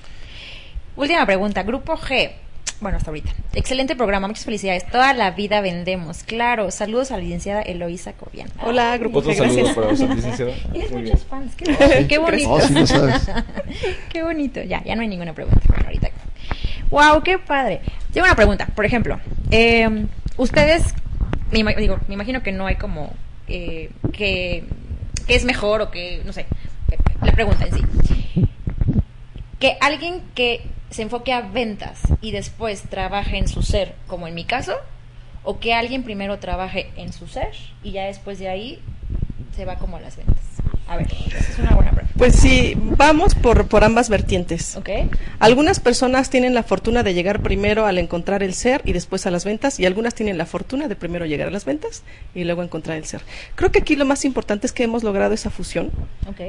Última 0.97 1.27
pregunta. 1.27 1.63
Grupo 1.65 1.97
G. 1.97 2.31
Bueno, 2.85 2.99
hasta 2.99 3.11
ahorita. 3.13 3.33
Excelente 3.55 3.97
programa, 3.97 4.29
muchas 4.29 4.45
felicidades. 4.45 4.87
Toda 4.87 5.15
la 5.15 5.31
vida 5.31 5.63
vendemos. 5.63 6.23
Claro, 6.23 6.71
saludos 6.71 7.13
a 7.13 7.17
la 7.17 7.23
licenciada 7.23 7.63
Eloísa 7.63 8.13
Cobian. 8.13 8.51
Hola, 8.63 8.99
grupo 8.99 9.21
Otros 9.21 9.39
saludos 9.39 9.57
gracias. 9.57 9.75
para 9.75 9.89
usted, 9.89 10.09
licenciada. 10.17 10.53
Tienes 10.71 10.91
muchos 10.91 11.03
bien. 11.03 11.19
fans. 11.31 11.55
Qué, 11.57 12.07
qué 12.11 12.19
bonito. 12.19 12.51
Oh, 12.53 12.61
sí 12.61 12.75
lo 12.75 12.87
sabes. 12.87 13.27
qué 14.13 14.23
bonito. 14.23 14.63
Ya, 14.65 14.85
ya 14.85 14.97
no 14.97 15.01
hay 15.01 15.09
ninguna 15.09 15.33
pregunta. 15.33 15.63
Bueno, 15.67 15.83
ahorita. 15.87 16.11
Wow, 16.91 17.23
qué 17.23 17.39
padre. 17.39 17.81
Tengo 18.13 18.27
una 18.27 18.37
pregunta. 18.37 18.67
Por 18.67 18.85
ejemplo, 18.85 19.19
eh, 19.51 20.05
ustedes, 20.37 20.95
me, 21.53 21.65
digo, 21.77 21.99
me 22.07 22.13
imagino 22.13 22.43
que 22.43 22.53
no 22.53 22.67
hay 22.67 22.77
como 22.77 23.15
eh, 23.49 23.93
que, 24.13 24.65
que 25.27 25.35
es 25.35 25.47
mejor 25.47 25.81
o 25.81 25.91
que, 25.91 26.21
no 26.27 26.35
sé, 26.35 26.45
la 27.23 27.33
pregunta 27.33 27.65
en 27.65 27.77
sí. 27.77 28.45
Que 29.59 29.79
alguien 29.81 30.21
que 30.35 30.74
se 30.95 31.03
enfoque 31.03 31.33
a 31.33 31.41
ventas 31.41 31.99
y 32.21 32.31
después 32.31 32.83
trabaje 32.83 33.37
en 33.37 33.49
su 33.49 33.63
ser, 33.63 33.97
como 34.07 34.29
en 34.29 34.35
mi 34.35 34.45
caso, 34.45 34.75
o 35.43 35.59
que 35.59 35.75
alguien 35.75 36.05
primero 36.05 36.39
trabaje 36.39 36.93
en 36.97 37.13
su 37.13 37.27
ser 37.27 37.51
y 37.83 37.91
ya 37.91 38.05
después 38.05 38.39
de 38.39 38.49
ahí 38.49 38.81
se 39.57 39.65
va 39.65 39.75
como 39.75 39.97
a 39.97 40.01
las 40.01 40.17
ventas. 40.17 40.45
A 40.87 40.97
ver, 40.97 41.09
esa 41.27 41.39
es 41.39 41.59
una 41.59 41.75
buena 41.75 41.91
pregunta. 41.91 42.15
Pues 42.17 42.37
sí, 42.37 42.75
vamos 42.77 43.35
por, 43.35 43.67
por 43.67 43.83
ambas 43.83 44.09
vertientes. 44.09 44.77
¿Ok? 44.77 44.91
Algunas 45.41 45.81
personas 45.81 46.31
tienen 46.31 46.55
la 46.55 46.63
fortuna 46.63 47.03
de 47.03 47.13
llegar 47.13 47.43
primero 47.43 47.87
al 47.87 47.99
encontrar 47.99 48.45
el 48.45 48.55
ser 48.55 48.83
y 48.85 48.93
después 48.93 49.27
a 49.27 49.33
las 49.33 49.45
ventas, 49.45 49.81
y 49.81 49.87
algunas 49.87 50.15
tienen 50.15 50.39
la 50.39 50.47
fortuna 50.47 50.87
de 50.87 50.95
primero 50.95 51.27
llegar 51.27 51.49
a 51.49 51.51
las 51.51 51.65
ventas 51.65 52.05
y 52.37 52.45
luego 52.45 52.63
encontrar 52.63 52.99
el 52.99 53.05
ser. 53.05 53.23
Creo 53.57 53.73
que 53.73 53.81
aquí 53.81 53.97
lo 53.97 54.05
más 54.05 54.25
importante 54.25 54.69
es 54.69 54.73
que 54.73 54.85
hemos 54.85 55.03
logrado 55.03 55.35
esa 55.35 55.51
fusión 55.51 55.91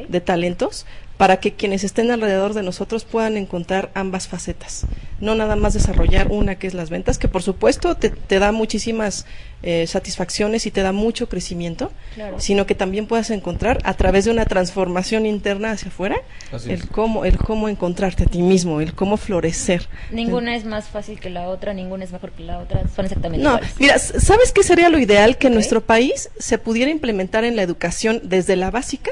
de 0.07 0.21
talentos 0.21 0.85
para 1.17 1.37
que 1.37 1.53
quienes 1.53 1.83
estén 1.85 2.11
alrededor 2.11 2.53
de 2.53 2.61
nosotros 2.63 3.05
puedan 3.05 3.37
encontrar 3.37 3.89
ambas 3.93 4.27
facetas. 4.27 4.85
No 5.21 5.33
nada 5.35 5.55
más 5.55 5.73
desarrollar 5.73 6.27
una 6.29 6.55
que 6.55 6.67
es 6.67 6.73
las 6.73 6.89
ventas, 6.89 7.17
que 7.17 7.29
por 7.29 7.41
supuesto 7.41 7.95
te, 7.95 8.09
te 8.09 8.37
da 8.39 8.51
muchísimas 8.51 9.25
eh, 9.63 9.87
satisfacciones 9.87 10.65
y 10.65 10.71
te 10.71 10.81
da 10.81 10.91
mucho 10.91 11.29
crecimiento, 11.29 11.91
Claro. 12.15 12.39
sino 12.41 12.65
que 12.65 12.75
también 12.75 13.07
puedas 13.07 13.29
encontrar 13.29 13.79
a 13.85 13.93
través 13.93 14.25
de 14.25 14.31
una 14.31 14.45
transformación 14.45 15.25
interna 15.25 15.71
hacia 15.71 15.87
afuera 15.87 16.17
Así 16.51 16.69
el 16.71 16.81
es. 16.81 16.85
cómo, 16.85 17.23
el 17.23 17.37
cómo 17.37 17.69
encontrarte 17.69 18.23
a 18.23 18.27
ti 18.27 18.41
mismo, 18.41 18.81
el 18.81 18.93
cómo 18.93 19.15
florecer. 19.15 19.87
Ninguna 20.11 20.55
es 20.57 20.65
más 20.65 20.85
fácil 20.89 21.19
que 21.21 21.29
la 21.29 21.47
otra, 21.47 21.73
ninguna 21.73 22.03
es 22.03 22.11
mejor 22.11 22.31
que 22.31 22.43
la 22.43 22.59
otra, 22.59 22.81
son 22.93 23.05
exactamente 23.05 23.41
No, 23.43 23.51
iguales. 23.55 23.75
mira, 23.79 23.99
¿sabes 23.99 24.51
qué 24.51 24.63
sería 24.63 24.89
lo 24.89 24.99
ideal? 24.99 25.37
Que 25.37 25.49
nuestro 25.49 25.79
país 25.81 26.29
se 26.37 26.57
pudiera 26.57 26.91
implementar 26.91 27.45
en 27.45 27.55
la 27.55 27.61
educación 27.63 28.19
desde 28.23 28.57
la 28.57 28.69
básica 28.69 29.11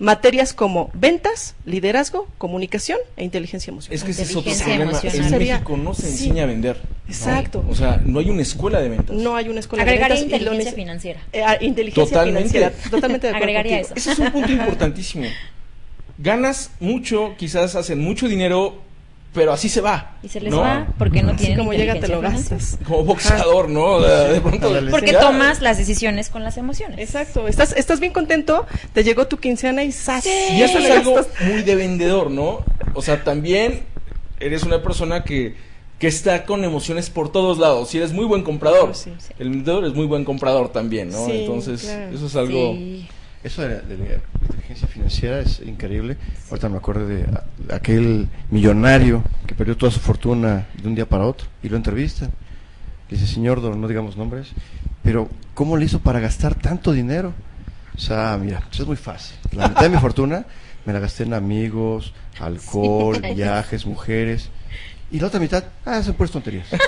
materias 0.00 0.52
como 0.52 0.90
ventas, 0.94 1.54
liderazgo, 1.64 2.28
comunicación 2.38 2.98
e 3.16 3.24
inteligencia 3.24 3.70
emocional. 3.70 3.96
Es 3.96 4.04
que 4.04 4.10
ese 4.12 4.22
es 4.22 4.36
otro 4.36 4.52
problema. 4.52 5.00
En 5.02 5.38
México 5.38 5.76
no 5.76 5.94
se 5.94 6.02
sí. 6.02 6.08
enseña 6.08 6.44
a 6.44 6.46
vender. 6.46 6.76
¿no? 6.76 7.12
Exacto. 7.12 7.64
O 7.68 7.74
sea, 7.74 8.00
no 8.04 8.18
hay 8.18 8.30
una 8.30 8.42
escuela 8.42 8.80
de 8.80 8.88
ventas. 8.88 9.16
No 9.16 9.34
hay 9.36 9.48
una 9.48 9.60
escuela 9.60 9.82
Agregaría 9.82 10.16
de 10.16 10.22
ventas 10.22 10.40
inteligencia 10.40 10.72
financiera. 10.72 11.20
Eh, 11.32 11.42
ah, 11.42 11.56
inteligencia 11.60 12.16
Totalmente. 12.16 12.48
financiera. 12.50 12.72
Totalmente 12.90 13.26
de 13.26 13.30
acuerdo 13.30 13.44
Agregaría 13.44 13.82
contigo. 13.82 13.96
Ese 13.96 14.12
es 14.12 14.18
un 14.18 14.32
punto 14.32 14.52
importantísimo. 14.52 15.24
Ganas 16.18 16.70
mucho, 16.80 17.34
quizás 17.38 17.76
hacen 17.76 18.00
mucho 18.00 18.28
dinero, 18.28 18.82
pero 19.32 19.52
así 19.52 19.68
se 19.68 19.80
va. 19.80 20.16
Y 20.22 20.28
se 20.28 20.40
les 20.40 20.50
¿no? 20.50 20.60
va 20.60 20.86
porque 20.98 21.22
no 21.22 21.30
Así 21.30 21.38
tienen 21.38 21.58
como 21.58 21.72
llega 21.72 21.98
te 22.00 22.08
lo 22.08 22.20
gastas. 22.20 22.78
Como 22.84 23.04
boxeador, 23.04 23.68
¿no? 23.68 24.00
De 24.00 24.40
pronto. 24.40 24.72
Porque 24.90 25.12
tomas 25.12 25.60
las 25.60 25.78
decisiones 25.78 26.28
con 26.30 26.42
las 26.42 26.56
emociones. 26.56 26.98
Exacto. 26.98 27.46
Estás, 27.46 27.72
estás 27.72 28.00
bien 28.00 28.12
contento, 28.12 28.66
te 28.92 29.04
llegó 29.04 29.26
tu 29.26 29.36
quincena 29.38 29.84
y 29.84 29.92
¡zas! 29.92 30.26
Y 30.26 30.62
eso 30.62 30.78
es 30.78 30.90
algo 30.90 31.20
muy 31.46 31.62
de 31.62 31.74
vendedor, 31.76 32.30
¿no? 32.30 32.64
O 32.94 33.02
sea, 33.02 33.22
también 33.22 33.82
eres 34.40 34.62
una 34.62 34.82
persona 34.82 35.24
que, 35.24 35.54
que 35.98 36.06
está 36.06 36.44
con 36.44 36.64
emociones 36.64 37.10
por 37.10 37.30
todos 37.30 37.58
lados. 37.58 37.90
Si 37.90 37.98
eres 37.98 38.12
muy 38.12 38.24
buen 38.24 38.42
comprador, 38.42 38.94
Sí, 38.94 39.12
sí. 39.18 39.32
el 39.38 39.50
vendedor 39.50 39.84
es 39.84 39.94
muy 39.94 40.06
buen 40.06 40.24
comprador 40.24 40.70
también, 40.70 41.10
¿no? 41.10 41.26
Sí, 41.26 41.32
Entonces, 41.32 41.82
claro. 41.82 42.14
eso 42.14 42.26
es 42.26 42.36
algo... 42.36 42.72
Sí. 42.72 43.06
Eso 43.44 43.62
de 43.62 44.20
es 45.08 45.60
increíble. 45.64 46.16
Ahorita 46.50 46.68
me 46.68 46.76
acuerdo 46.76 47.06
de 47.06 47.26
aquel 47.70 48.28
millonario 48.50 49.22
que 49.46 49.54
perdió 49.54 49.76
toda 49.76 49.90
su 49.90 50.00
fortuna 50.00 50.66
de 50.80 50.88
un 50.88 50.94
día 50.94 51.08
para 51.08 51.26
otro 51.26 51.48
y 51.62 51.68
lo 51.68 51.76
entrevistan. 51.76 52.30
Dice, 53.10 53.26
señor, 53.26 53.62
no 53.62 53.88
digamos 53.88 54.16
nombres, 54.16 54.48
pero 55.02 55.28
¿cómo 55.54 55.76
le 55.76 55.86
hizo 55.86 56.00
para 56.00 56.20
gastar 56.20 56.54
tanto 56.54 56.92
dinero? 56.92 57.32
O 57.96 58.00
sea, 58.00 58.38
mira, 58.40 58.60
pues 58.60 58.80
es 58.80 58.86
muy 58.86 58.96
fácil. 58.96 59.36
La 59.52 59.68
mitad 59.68 59.82
de 59.82 59.88
mi 59.88 59.96
fortuna 59.96 60.44
me 60.84 60.92
la 60.92 61.00
gasté 61.00 61.24
en 61.24 61.34
amigos, 61.34 62.12
alcohol, 62.40 63.20
viajes, 63.34 63.86
mujeres. 63.86 64.50
Y 65.10 65.20
la 65.20 65.26
otra 65.28 65.40
mitad, 65.40 65.64
ah, 65.86 66.02
son 66.02 66.14
puras 66.14 66.30
tonterías. 66.30 66.66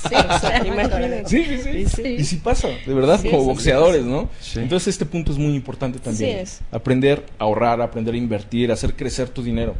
Sí, 0.00 0.14
Imagínate. 0.66 1.24
Sí, 1.28 1.44
sí, 1.44 1.58
sí. 1.62 1.68
Y 1.70 1.86
sí. 1.86 2.02
Y 2.20 2.24
sí 2.24 2.36
pasa, 2.36 2.68
de 2.68 2.94
verdad, 2.94 3.20
Sí, 3.20 3.28
como 3.28 3.42
sí, 3.42 3.48
boxeadores, 3.48 4.02
¿no? 4.02 4.30
Sí. 4.40 4.60
Entonces 4.60 4.88
este 4.88 5.04
punto 5.04 5.30
es 5.30 5.36
muy 5.36 5.54
importante 5.54 5.98
también. 5.98 6.38
es. 6.38 6.62
Aprender 6.72 7.26
a 7.38 7.44
ahorrar, 7.44 7.82
aprender 7.82 8.14
a 8.14 8.16
invertir, 8.16 8.72
hacer 8.72 8.96
crecer 8.96 9.28
tu 9.28 9.42
dinero. 9.42 9.74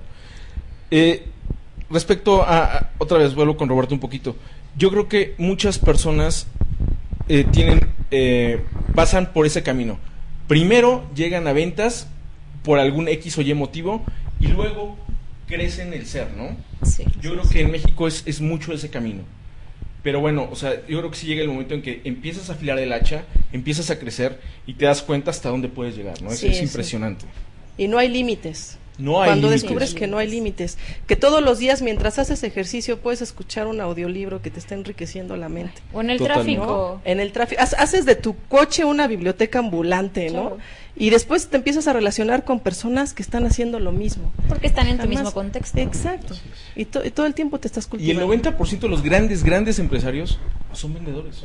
Eh, 0.90 1.24
respecto 1.88 2.42
a, 2.42 2.64
a- 2.76 2.90
otra 2.98 3.16
vez 3.16 3.34
vuelvo 3.34 3.56
con 3.56 3.70
Roberto 3.70 3.94
un 3.94 4.00
poquito. 4.00 4.36
Yo 4.76 4.90
creo 4.90 5.08
que 5.08 5.34
muchas 5.38 5.78
personas 5.78 6.46
eh, 7.28 7.44
tienen, 7.50 7.80
eh, 8.10 8.62
pasan 8.94 9.32
por 9.32 9.46
ese 9.46 9.62
camino. 9.62 9.98
Primero 10.48 11.08
llegan 11.14 11.48
a 11.48 11.54
ventas 11.54 12.08
por 12.62 12.78
algún 12.78 13.08
X 13.08 13.38
o 13.38 13.40
Y 13.40 13.54
motivo 13.54 14.04
y 14.38 14.48
luego 14.48 14.98
crecen 15.50 15.92
el 15.92 16.06
ser, 16.06 16.28
¿no? 16.36 16.56
Sí. 16.86 17.04
Yo 17.20 17.32
creo 17.32 17.48
que 17.48 17.60
en 17.60 17.70
México 17.70 18.06
es, 18.08 18.22
es 18.26 18.40
mucho 18.40 18.72
ese 18.72 18.88
camino. 18.88 19.22
Pero 20.02 20.20
bueno, 20.20 20.48
o 20.50 20.56
sea, 20.56 20.86
yo 20.88 20.98
creo 20.98 21.10
que 21.10 21.16
sí 21.18 21.26
llega 21.26 21.42
el 21.42 21.48
momento 21.48 21.74
en 21.74 21.82
que 21.82 22.00
empiezas 22.04 22.48
a 22.48 22.54
afilar 22.54 22.78
el 22.78 22.90
hacha, 22.92 23.24
empiezas 23.52 23.90
a 23.90 23.98
crecer 23.98 24.40
y 24.66 24.72
te 24.74 24.86
das 24.86 25.02
cuenta 25.02 25.30
hasta 25.30 25.50
dónde 25.50 25.68
puedes 25.68 25.94
llegar, 25.94 26.22
¿no? 26.22 26.30
Es, 26.30 26.38
Sí, 26.38 26.46
es 26.48 26.56
sí. 26.56 26.62
impresionante. 26.62 27.26
Y 27.76 27.86
no 27.86 27.98
hay 27.98 28.08
límites. 28.08 28.78
No 29.00 29.20
hay 29.22 29.28
Cuando 29.28 29.48
límites. 29.48 29.62
descubres 29.62 29.94
que 29.94 30.06
no 30.06 30.18
hay 30.18 30.28
límites, 30.30 30.78
que 31.06 31.16
todos 31.16 31.42
los 31.42 31.58
días 31.58 31.82
mientras 31.82 32.18
haces 32.18 32.42
ejercicio 32.42 32.98
puedes 33.00 33.22
escuchar 33.22 33.66
un 33.66 33.80
audiolibro 33.80 34.42
que 34.42 34.50
te 34.50 34.58
está 34.58 34.74
enriqueciendo 34.74 35.36
la 35.36 35.48
mente. 35.48 35.80
O 35.92 36.00
en 36.00 36.10
el 36.10 36.18
Totalmente. 36.18 36.54
tráfico. 36.56 37.00
En 37.04 37.20
el 37.20 37.32
tráfico, 37.32 37.60
ha- 37.62 37.82
haces 37.82 38.04
de 38.04 38.14
tu 38.16 38.36
coche 38.48 38.84
una 38.84 39.06
biblioteca 39.06 39.58
ambulante, 39.60 40.26
¿no? 40.30 40.40
Claro. 40.42 40.58
Y 40.96 41.10
después 41.10 41.48
te 41.48 41.56
empiezas 41.56 41.88
a 41.88 41.92
relacionar 41.94 42.44
con 42.44 42.60
personas 42.60 43.14
que 43.14 43.22
están 43.22 43.46
haciendo 43.46 43.78
lo 43.78 43.92
mismo. 43.92 44.32
Porque 44.48 44.66
están 44.66 44.86
en 44.88 44.98
tu 44.98 45.06
mismo 45.08 45.32
contexto. 45.32 45.78
Exacto. 45.80 46.34
Y, 46.76 46.84
to- 46.84 47.04
y 47.04 47.10
todo 47.10 47.26
el 47.26 47.32
tiempo 47.34 47.58
te 47.58 47.68
estás 47.68 47.84
Y 47.84 48.10
el 48.10 48.18
cultivando. 48.18 48.26
90% 48.26 48.80
de 48.80 48.88
los 48.88 49.02
grandes, 49.02 49.42
grandes 49.44 49.78
empresarios 49.78 50.38
son 50.72 50.92
vendedores. 50.94 51.42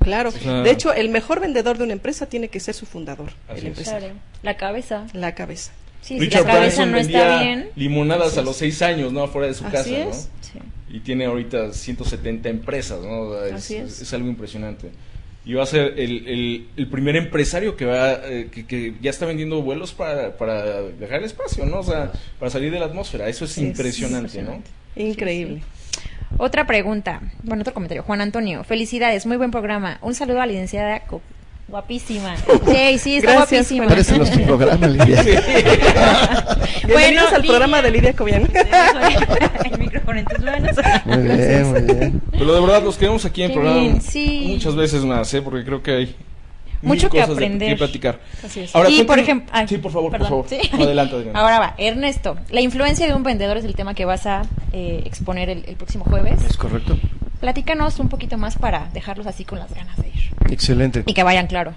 Claro. 0.00 0.30
O 0.30 0.32
sea- 0.32 0.62
de 0.62 0.70
hecho, 0.70 0.92
el 0.92 1.10
mejor 1.10 1.40
vendedor 1.40 1.76
de 1.78 1.84
una 1.84 1.92
empresa 1.92 2.26
tiene 2.26 2.48
que 2.48 2.60
ser 2.60 2.74
su 2.74 2.86
fundador, 2.86 3.32
Así 3.48 3.52
el 3.52 3.56
es. 3.58 3.64
empresario. 3.66 4.08
Claro. 4.08 4.20
La 4.42 4.56
cabeza. 4.56 5.06
La 5.12 5.34
cabeza. 5.34 5.72
Sí, 6.02 6.14
si 6.14 6.20
Richard 6.20 6.46
la 6.46 6.56
Branson 6.58 6.90
no 6.90 6.96
vendía 6.98 7.18
está 7.22 7.42
bien. 7.42 7.70
limonadas 7.76 8.36
a 8.36 8.42
los 8.42 8.56
6 8.56 8.82
años, 8.82 9.12
¿no? 9.12 9.22
Afuera 9.22 9.46
de 9.48 9.54
su 9.54 9.64
Así 9.64 9.72
casa, 9.72 9.96
es. 9.98 10.06
¿no? 10.06 10.12
Sí. 10.42 10.58
Y 10.96 11.00
tiene 11.00 11.24
ahorita 11.24 11.72
170 11.72 12.48
empresas, 12.50 13.00
¿no? 13.00 13.42
Es, 13.44 13.52
Así 13.54 13.76
es. 13.76 14.02
es 14.02 14.12
algo 14.12 14.28
impresionante. 14.28 14.90
Y 15.44 15.54
va 15.54 15.62
a 15.62 15.66
ser 15.66 15.94
el, 15.98 16.28
el- 16.28 16.68
el 16.76 16.86
primer 16.88 17.16
empresario 17.16 17.76
que 17.76 17.84
va 17.84 18.12
eh, 18.24 18.48
que, 18.52 18.66
que 18.66 18.94
ya 19.00 19.10
está 19.10 19.26
vendiendo 19.26 19.60
vuelos 19.62 19.92
para, 19.92 20.36
para 20.36 20.82
dejar 20.82 21.20
el 21.20 21.24
espacio, 21.24 21.64
¿no? 21.66 21.80
O 21.80 21.82
sea, 21.82 22.12
para 22.38 22.50
salir 22.50 22.70
de 22.70 22.78
la 22.78 22.86
atmósfera. 22.86 23.28
Eso 23.28 23.44
es 23.44 23.52
Sí, 23.52 23.62
es 23.62 23.66
impresionante, 23.68 24.38
impresionante. 24.38 24.70
Increíble. 24.96 25.62
Otra 26.38 26.66
pregunta. 26.66 27.20
Bueno, 27.42 27.62
otro 27.62 27.74
comentario. 27.74 28.02
Juan 28.02 28.20
Antonio, 28.20 28.62
felicidades, 28.64 29.26
muy 29.26 29.36
buen 29.36 29.50
programa. 29.50 29.98
Un 30.02 30.14
saludo 30.14 30.36
a 30.40 30.46
la 30.46 30.52
licenciada 30.52 31.02
guapísima. 31.72 32.34
Sí, 32.66 32.98
sí, 32.98 33.16
está 33.16 33.32
Gracias, 33.32 33.70
guapísima. 33.72 33.86
Parece 33.88 34.16
nuestro 34.18 34.44
programa, 34.44 34.86
Lidia. 34.86 35.22
Bienvenidos 36.86 37.32
al 37.32 37.42
Li- 37.42 37.48
programa 37.48 37.82
de 37.82 37.90
Lidia 37.90 38.12
Cobian. 38.12 38.42
El 39.64 39.78
micrófono 39.78 40.18
en 40.18 40.24
tus 40.26 40.38
manos. 40.40 40.76
Muy 41.06 41.16
bien, 41.22 41.70
muy 41.72 41.80
bien. 41.82 42.22
Pero 42.30 42.54
de 42.54 42.60
verdad 42.60 42.82
los 42.84 42.96
queremos 42.96 43.24
aquí 43.24 43.42
en 43.42 43.48
Qué 43.48 43.54
programa 43.54 43.80
bien, 43.80 44.00
sí. 44.02 44.44
muchas 44.52 44.76
veces 44.76 45.04
más, 45.04 45.32
¿eh? 45.34 45.40
Porque 45.42 45.64
creo 45.64 45.82
que 45.82 45.90
hay 45.92 46.16
Mucho 46.82 47.08
que 47.08 47.18
cosas 47.20 47.28
de- 47.28 47.34
aprender. 47.34 47.68
que 47.70 47.76
platicar. 47.76 48.20
Así 48.44 48.60
es. 48.60 48.74
Ahora, 48.76 48.90
y 48.90 49.02
por 49.04 49.18
ejemplo, 49.18 49.48
ay, 49.52 49.66
sí, 49.68 49.78
por 49.78 49.92
favor, 49.92 50.10
perdón, 50.12 50.28
por 50.28 50.46
favor. 50.48 50.62
sí. 50.62 50.68
Adelante, 50.74 51.14
adelante. 51.14 51.38
Ahora 51.38 51.58
va, 51.58 51.74
Ernesto, 51.78 52.36
la 52.50 52.60
influencia 52.60 53.06
de 53.06 53.14
un 53.14 53.22
vendedor 53.22 53.56
es 53.56 53.64
el 53.64 53.74
tema 53.74 53.94
que 53.94 54.04
vas 54.04 54.26
a 54.26 54.42
eh, 54.74 55.02
exponer 55.06 55.48
el, 55.48 55.64
el 55.66 55.76
próximo 55.76 56.04
jueves. 56.04 56.38
¿Es 56.48 56.56
correcto? 56.58 56.98
Platícanos 57.42 57.98
un 57.98 58.08
poquito 58.08 58.38
más 58.38 58.56
para 58.56 58.88
dejarlos 58.94 59.26
así 59.26 59.44
con 59.44 59.58
las 59.58 59.74
ganas 59.74 59.96
de 59.96 60.06
ir 60.06 60.30
Excelente. 60.48 61.02
y 61.06 61.12
que 61.12 61.24
vayan 61.24 61.48
claro. 61.48 61.74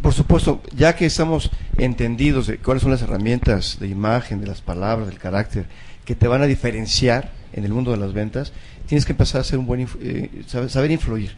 Por 0.00 0.14
supuesto, 0.14 0.62
ya 0.74 0.96
que 0.96 1.04
estamos 1.04 1.50
entendidos 1.76 2.46
de 2.46 2.56
cuáles 2.56 2.82
son 2.82 2.90
las 2.90 3.02
herramientas 3.02 3.78
de 3.78 3.88
imagen, 3.88 4.40
de 4.40 4.46
las 4.46 4.62
palabras, 4.62 5.06
del 5.06 5.18
carácter, 5.18 5.66
que 6.06 6.14
te 6.14 6.26
van 6.26 6.40
a 6.40 6.46
diferenciar 6.46 7.32
en 7.52 7.64
el 7.64 7.72
mundo 7.74 7.90
de 7.90 7.98
las 7.98 8.14
ventas, 8.14 8.54
tienes 8.86 9.04
que 9.04 9.12
empezar 9.12 9.42
a 9.42 9.44
ser 9.44 9.58
un 9.58 9.66
buen, 9.66 9.86
eh, 10.00 10.42
saber, 10.46 10.70
saber 10.70 10.90
influir 10.90 11.36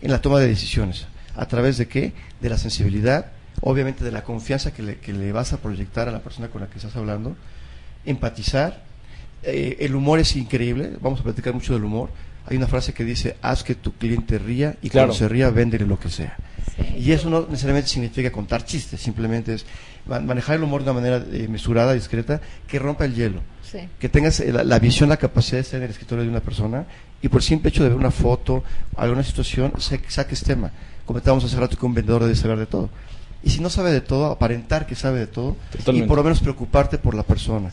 en 0.00 0.12
la 0.12 0.20
toma 0.20 0.38
de 0.38 0.46
decisiones. 0.46 1.08
¿A 1.34 1.46
través 1.46 1.76
de 1.76 1.88
qué? 1.88 2.12
De 2.40 2.48
la 2.48 2.56
sensibilidad, 2.56 3.32
obviamente 3.62 4.04
de 4.04 4.12
la 4.12 4.22
confianza 4.22 4.72
que 4.72 4.84
le, 4.84 4.98
que 4.98 5.12
le 5.12 5.32
vas 5.32 5.52
a 5.52 5.56
proyectar 5.56 6.08
a 6.08 6.12
la 6.12 6.20
persona 6.20 6.50
con 6.50 6.60
la 6.60 6.68
que 6.68 6.76
estás 6.78 6.94
hablando, 6.94 7.34
empatizar 8.06 8.86
Eh, 9.44 9.76
el 9.86 9.94
humor 9.94 10.18
es 10.18 10.34
increíble, 10.34 10.96
vamos 11.00 11.20
a 11.20 11.22
platicar 11.22 11.54
mucho 11.54 11.72
del 11.72 11.84
humor. 11.84 12.10
Hay 12.48 12.56
una 12.56 12.66
frase 12.66 12.92
que 12.94 13.04
dice, 13.04 13.36
haz 13.42 13.62
que 13.62 13.74
tu 13.74 13.92
cliente 13.92 14.38
ría 14.38 14.76
y 14.82 14.88
Claro. 14.90 15.08
cuando 15.08 15.18
se 15.18 15.28
ría, 15.28 15.50
véndele 15.50 15.84
lo 15.86 15.98
que 15.98 16.08
sea. 16.08 16.36
Sí. 16.76 16.96
Y 16.98 17.12
eso 17.12 17.28
no 17.30 17.46
necesariamente 17.48 17.88
significa 17.90 18.30
contar 18.32 18.64
chistes, 18.64 19.00
simplemente 19.00 19.54
es 19.54 19.66
ma- 20.06 20.20
manejar 20.20 20.56
el 20.56 20.62
humor 20.62 20.82
de 20.84 20.90
una 20.90 21.00
manera 21.00 21.24
eh, 21.32 21.46
mesurada, 21.48 21.92
discreta, 21.94 22.40
que 22.66 22.78
rompa 22.78 23.04
el 23.04 23.14
hielo. 23.14 23.40
Sí. 23.70 23.80
Que 23.98 24.08
tengas 24.08 24.40
eh, 24.40 24.52
la, 24.52 24.64
la 24.64 24.78
visión, 24.78 25.08
la 25.10 25.16
capacidad 25.18 25.58
de 25.58 25.62
estar 25.62 25.78
en 25.78 25.84
el 25.84 25.90
escritorio 25.90 26.24
de 26.24 26.30
una 26.30 26.40
persona 26.40 26.86
y 27.20 27.28
por 27.28 27.40
el 27.40 27.44
simple 27.44 27.68
hecho 27.68 27.82
de 27.82 27.90
ver 27.90 27.98
una 27.98 28.10
foto, 28.10 28.64
alguna 28.96 29.22
situación, 29.22 29.72
sa- 29.78 29.98
saques 30.08 30.42
tema. 30.42 30.70
Comentábamos 31.04 31.44
hace 31.44 31.56
rato 31.58 31.76
que 31.76 31.84
un 31.86 31.94
vendedor 31.94 32.22
debe 32.22 32.34
saber 32.36 32.58
de 32.58 32.66
todo. 32.66 32.88
Y 33.42 33.50
si 33.50 33.60
no 33.60 33.68
sabe 33.70 33.92
de 33.92 34.00
todo, 34.00 34.26
aparentar 34.26 34.86
que 34.86 34.94
sabe 34.94 35.18
de 35.20 35.26
todo 35.26 35.56
Totalmente. 35.72 36.06
y 36.06 36.08
por 36.08 36.16
lo 36.16 36.24
menos 36.24 36.40
preocuparte 36.40 36.96
por 36.98 37.14
la 37.14 37.22
persona. 37.24 37.70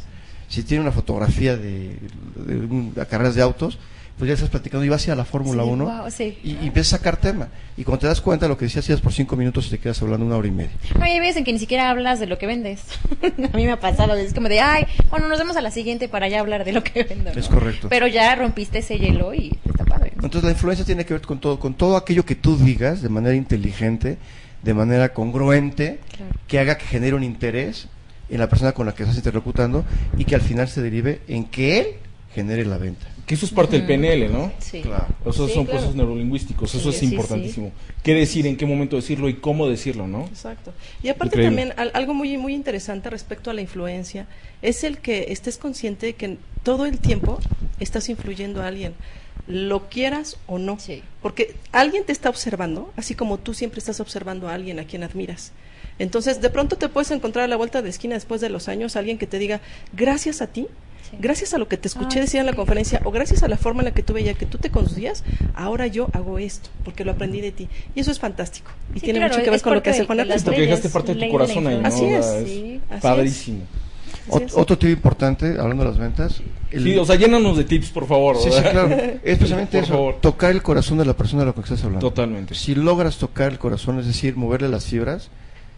Si 0.47 0.63
tiene 0.63 0.81
una 0.83 0.91
fotografía 0.91 1.55
de, 1.57 1.97
de 2.35 2.55
un- 2.57 2.93
de 2.93 3.05
carreras 3.05 3.35
de 3.35 3.41
autos, 3.41 3.79
pues 4.17 4.29
ya 4.29 4.33
estás 4.35 4.49
platicando 4.49 4.85
y 4.85 4.89
vas 4.89 5.07
a 5.09 5.15
la 5.15 5.25
Fórmula 5.25 5.63
Sí, 5.63 5.69
1 5.69 5.83
guau, 5.83 6.09
sí. 6.11 6.37
y, 6.43 6.51
y 6.63 6.67
empiezas 6.67 6.93
a 6.93 6.97
sacar 6.97 7.17
tema. 7.17 7.49
Y 7.75 7.83
cuando 7.83 7.99
te 8.01 8.07
das 8.07 8.21
cuenta, 8.21 8.47
lo 8.47 8.57
que 8.57 8.65
decías, 8.65 8.85
hacías 8.85 9.01
por 9.01 9.11
cinco 9.11 9.35
minutos 9.35 9.67
y 9.67 9.71
te 9.71 9.77
quedas 9.77 10.01
hablando 10.01 10.25
una 10.25 10.37
hora 10.37 10.47
y 10.47 10.51
media. 10.51 10.71
No, 10.97 11.03
hay 11.03 11.19
veces 11.19 11.37
en 11.37 11.43
que 11.43 11.51
ni 11.51 11.59
siquiera 11.59 11.89
hablas 11.89 12.19
de 12.21 12.25
lo 12.27 12.37
que 12.37 12.47
vendes. 12.47 12.81
a 13.21 13.57
mí 13.57 13.65
me 13.65 13.71
ha 13.73 13.79
pasado, 13.79 14.15
es 14.15 14.33
como 14.33 14.47
de, 14.47 14.61
ay, 14.61 14.85
bueno, 15.09 15.27
nos 15.27 15.37
vemos 15.39 15.57
a 15.57 15.61
la 15.61 15.71
siguiente 15.71 16.07
para 16.07 16.29
ya 16.29 16.39
hablar 16.39 16.63
de 16.63 16.71
lo 16.71 16.83
que 16.83 17.03
vendo. 17.03 17.33
¿no? 17.33 17.39
Es 17.39 17.47
correcto. 17.49 17.89
Pero 17.89 18.07
ya 18.07 18.33
rompiste 18.35 18.79
ese 18.79 18.97
hielo 18.97 19.33
y 19.33 19.57
está 19.65 19.83
padre. 19.83 20.13
¿no? 20.15 20.23
Entonces 20.23 20.43
la 20.45 20.51
influencia 20.51 20.85
tiene 20.85 21.05
que 21.05 21.13
ver 21.13 21.21
con 21.23 21.39
todo, 21.39 21.59
con 21.59 21.73
todo 21.73 21.97
aquello 21.97 22.23
que 22.25 22.35
tú 22.35 22.55
digas 22.57 23.01
de 23.01 23.09
manera 23.09 23.35
inteligente, 23.35 24.17
de 24.63 24.73
manera 24.73 25.09
congruente, 25.13 25.99
Claro. 26.15 26.31
que 26.47 26.59
haga 26.59 26.77
que 26.77 26.85
genere 26.85 27.15
un 27.15 27.23
interés 27.23 27.89
en 28.29 28.39
la 28.39 28.47
persona 28.47 28.71
con 28.71 28.85
la 28.85 28.93
que 28.95 29.03
estás 29.03 29.17
interlocutando 29.17 29.83
y 30.17 30.23
que 30.25 30.35
al 30.35 30.41
final 30.41 30.67
se 30.69 30.81
derive 30.81 31.19
en 31.27 31.43
que 31.45 31.79
él 31.79 31.87
genere 32.33 32.65
la 32.65 32.77
venta. 32.77 33.05
Que 33.25 33.33
eso 33.33 33.45
es 33.47 33.51
parte 33.51 33.77
del 33.79 33.87
PNL, 33.87 34.29
¿no? 34.31 34.51
Sí. 34.59 34.81
Claro. 34.81 35.07
Esos 35.25 35.47
Sí, 35.49 35.55
son 35.55 35.65
claro. 35.65 35.79
procesos 35.79 35.95
neurolingüísticos, 35.95 36.75
eso 36.75 36.83
Sí, 36.91 36.95
es 36.95 36.97
sí, 36.99 37.05
importantísimo. 37.07 37.71
¿Qué 38.03 38.13
decir, 38.13 38.45
en 38.45 38.55
qué 38.55 38.67
momento 38.67 38.95
decirlo 38.97 39.29
y 39.29 39.33
cómo 39.35 39.67
decirlo, 39.67 40.05
no? 40.07 40.25
Exacto. 40.25 40.73
Y 41.01 41.09
aparte 41.09 41.37
Increíble. 41.39 41.49
también 41.71 41.79
al- 41.79 41.91
algo 41.95 42.13
muy 42.13 42.37
muy 42.37 42.53
interesante 42.53 43.09
respecto 43.09 43.49
a 43.49 43.53
la 43.55 43.61
influencia 43.61 44.27
es 44.61 44.83
el 44.83 44.99
que 44.99 45.31
estés 45.31 45.57
consciente 45.57 46.05
de 46.05 46.13
que 46.13 46.37
todo 46.61 46.85
el 46.85 46.99
tiempo 46.99 47.39
estás 47.79 48.09
influyendo 48.09 48.61
a 48.61 48.67
alguien, 48.67 48.93
lo 49.47 49.89
quieras 49.89 50.37
o 50.45 50.59
no. 50.59 50.77
Sí. 50.79 51.01
Porque 51.23 51.55
alguien 51.71 52.03
te 52.05 52.11
está 52.11 52.29
observando, 52.29 52.91
así 52.95 53.15
como 53.15 53.39
tú 53.39 53.53
siempre 53.55 53.79
estás 53.79 53.99
observando 53.99 54.49
a 54.49 54.53
alguien 54.53 54.77
a 54.79 54.85
quien 54.85 55.03
admiras. 55.03 55.51
Entonces, 55.97 56.41
de 56.41 56.49
pronto 56.49 56.75
te 56.75 56.89
puedes 56.89 57.09
encontrar 57.11 57.45
a 57.45 57.47
la 57.47 57.55
vuelta 57.55 57.81
de 57.81 57.89
esquina 57.89 58.15
después 58.15 58.41
de 58.41 58.49
los 58.49 58.67
años 58.67 58.95
alguien 58.95 59.17
que 59.17 59.27
te 59.27 59.39
diga, 59.39 59.61
gracias 59.93 60.41
a 60.41 60.47
ti, 60.47 60.67
Sí. 61.09 61.17
gracias 61.19 61.53
a 61.53 61.57
lo 61.57 61.67
que 61.67 61.77
te 61.77 61.87
escuché 61.87 62.19
Ay, 62.19 62.25
decir 62.25 62.39
en 62.39 62.45
la 62.45 62.51
sí. 62.53 62.55
conferencia 62.57 63.01
o 63.03 63.11
gracias 63.11 63.43
a 63.43 63.47
la 63.47 63.57
forma 63.57 63.81
en 63.81 63.85
la 63.85 63.91
que 63.91 64.01
tú 64.03 64.13
veías 64.13 64.37
que 64.37 64.45
tú 64.45 64.57
te 64.57 64.69
conducías, 64.71 65.23
ahora 65.53 65.87
yo 65.87 66.07
hago 66.13 66.39
esto, 66.39 66.69
porque 66.83 67.05
lo 67.05 67.11
aprendí 67.11 67.41
de 67.41 67.51
ti. 67.51 67.67
Y 67.95 67.99
eso 67.99 68.11
es 68.11 68.19
fantástico. 68.19 68.71
Y 68.93 68.99
Sí, 68.99 69.05
tiene 69.05 69.19
claro, 69.19 69.33
mucho 69.33 69.43
que 69.43 69.51
ver 69.51 69.61
con 69.61 69.73
lo 69.75 69.83
que 69.83 69.89
hace 69.91 70.05
Juan 70.05 70.19
Ernesto. 70.21 70.51
Porque 70.51 70.61
dejaste 70.61 70.89
parte 70.89 71.13
de 71.15 71.25
tu 71.25 71.31
corazón 71.31 71.67
ahí, 71.67 71.79
¿no? 71.79 71.87
Así 71.87 72.05
es. 72.05 72.25
Es. 72.25 73.01
padrísimo. 73.01 73.61
Así 74.27 74.31
Ot- 74.39 74.45
es. 74.45 74.53
otro 74.57 74.77
tip 74.77 74.89
importante, 74.89 75.45
hablando 75.59 75.83
de 75.83 75.89
las 75.91 75.99
ventas. 75.99 76.41
el- 76.71 76.83
Sí, 76.83 76.97
o 76.97 77.05
sea, 77.05 77.15
llénanos 77.15 77.55
de 77.57 77.63
tips, 77.63 77.89
por 77.89 78.07
favor. 78.07 78.37
Sí, 78.37 78.49
sí, 78.51 78.59
claro. 78.61 78.87
Es 79.23 79.37
precisamente 79.37 79.77
Por 79.77 79.83
eso, 79.83 79.93
favor. 79.93 80.15
tocar 80.21 80.51
el 80.51 80.63
corazón 80.63 80.97
de 80.97 81.05
la 81.05 81.13
persona 81.15 81.43
de 81.43 81.47
la 81.47 81.53
que 81.53 81.61
estás 81.61 81.83
hablando. 81.83 82.07
Totalmente. 82.09 82.55
Si 82.55 82.73
logras 82.73 83.17
tocar 83.17 83.51
el 83.51 83.59
corazón, 83.59 83.99
es 83.99 84.07
decir, 84.07 84.35
moverle 84.35 84.67
las 84.69 84.85
fibras, 84.85 85.29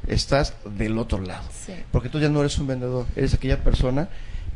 estás 0.07 0.53
del 0.78 0.97
otro 0.97 1.19
lado. 1.19 1.43
Sí. 1.65 1.73
Porque 1.91 2.07
tú 2.09 2.19
ya 2.19 2.30
no 2.30 2.39
eres 2.39 2.57
un 2.57 2.67
vendedor, 2.67 3.05
eres 3.17 3.34
aquella 3.34 3.61
persona 3.63 4.07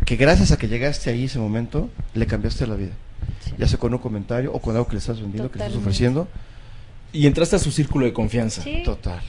que 0.05 0.15
gracias 0.15 0.51
a 0.51 0.57
que 0.57 0.67
llegaste 0.67 1.09
ahí 1.09 1.25
ese 1.25 1.39
momento, 1.39 1.89
le 2.13 2.25
cambiaste 2.27 2.67
la 2.67 2.75
vida. 2.75 2.91
Sí. 3.45 3.53
Ya 3.57 3.67
sea 3.67 3.77
con 3.77 3.93
un 3.93 3.99
comentario 3.99 4.51
o 4.53 4.59
con 4.59 4.75
algo 4.75 4.87
que 4.87 4.93
le 4.93 4.99
estás 4.99 5.21
vendiendo, 5.21 5.51
que 5.51 5.59
le 5.59 5.65
estás 5.65 5.77
ofreciendo. 5.79 6.27
Y 7.13 7.27
entraste 7.27 7.55
a 7.55 7.59
su 7.59 7.71
círculo 7.71 8.05
de 8.05 8.13
confianza. 8.13 8.61
Sí. 8.63 8.81
Total. 8.83 9.21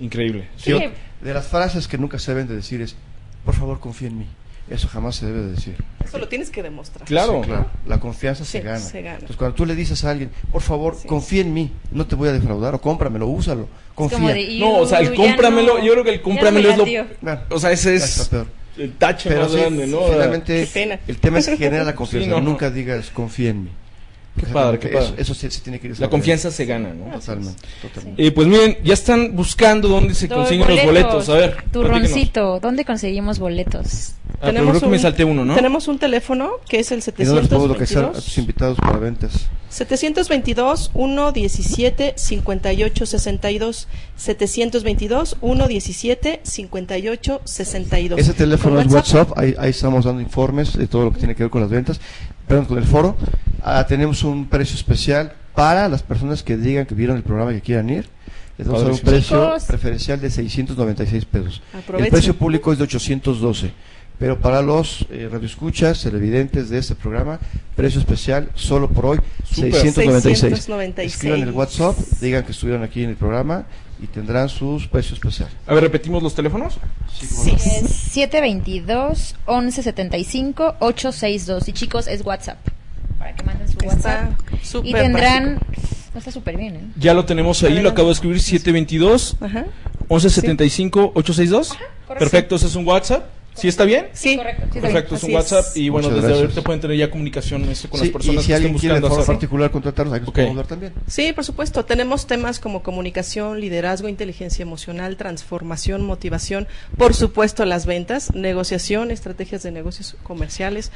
Increíble. 0.00 0.48
Sí. 0.56 0.70
Yo- 0.70 0.78
de 1.22 1.32
las 1.34 1.46
frases 1.46 1.88
que 1.88 1.96
nunca 1.96 2.18
se 2.18 2.32
deben 2.32 2.48
de 2.48 2.56
decir 2.56 2.80
es, 2.82 2.96
por 3.44 3.54
favor 3.54 3.80
confía 3.80 4.08
en 4.08 4.18
mí. 4.18 4.26
Eso 4.68 4.88
jamás 4.88 5.16
se 5.16 5.26
debe 5.26 5.40
de 5.42 5.50
decir. 5.52 5.76
Eso 6.02 6.18
lo 6.18 6.26
tienes 6.26 6.48
que 6.50 6.62
demostrar. 6.62 7.06
Claro. 7.06 7.42
Sí, 7.44 7.50
La 7.86 8.00
confianza 8.00 8.44
se 8.46 8.60
gana. 8.60 8.78
se 8.78 9.02
gana. 9.02 9.14
Entonces, 9.16 9.36
cuando 9.36 9.54
tú 9.54 9.66
le 9.66 9.74
dices 9.74 10.02
a 10.04 10.10
alguien, 10.10 10.30
por 10.50 10.62
favor, 10.62 10.96
Sí. 11.00 11.06
confía 11.06 11.42
en 11.42 11.52
mí, 11.52 11.70
no 11.92 12.06
te 12.06 12.14
voy 12.14 12.30
a 12.30 12.32
defraudar, 12.32 12.74
o 12.74 12.80
cómpramelo, 12.80 13.26
úsalo, 13.26 13.62
Es 13.64 13.68
como 13.94 14.08
confía. 14.10 14.32
de, 14.34 14.58
No, 14.58 14.78
o 14.78 14.86
sea, 14.86 15.00
el 15.00 15.06
"Iu, 15.08 15.10
ya 15.12 15.16
cómpramelo, 15.16 15.78
no, 15.78 15.84
yo 15.84 15.92
creo 15.92 16.04
que 16.04 16.10
el 16.12 16.16
no 16.16 16.22
cómpramelo 16.22 16.66
me 16.68 16.72
es 16.72 16.78
lo... 16.78 16.84
latió". 16.84 17.06
Bueno, 17.20 17.40
O 17.50 17.58
sea, 17.60 17.72
ese 17.72 17.98
ya 17.98 18.04
está 18.04 18.22
es 18.22 18.28
peor. 18.28 18.46
El 18.76 18.92
tache 18.92 19.28
Pero 19.28 19.42
más 19.42 19.52
sí, 19.52 19.58
grande, 19.58 19.86
¿no? 19.86 20.02
finalmente, 20.10 20.60
Qué 20.64 20.70
pena. 20.72 20.98
el 21.06 21.16
tema 21.18 21.38
es 21.38 21.46
que 21.48 21.56
genera 21.56 21.84
la 21.84 21.94
confianza. 21.94 22.24
Sí, 22.24 22.30
no, 22.30 22.40
no. 22.40 22.50
Nunca 22.50 22.70
digas, 22.70 23.10
confía 23.10 23.50
en 23.50 23.64
mí. 23.64 23.70
Qué 24.36 24.46
padre, 24.46 24.78
qué 24.78 24.88
padre. 24.88 25.06
Eso, 25.06 25.14
eso 25.16 25.34
sí, 25.34 25.50
sí 25.50 25.60
tiene 25.60 25.78
que 25.78 25.88
ir 25.88 26.00
La 26.00 26.10
confianza 26.10 26.50
se 26.50 26.64
gana, 26.64 26.92
¿no? 26.92 27.04
Totalmente, 27.18 27.62
totalmente. 27.80 28.26
Eh, 28.26 28.32
pues 28.32 28.46
miren, 28.48 28.78
ya 28.82 28.94
están 28.94 29.34
buscando 29.36 29.88
dónde 29.88 30.14
se 30.14 30.28
consiguen 30.28 30.66
los 30.68 30.84
boletos. 30.84 31.28
A 31.28 31.34
ver. 31.34 31.64
Turroncito, 31.70 32.58
¿dónde 32.60 32.84
conseguimos 32.84 33.38
boletos? 33.38 34.14
Ah, 34.40 34.50
pero 34.52 34.68
creo 34.68 34.80
que 34.80 34.86
me 34.88 34.98
salté 34.98 35.24
uno, 35.24 35.44
¿no? 35.44 35.54
Tenemos 35.54 35.88
un 35.88 35.98
teléfono 35.98 36.52
que 36.68 36.80
es 36.80 36.90
el 36.92 36.98
¿Y 36.98 37.24
dónde 37.24 37.42
les 37.42 37.50
puedo 37.50 37.68
localizar 37.68 38.04
a 38.04 38.12
tus 38.12 38.24
722 38.24 38.38
invitados 38.38 38.78
para 38.78 38.98
ventas? 38.98 39.48
722 39.68 40.90
117 40.92 42.14
58 42.16 43.06
62 43.06 43.88
722 44.16 45.36
117 45.40 46.40
58 46.42 47.40
62 47.44 48.20
Ese 48.20 48.32
teléfono 48.34 48.80
es 48.80 48.92
WhatsApp, 48.92 49.36
ahí, 49.36 49.54
ahí 49.58 49.70
estamos 49.70 50.04
dando 50.04 50.20
informes 50.20 50.76
de 50.76 50.86
todo 50.86 51.04
lo 51.04 51.12
que 51.12 51.18
tiene 51.18 51.34
que 51.34 51.42
ver 51.44 51.50
con 51.50 51.60
las 51.60 51.70
ventas, 51.70 52.00
perdón, 52.46 52.66
con 52.66 52.78
el 52.78 52.84
foro. 52.84 53.16
Ah, 53.62 53.86
tenemos 53.86 54.22
un 54.24 54.48
precio 54.48 54.76
especial 54.76 55.32
para 55.54 55.88
las 55.88 56.02
personas 56.02 56.42
que 56.42 56.56
digan 56.56 56.86
que 56.86 56.94
vieron 56.94 57.16
el 57.16 57.22
programa 57.22 57.52
y 57.52 57.56
que 57.56 57.62
quieran 57.62 57.90
ir. 57.90 58.06
Les 58.56 58.66
vamos 58.66 58.82
a 58.82 58.84
dar 58.84 58.92
un 58.92 59.00
precio 59.00 59.44
Chicos. 59.44 59.64
preferencial 59.64 60.20
de 60.20 60.30
696 60.30 61.24
pesos. 61.24 61.62
Aprovechen. 61.72 62.04
El 62.04 62.10
precio 62.10 62.34
público 62.34 62.72
es 62.72 62.78
de 62.78 62.84
812. 62.84 63.72
Pero 64.18 64.38
para 64.38 64.62
los 64.62 65.06
eh, 65.10 65.28
radioescuchas, 65.30 66.02
televidentes 66.02 66.68
de 66.70 66.78
este 66.78 66.94
programa, 66.94 67.40
precio 67.74 67.98
especial 67.98 68.48
solo 68.54 68.88
por 68.88 69.06
hoy, 69.06 69.18
Súper. 69.44 69.72
696. 69.72 70.38
696. 70.38 71.14
Escriban 71.14 71.40
el 71.40 71.50
WhatsApp, 71.50 71.96
digan 72.20 72.44
que 72.44 72.52
estuvieron 72.52 72.84
aquí 72.84 73.02
en 73.02 73.10
el 73.10 73.16
programa 73.16 73.66
y 74.04 74.06
tendrán 74.06 74.48
sus 74.50 74.86
precios 74.86 75.14
especiales. 75.14 75.54
A 75.66 75.72
ver, 75.74 75.82
repetimos 75.82 76.22
los 76.22 76.34
teléfonos. 76.34 76.74
Sí. 77.10 77.52
Es 77.52 77.88
722 77.90 79.34
1175 79.48 80.76
862 80.78 81.68
y 81.68 81.72
chicos 81.72 82.06
es 82.06 82.24
WhatsApp. 82.24 82.58
Para 83.18 83.34
que 83.34 83.42
manden 83.44 83.66
su 83.66 83.78
Está 83.78 83.86
WhatsApp. 83.86 84.84
Y 84.84 84.92
tendrán 84.92 85.58
práctico. 85.58 85.82
no 86.12 86.18
está 86.18 86.30
súper 86.30 86.56
bien, 86.58 86.76
¿eh? 86.76 86.80
Ya 86.96 87.14
lo 87.14 87.24
tenemos 87.24 87.62
ahí, 87.62 87.80
lo 87.80 87.88
acabo 87.90 88.08
de 88.08 88.14
escribir, 88.14 88.40
722 88.40 89.36
Ajá. 89.40 89.64
1175 90.10 91.12
862. 91.14 91.68
correcto. 91.68 92.14
Perfecto, 92.18 92.56
ese 92.56 92.66
es 92.66 92.74
un 92.76 92.86
WhatsApp. 92.86 93.24
¿Sí 93.54 93.68
está 93.68 93.84
bien? 93.84 94.06
Sí. 94.12 94.36
correcto. 94.36 94.66
sí, 94.72 94.80
Perfecto, 94.80 95.14
es 95.14 95.22
un 95.22 95.26
Así 95.36 95.36
es. 95.46 95.52
WhatsApp 95.52 95.76
y 95.76 95.88
bueno, 95.88 96.08
Muchas 96.08 96.16
desde 96.22 96.28
gracias. 96.28 96.42
ahorita 96.50 96.62
pueden 96.66 96.80
tener 96.80 96.96
ya 96.96 97.10
comunicación 97.10 97.64
este, 97.68 97.88
con 97.88 98.00
Sí, 98.00 98.06
las 98.06 98.12
personas 98.12 98.40
y 98.42 98.42
si 98.42 98.46
que 98.48 98.52
estén 98.54 98.56
alguien 98.66 98.80
quiere 98.80 98.94
de 98.96 99.00
buscando 99.00 99.20
hacerlo. 99.22 99.34
particular 99.38 99.70
contratarnos, 99.70 100.14
ahí 100.14 100.20
nos 100.20 100.28
Ok. 100.28 100.34
podemos 100.34 100.56
dar 100.56 100.66
también. 100.66 100.92
Sí, 101.06 101.32
por 101.32 101.44
supuesto. 101.44 101.84
Tenemos 101.84 102.26
temas 102.26 102.58
como 102.58 102.82
comunicación, 102.82 103.60
liderazgo, 103.60 104.08
inteligencia 104.08 104.62
emocional, 104.62 105.16
transformación, 105.16 106.02
motivación, 106.04 106.66
por 106.98 107.14
supuesto 107.14 107.64
las 107.64 107.86
ventas, 107.86 108.34
negociación, 108.34 109.10
estrategias 109.10 109.62
de 109.62 109.70
negocios 109.70 110.16
comerciales, 110.24 110.90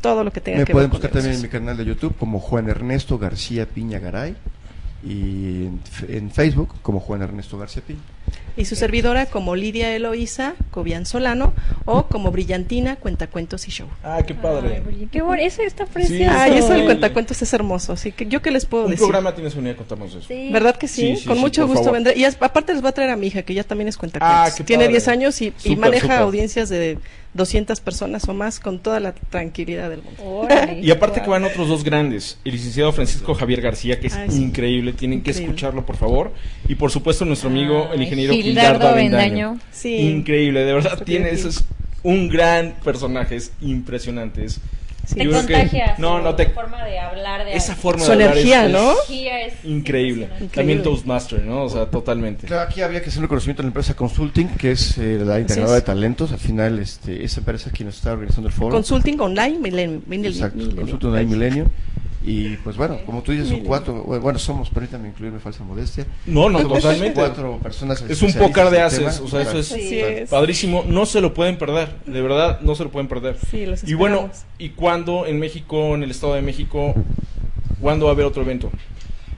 todo 0.00 0.24
lo 0.24 0.32
que 0.32 0.40
tenga 0.40 0.58
Me 0.58 0.64
que 0.64 0.72
pueden 0.72 0.90
ver 0.90 1.00
con 1.00 1.00
buscar 1.02 1.12
también 1.22 1.36
en 1.36 1.42
mi 1.42 1.48
canal 1.48 1.76
de 1.76 1.84
YouTube 1.84 2.16
como 2.18 2.40
Juan 2.40 2.68
Ernesto 2.68 3.18
García 3.18 3.66
Piña 3.66 4.00
Garay 4.00 4.34
y 5.04 5.68
en, 6.08 6.30
Facebook 6.30 6.74
como 6.82 7.00
Juan 7.00 7.22
Ernesto 7.22 7.58
García 7.58 7.82
Piña. 7.86 8.00
Y 8.56 8.66
su 8.66 8.76
servidora 8.76 9.26
como 9.26 9.56
Lidia 9.56 9.94
Eloísa 9.96 10.54
Cobian 10.70 11.06
Solano 11.06 11.54
o 11.86 12.04
como 12.06 12.30
Brillantina, 12.30 12.96
Cuentacuentos 12.96 13.66
y 13.66 13.70
Show. 13.72 13.88
Ah, 14.04 14.22
qué 14.26 14.34
padre. 14.34 14.82
Ay, 14.86 15.08
qué 15.10 15.22
bonito, 15.22 15.46
eso 15.46 15.62
está 15.62 15.86
Sí, 15.86 15.90
precioso. 15.92 16.32
Ay, 16.36 16.58
eso 16.58 16.68
del 16.68 16.84
cuentacuentos 16.84 17.42
es 17.42 17.52
hermoso, 17.52 17.94
así 17.94 18.12
que 18.12 18.26
yo 18.26 18.40
qué 18.42 18.50
les 18.50 18.64
puedo 18.66 18.84
Un 18.84 18.90
decir. 18.92 19.04
programa 19.06 19.34
tienes 19.34 19.54
que 19.54 19.60
venir 19.60 19.74
a 19.74 19.76
contarnos 19.78 20.10
eso. 20.10 20.22
Sí. 20.28 20.50
¿Verdad 20.52 20.76
que 20.76 20.86
sí? 20.86 21.16
Sí, 21.16 21.22
sí, 21.22 21.26
Con 21.26 21.36
sí, 21.36 21.40
mucho 21.42 21.66
gusto 21.66 21.82
favor. 21.84 21.94
vendré. 21.94 22.16
Y 22.18 22.24
aparte 22.24 22.72
les 22.72 22.82
voy 22.82 22.90
a 22.90 22.92
traer 22.92 23.10
a 23.10 23.16
mi 23.16 23.26
hija, 23.26 23.42
que 23.42 23.54
ya 23.54 23.64
también 23.64 23.88
es 23.88 23.96
cuentacuentos. 23.96 24.52
Ah, 24.52 24.54
qué 24.56 24.62
Tiene 24.64 24.84
padre. 24.84 24.92
10 24.92 25.08
años 25.08 25.40
y, 25.42 25.46
y 25.46 25.52
Súper, 25.56 25.78
maneja 25.78 26.02
súper. 26.06 26.18
audiencias 26.18 26.68
de 26.68 26.98
200 27.34 27.80
personas 27.80 28.28
o 28.28 28.34
más 28.34 28.60
con 28.60 28.78
toda 28.78 29.00
la 29.00 29.12
tranquilidad 29.14 29.88
del 29.88 30.02
mundo. 30.02 30.22
Órale. 30.22 30.80
Y 30.80 30.90
aparte 30.90 31.22
que 31.22 31.30
van 31.30 31.44
otros 31.44 31.68
dos 31.68 31.82
grandes, 31.82 32.38
el 32.44 32.52
licenciado 32.52 32.92
Francisco 32.92 33.34
Javier 33.34 33.62
García, 33.62 33.98
que 34.00 34.08
es 34.08 34.14
Ay, 34.14 34.30
sí. 34.30 34.42
increíble, 34.42 34.92
tienen 34.92 35.22
que 35.22 35.30
escucharlo 35.30 35.86
por 35.86 35.96
favor, 35.96 36.32
y 36.68 36.74
por 36.74 36.90
supuesto 36.90 37.24
nuestro 37.24 37.48
amigo 37.48 37.88
el 37.92 38.02
ingeniero 38.02 38.34
Gildardo 38.34 38.88
Avendaño. 38.88 39.58
Sí. 39.70 39.96
Increíble, 39.96 40.64
de 40.64 40.72
verdad 40.74 41.02
tiene 41.04 41.30
eso 41.30 41.48
es 41.48 41.64
un 42.02 42.28
gran 42.28 42.74
personaje, 42.84 43.36
es 43.36 43.52
impresionante, 43.60 44.44
es 44.44 44.60
Sí. 45.06 45.16
Te 45.16 45.28
contagia 45.28 45.94
no, 45.98 46.20
no 46.20 46.34
te- 46.36 46.46
forma 46.50 46.84
de 46.84 46.98
hablar. 47.00 47.44
De 47.44 47.54
Esa 47.56 47.74
forma 47.74 48.02
Su 48.04 48.08
de 48.08 48.12
hablar 48.14 48.32
energía, 48.32 48.66
es- 48.66 48.72
¿no? 48.72 48.92
es 48.92 49.64
Increíble. 49.64 50.22
impresionante. 50.24 50.54
También 50.54 50.78
Increíble. 50.78 50.82
Toastmaster, 50.82 51.44
¿no? 51.44 51.64
O 51.64 51.68
sea, 51.68 51.86
totalmente. 51.86 52.46
Claro, 52.46 52.68
aquí 52.68 52.82
habría 52.82 53.02
que 53.02 53.08
hacer 53.08 53.18
un 53.18 53.24
reconocimiento 53.24 53.62
a 53.62 53.64
la 53.64 53.68
empresa 53.68 53.94
Consulting, 53.94 54.48
que 54.50 54.70
es 54.72 54.96
eh, 54.98 55.20
la 55.24 55.40
integradora 55.40 55.74
de 55.76 55.82
talentos. 55.82 56.30
Al 56.32 56.38
final, 56.38 56.78
este, 56.78 57.24
esa 57.24 57.40
empresa 57.40 57.68
es 57.70 57.74
quien 57.74 57.86
nos 57.86 57.96
está 57.96 58.12
organizando 58.12 58.48
el 58.48 58.54
foro. 58.54 58.70
Consulting 58.70 59.20
online, 59.20 59.58
Millennium. 59.58 60.02
Millennium, 60.06 60.32
Exacto. 60.34 60.76
Consulting 60.76 61.08
Online 61.10 61.26
Milenio. 61.30 61.70
Y 62.24 62.56
pues 62.58 62.76
bueno, 62.76 62.98
como 63.04 63.22
tú 63.22 63.32
dices, 63.32 63.48
son 63.48 63.60
cuatro, 63.60 64.04
bueno, 64.04 64.38
somos, 64.38 64.70
permítame 64.70 65.08
incluirme 65.08 65.40
falsa 65.40 65.64
modestia. 65.64 66.06
No, 66.26 66.48
no, 66.48 66.60
Somos 66.60 66.80
totalmente. 66.80 67.14
cuatro 67.14 67.58
personas 67.58 68.00
Es 68.08 68.22
un 68.22 68.32
pócar 68.34 68.70
de 68.70 68.80
haces, 68.80 69.18
o 69.20 69.26
sea, 69.28 69.42
eso 69.42 69.58
es 69.58 70.30
padrísimo. 70.30 70.84
No 70.86 71.04
se 71.04 71.20
lo 71.20 71.34
pueden 71.34 71.58
perder, 71.58 71.96
de 72.06 72.20
verdad, 72.22 72.60
no 72.60 72.74
se 72.76 72.84
lo 72.84 72.90
pueden 72.90 73.08
perder. 73.08 73.36
Sí, 73.50 73.66
los 73.66 73.82
Y 73.84 73.94
bueno. 73.94 74.30
¿y 74.58 74.68
cuándo 74.70 75.26
en 75.26 75.40
México, 75.40 75.94
en 75.96 76.04
el 76.04 76.10
Estado 76.12 76.34
de 76.34 76.42
México, 76.42 76.94
cuándo 77.80 78.06
va 78.06 78.12
a 78.12 78.14
haber 78.14 78.26
otro 78.26 78.42
evento? 78.42 78.70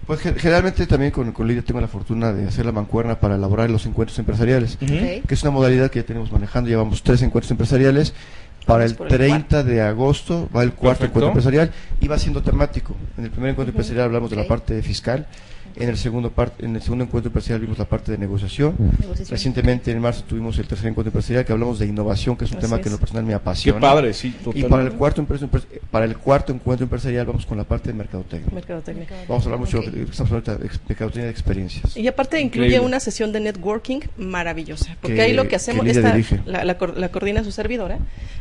Pues 0.06 0.20
ge- 0.20 0.34
generalmente 0.34 0.86
también 0.86 1.10
con, 1.12 1.32
con 1.32 1.48
Lidia 1.48 1.62
tengo 1.62 1.80
la 1.80 1.88
fortuna 1.88 2.30
de 2.34 2.46
hacer 2.46 2.66
la 2.66 2.72
mancuerna 2.72 3.18
para 3.20 3.36
elaborar 3.36 3.70
los 3.70 3.86
encuentros 3.86 4.18
empresariales, 4.18 4.76
que 4.76 5.22
es 5.34 5.42
una 5.42 5.52
modalidad 5.52 5.90
que 5.90 6.00
ya 6.00 6.04
tenemos 6.06 6.30
manejando. 6.30 6.68
Llevamos 6.68 7.02
tres 7.02 7.22
encuentros 7.22 7.50
empresariales. 7.50 8.12
Para 8.66 8.84
el 8.84 8.94
por 8.94 9.06
el 9.08 9.16
30 9.18 9.62
de 9.62 9.82
agosto 9.82 10.48
va 10.54 10.62
el 10.62 10.72
cuarto 10.72 11.00
Perfecto. 11.00 11.04
encuentro 11.06 11.28
empresarial 11.28 11.70
y 12.00 12.08
va 12.08 12.18
siendo 12.18 12.42
temático. 12.42 12.94
En 13.18 13.24
el 13.24 13.30
primer 13.30 13.50
encuentro 13.50 13.72
empresarial 13.72 14.06
hablamos 14.06 14.30
de 14.30 14.36
la 14.36 14.46
parte 14.46 14.80
fiscal. 14.82 15.26
En 15.76 15.88
el 15.88 15.96
segundo 15.96 16.30
parte, 16.30 16.64
en 16.64 16.76
el 16.76 16.82
segundo 16.82 17.04
encuentro 17.04 17.28
empresarial 17.30 17.60
vimos 17.60 17.78
la 17.78 17.84
parte 17.84 18.12
de 18.12 18.18
negociación. 18.18 18.74
Negociación. 19.00 19.28
Recientemente 19.28 19.90
en 19.90 19.98
marzo 20.00 20.22
tuvimos 20.24 20.56
el 20.58 20.66
tercer 20.68 20.86
encuentro 20.88 21.08
empresarial 21.10 21.44
que 21.44 21.52
hablamos 21.52 21.78
de 21.80 21.86
innovación, 21.86 22.36
que 22.36 22.44
es 22.44 22.52
un 22.52 22.58
Así 22.58 22.66
tema 22.66 22.76
que 22.76 22.82
en 22.82 22.86
es. 22.88 22.92
lo 22.92 22.98
personal 22.98 23.24
me 23.24 23.30
Qué 23.30 23.34
apasiona. 23.34 23.80
padre, 23.80 24.14
sí, 24.14 24.28
Y 24.28 24.30
totalmente. 24.32 24.68
para 24.68 24.82
el 24.84 24.92
cuarto 24.92 25.22
empres- 25.22 25.64
para 25.90 26.04
el 26.04 26.16
cuarto 26.16 26.52
encuentro 26.52 26.84
empresarial 26.84 27.26
vamos 27.26 27.44
con 27.46 27.58
la 27.58 27.64
parte 27.64 27.88
de 27.90 27.94
mercadotecnia. 27.98 28.50
Mercadotecnia. 28.54 29.06
Vamos 29.28 29.42
a 29.42 29.46
hablar 29.46 29.60
mucho 29.60 29.80
de 29.80 30.02
estamos 30.04 30.30
hablando 30.32 30.56
de 30.58 30.66
ex- 30.66 30.80
mercadotecnia 30.88 31.24
de 31.26 31.30
experiencias. 31.32 31.96
Y 31.96 32.06
aparte 32.06 32.40
incluye 32.40 32.66
Increíble. 32.66 32.86
una 32.86 33.00
sesión 33.00 33.32
de 33.32 33.40
networking 33.40 34.00
maravillosa, 34.16 34.96
porque 35.00 35.16
Que- 35.16 35.22
ahí 35.22 35.32
lo 35.32 35.48
que 35.48 35.56
hacemos, 35.56 35.84
dirige. 35.84 36.40
la, 36.46 36.64
la 36.64 36.78
cor- 36.78 36.96
la 36.96 37.08
coordina 37.10 37.42
su 37.44 37.50
servidora, 37.52 37.98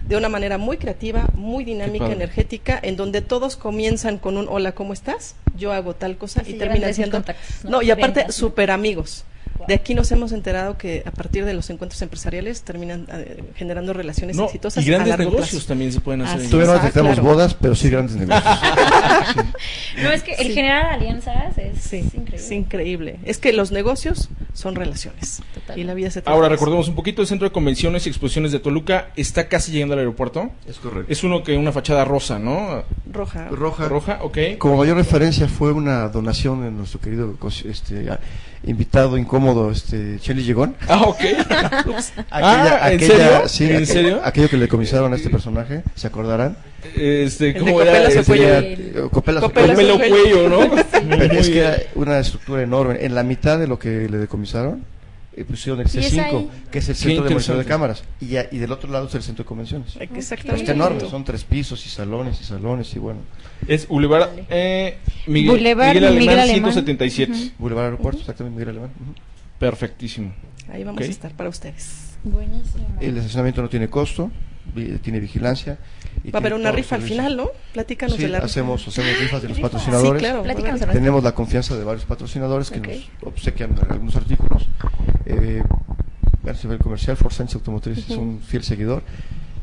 de 0.07 0.17
una 0.17 0.29
manera 0.29 0.57
muy 0.57 0.77
creativa, 0.77 1.27
muy 1.35 1.63
dinámica, 1.63 2.11
energética, 2.11 2.79
en 2.81 2.95
donde 2.95 3.21
todos 3.21 3.55
comienzan 3.55 4.17
con 4.17 4.37
un 4.37 4.47
hola, 4.49 4.73
¿cómo 4.73 4.93
estás? 4.93 5.35
Yo 5.57 5.71
hago 5.71 5.93
tal 5.93 6.17
cosa 6.17 6.41
Así 6.41 6.55
y 6.55 6.57
terminan 6.57 6.93
siendo... 6.93 7.12
contactos, 7.13 7.63
¿no? 7.63 7.69
No, 7.71 7.81
y 7.81 7.91
aparte 7.91 8.31
súper 8.31 8.71
amigos. 8.71 9.23
De 9.67 9.73
aquí 9.73 9.93
nos 9.95 10.11
hemos 10.11 10.31
enterado 10.31 10.77
que 10.77 11.03
a 11.05 11.11
partir 11.11 11.45
de 11.45 11.53
los 11.53 11.69
encuentros 11.69 12.01
empresariales 12.01 12.63
terminan 12.63 13.07
eh, 13.11 13.43
generando 13.55 13.93
relaciones 13.93 14.35
No, 14.35 14.45
exitosas 14.45 14.83
y 14.83 14.87
grandes 14.89 15.13
a 15.13 15.17
largo 15.17 15.31
negocios 15.31 15.51
plazo. 15.51 15.67
también 15.67 15.91
se 15.91 15.99
pueden 16.01 16.21
hacer. 16.21 16.35
Así 16.37 16.45
en- 16.45 16.51
Todavía 16.51 16.73
no 16.73 16.79
Ah, 16.79 16.81
detectamos 16.81 17.13
claro. 17.13 17.29
bodas, 17.29 17.53
pero 17.53 17.75
sí 17.75 17.89
grandes 17.89 18.15
negocios. 18.15 18.43
No, 20.01 20.11
es 20.11 20.23
que 20.23 20.33
el 20.33 20.47
Sí. 20.47 20.53
generar 20.53 20.85
alianzas 20.93 21.57
es 21.57 21.81
Sí, 21.81 21.97
increíble. 21.97 22.35
es 22.35 22.51
increíble. 22.51 23.19
Es 23.25 23.37
que 23.37 23.53
los 23.53 23.71
negocios 23.71 24.29
son 24.53 24.75
relaciones. 24.75 25.41
Total. 25.53 25.77
Y 25.77 25.83
la 25.83 25.93
vida 25.93 26.09
se 26.09 26.21
trata 26.21 26.31
Ahora 26.35 26.49
recordemos 26.49 26.87
un 26.87 26.95
poquito, 26.95 27.21
el 27.21 27.27
Centro 27.27 27.47
de 27.47 27.53
Convenciones 27.53 28.05
y 28.05 28.09
Exposiciones 28.09 28.51
de 28.51 28.59
Toluca 28.59 29.09
está 29.15 29.47
casi 29.47 29.71
llegando 29.71 29.93
al 29.93 29.99
aeropuerto. 29.99 30.49
es 30.67 30.77
correcto. 30.77 31.11
Es 31.11 31.23
uno 31.23 31.43
que 31.43 31.55
una 31.57 31.71
fachada 31.71 32.05
rosa, 32.05 32.39
¿no? 32.39 32.83
Roja. 33.11 33.47
Roja. 33.49 33.87
Roja, 33.87 34.19
ok. 34.23 34.37
Como 34.57 34.77
mayor 34.77 34.97
referencia 34.97 35.47
fue 35.47 35.71
una 35.71 36.07
donación 36.09 36.63
de 36.63 36.71
nuestro 36.71 36.99
querido 36.99 37.37
este, 37.65 38.09
invitado 38.65 39.17
incómodo, 39.17 39.71
este, 39.71 40.19
Chelly 40.19 40.43
Llegón. 40.43 40.75
Ah, 40.87 41.01
ok. 41.03 41.19
Ah, 42.31 42.89
¿en 42.91 42.99
serio? 42.99 43.47
sí, 43.47 43.65
¿En 43.65 43.81
aqu- 43.81 43.85
serio? 43.85 44.21
Aquello 44.23 44.49
que 44.49 44.57
le 44.57 44.67
comisaron 44.67 45.13
a 45.13 45.15
este 45.15 45.29
personaje, 45.29 45.83
¿se 45.95 46.07
acordarán? 46.07 46.57
Este, 46.95 47.53
de 47.53 47.59
¿cómo 47.59 47.73
Copela 47.73 47.97
era? 47.99 48.11
se 48.11 48.19
Este, 48.19 48.33
el- 48.33 49.09
Copela 49.11 49.41
cuello, 49.97 50.49
¿no? 50.49 50.59
Pero 51.17 51.33
es 51.39 51.49
que 51.49 51.59
era 51.59 51.77
una 51.95 52.19
estructura 52.19 52.61
enorme. 52.63 53.05
En 53.05 53.15
la 53.15 53.23
mitad 53.23 53.59
de 53.59 53.67
lo 53.67 53.77
que 53.79 54.07
le 54.09 54.17
decomisaron, 54.17 54.83
pusieron 55.47 55.81
el 55.81 55.87
Y 55.87 55.99
es 55.99 56.13
C5, 56.13 56.23
ahí. 56.23 56.49
que 56.71 56.79
es 56.79 56.89
el 56.89 56.95
centro 56.95 57.23
de 57.23 57.29
monitoreo 57.31 57.59
de 57.59 57.65
cámaras. 57.65 58.03
Y, 58.21 58.27
ya- 58.27 58.47
y 58.51 58.57
del 58.59 58.71
otro 58.71 58.91
lado 58.91 59.07
es 59.07 59.15
el 59.15 59.23
centro 59.23 59.43
de 59.43 59.47
convenciones. 59.47 59.95
Exactamente. 59.99 60.61
Está 60.61 60.73
enorme, 60.73 60.99
son 61.01 61.23
tres 61.23 61.43
pisos 61.43 61.85
y 61.85 61.89
salones 61.89 62.39
y 62.41 62.43
salones 62.43 62.95
y 62.95 62.99
bueno. 62.99 63.19
Es 63.67 63.87
Boulevard, 63.87 64.29
eh, 64.49 64.97
Miguel, 65.27 65.49
Boulevard 65.51 65.87
Miguel 65.95 66.03
Alemán, 66.05 66.19
Miguel 66.19 66.39
Alemán. 66.39 66.71
177. 66.73 67.51
Boulevard 67.57 67.85
Aeropuerto, 67.85 68.19
exactamente, 68.21 68.55
Miguel 68.59 68.69
Alemán. 68.69 68.91
ujú. 69.01 69.13
Perfectísimo. 69.59 70.33
Ahí 70.71 70.83
vamos 70.83 71.01
Ok. 71.01 71.07
a 71.07 71.11
estar 71.11 71.31
para 71.33 71.49
ustedes. 71.49 72.15
Buenísimo. 72.23 72.85
El 73.01 73.17
estacionamiento 73.17 73.61
no 73.61 73.69
tiene 73.69 73.89
costo, 73.89 74.31
tiene 75.01 75.19
vigilancia. 75.19 75.77
y 76.23 76.31
Va 76.31 76.39
a 76.39 76.41
haber 76.41 76.53
una 76.53 76.71
rifa 76.71 76.95
al 76.95 77.01
final, 77.01 77.35
¿no? 77.35 77.49
Platícanos 77.73 78.15
Sí, 78.15 78.21
de 78.23 78.29
la 78.29 78.37
rifa. 78.37 78.45
hacemos, 78.45 78.87
hacemos 78.87 79.19
rifas 79.19 79.41
de 79.41 79.47
los 79.49 79.57
Rifa. 79.57 79.69
patrocinadores. 79.69 80.21
Sí, 80.21 80.27
claro. 80.27 80.43
A. 80.85 80.91
Tenemos 80.93 81.23
la 81.23 81.33
confianza 81.35 81.75
de 81.75 81.83
varios 81.83 82.05
patrocinadores 82.05 82.69
que 82.71 82.79
Ok. 82.79 82.87
nos 82.87 83.33
obsequian 83.33 83.75
algunos 83.89 84.15
artículos. 84.15 84.69
Eh, 85.25 85.63
a 86.45 86.51
nivel 86.51 86.79
comercial, 86.79 87.15
Ford 87.15 87.31
Sánchez 87.31 87.55
Automotriz 87.55 87.97
es 87.97 88.09
un 88.17 88.41
fiel 88.41 88.63
seguidor. 88.63 89.03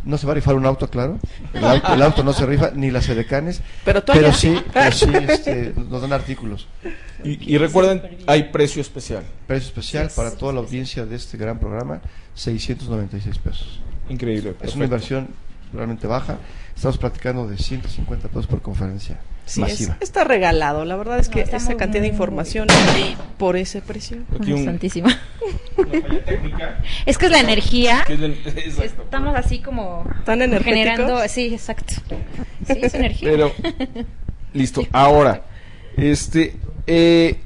No 0.03 0.17
se 0.17 0.27
va 0.27 0.33
a 0.33 0.35
rifar 0.35 0.55
un 0.55 0.65
auto, 0.65 0.89
claro. 0.89 1.19
El 1.53 1.63
auto, 1.63 1.93
el 1.93 2.03
auto 2.03 2.25
no 2.25 2.33
se 2.33 2.47
rifa, 2.47 2.71
ni 2.75 2.91
las 2.91 3.07
edecanes. 3.11 3.61
Pero 3.85 4.33
sí, 4.33 4.59
pero 4.73 4.93
sí 4.93 5.11
este, 5.29 5.75
nos 5.77 6.01
dan 6.01 6.15
artículos. 6.15 6.69
Y, 7.23 7.55
y 7.55 7.59
recuerden, 7.59 8.19
hay 8.27 8.45
precio 8.45 8.81
especial. 8.81 9.25
Precio 9.47 9.69
especial 9.69 10.11
para 10.17 10.31
toda 10.31 10.55
la 10.55 10.61
audiencia 10.61 11.05
de 11.05 11.17
este 11.17 11.37
gran 11.37 11.59
programa, 11.59 12.01
696 12.35 13.39
pesos. 13.39 13.81
Increíble. 14.09 14.51
Es 14.51 14.57
perfecto. 14.57 14.77
una 14.77 14.85
inversión 14.85 15.29
realmente 15.73 16.07
baja. 16.07 16.39
Estamos 16.81 16.97
platicando 16.97 17.47
de 17.47 17.59
150 17.59 18.29
pesos 18.29 18.47
por 18.47 18.63
conferencia 18.63 19.19
Sí, 19.45 19.61
es- 19.61 19.69
masiva. 19.69 19.99
está 20.01 20.25
regalado. 20.25 20.87
La 20.87 20.97
verdad 20.97 21.19
es 21.19 21.29
que 21.29 21.43
esa 21.43 21.77
cantidad 21.77 22.01
de 22.01 22.09
información 22.09 22.69
por 23.37 23.59
ese 23.59 23.83
precio. 23.83 24.17
Un- 24.39 24.65
Santísima. 24.65 25.21
una 25.77 26.01
falla 26.01 26.25
técnica. 26.25 26.81
Es 27.05 27.19
que 27.19 27.27
es 27.27 27.33
la 27.33 27.41
energía. 27.41 28.03
es 28.09 28.19
exacto. 28.57 29.03
Estamos 29.03 29.37
así 29.37 29.59
como 29.61 30.05
¿Tan 30.25 30.41
energéticos? 30.41 30.79
generando, 30.79 31.29
sí, 31.29 31.53
exacto. 31.53 31.93
Sí, 32.67 32.79
es 32.81 32.95
energía. 32.95 33.29
Pero, 33.31 33.53
listo. 34.55 34.81
Ahora, 34.91 35.43
este, 35.99 36.57
eh, 36.87 37.41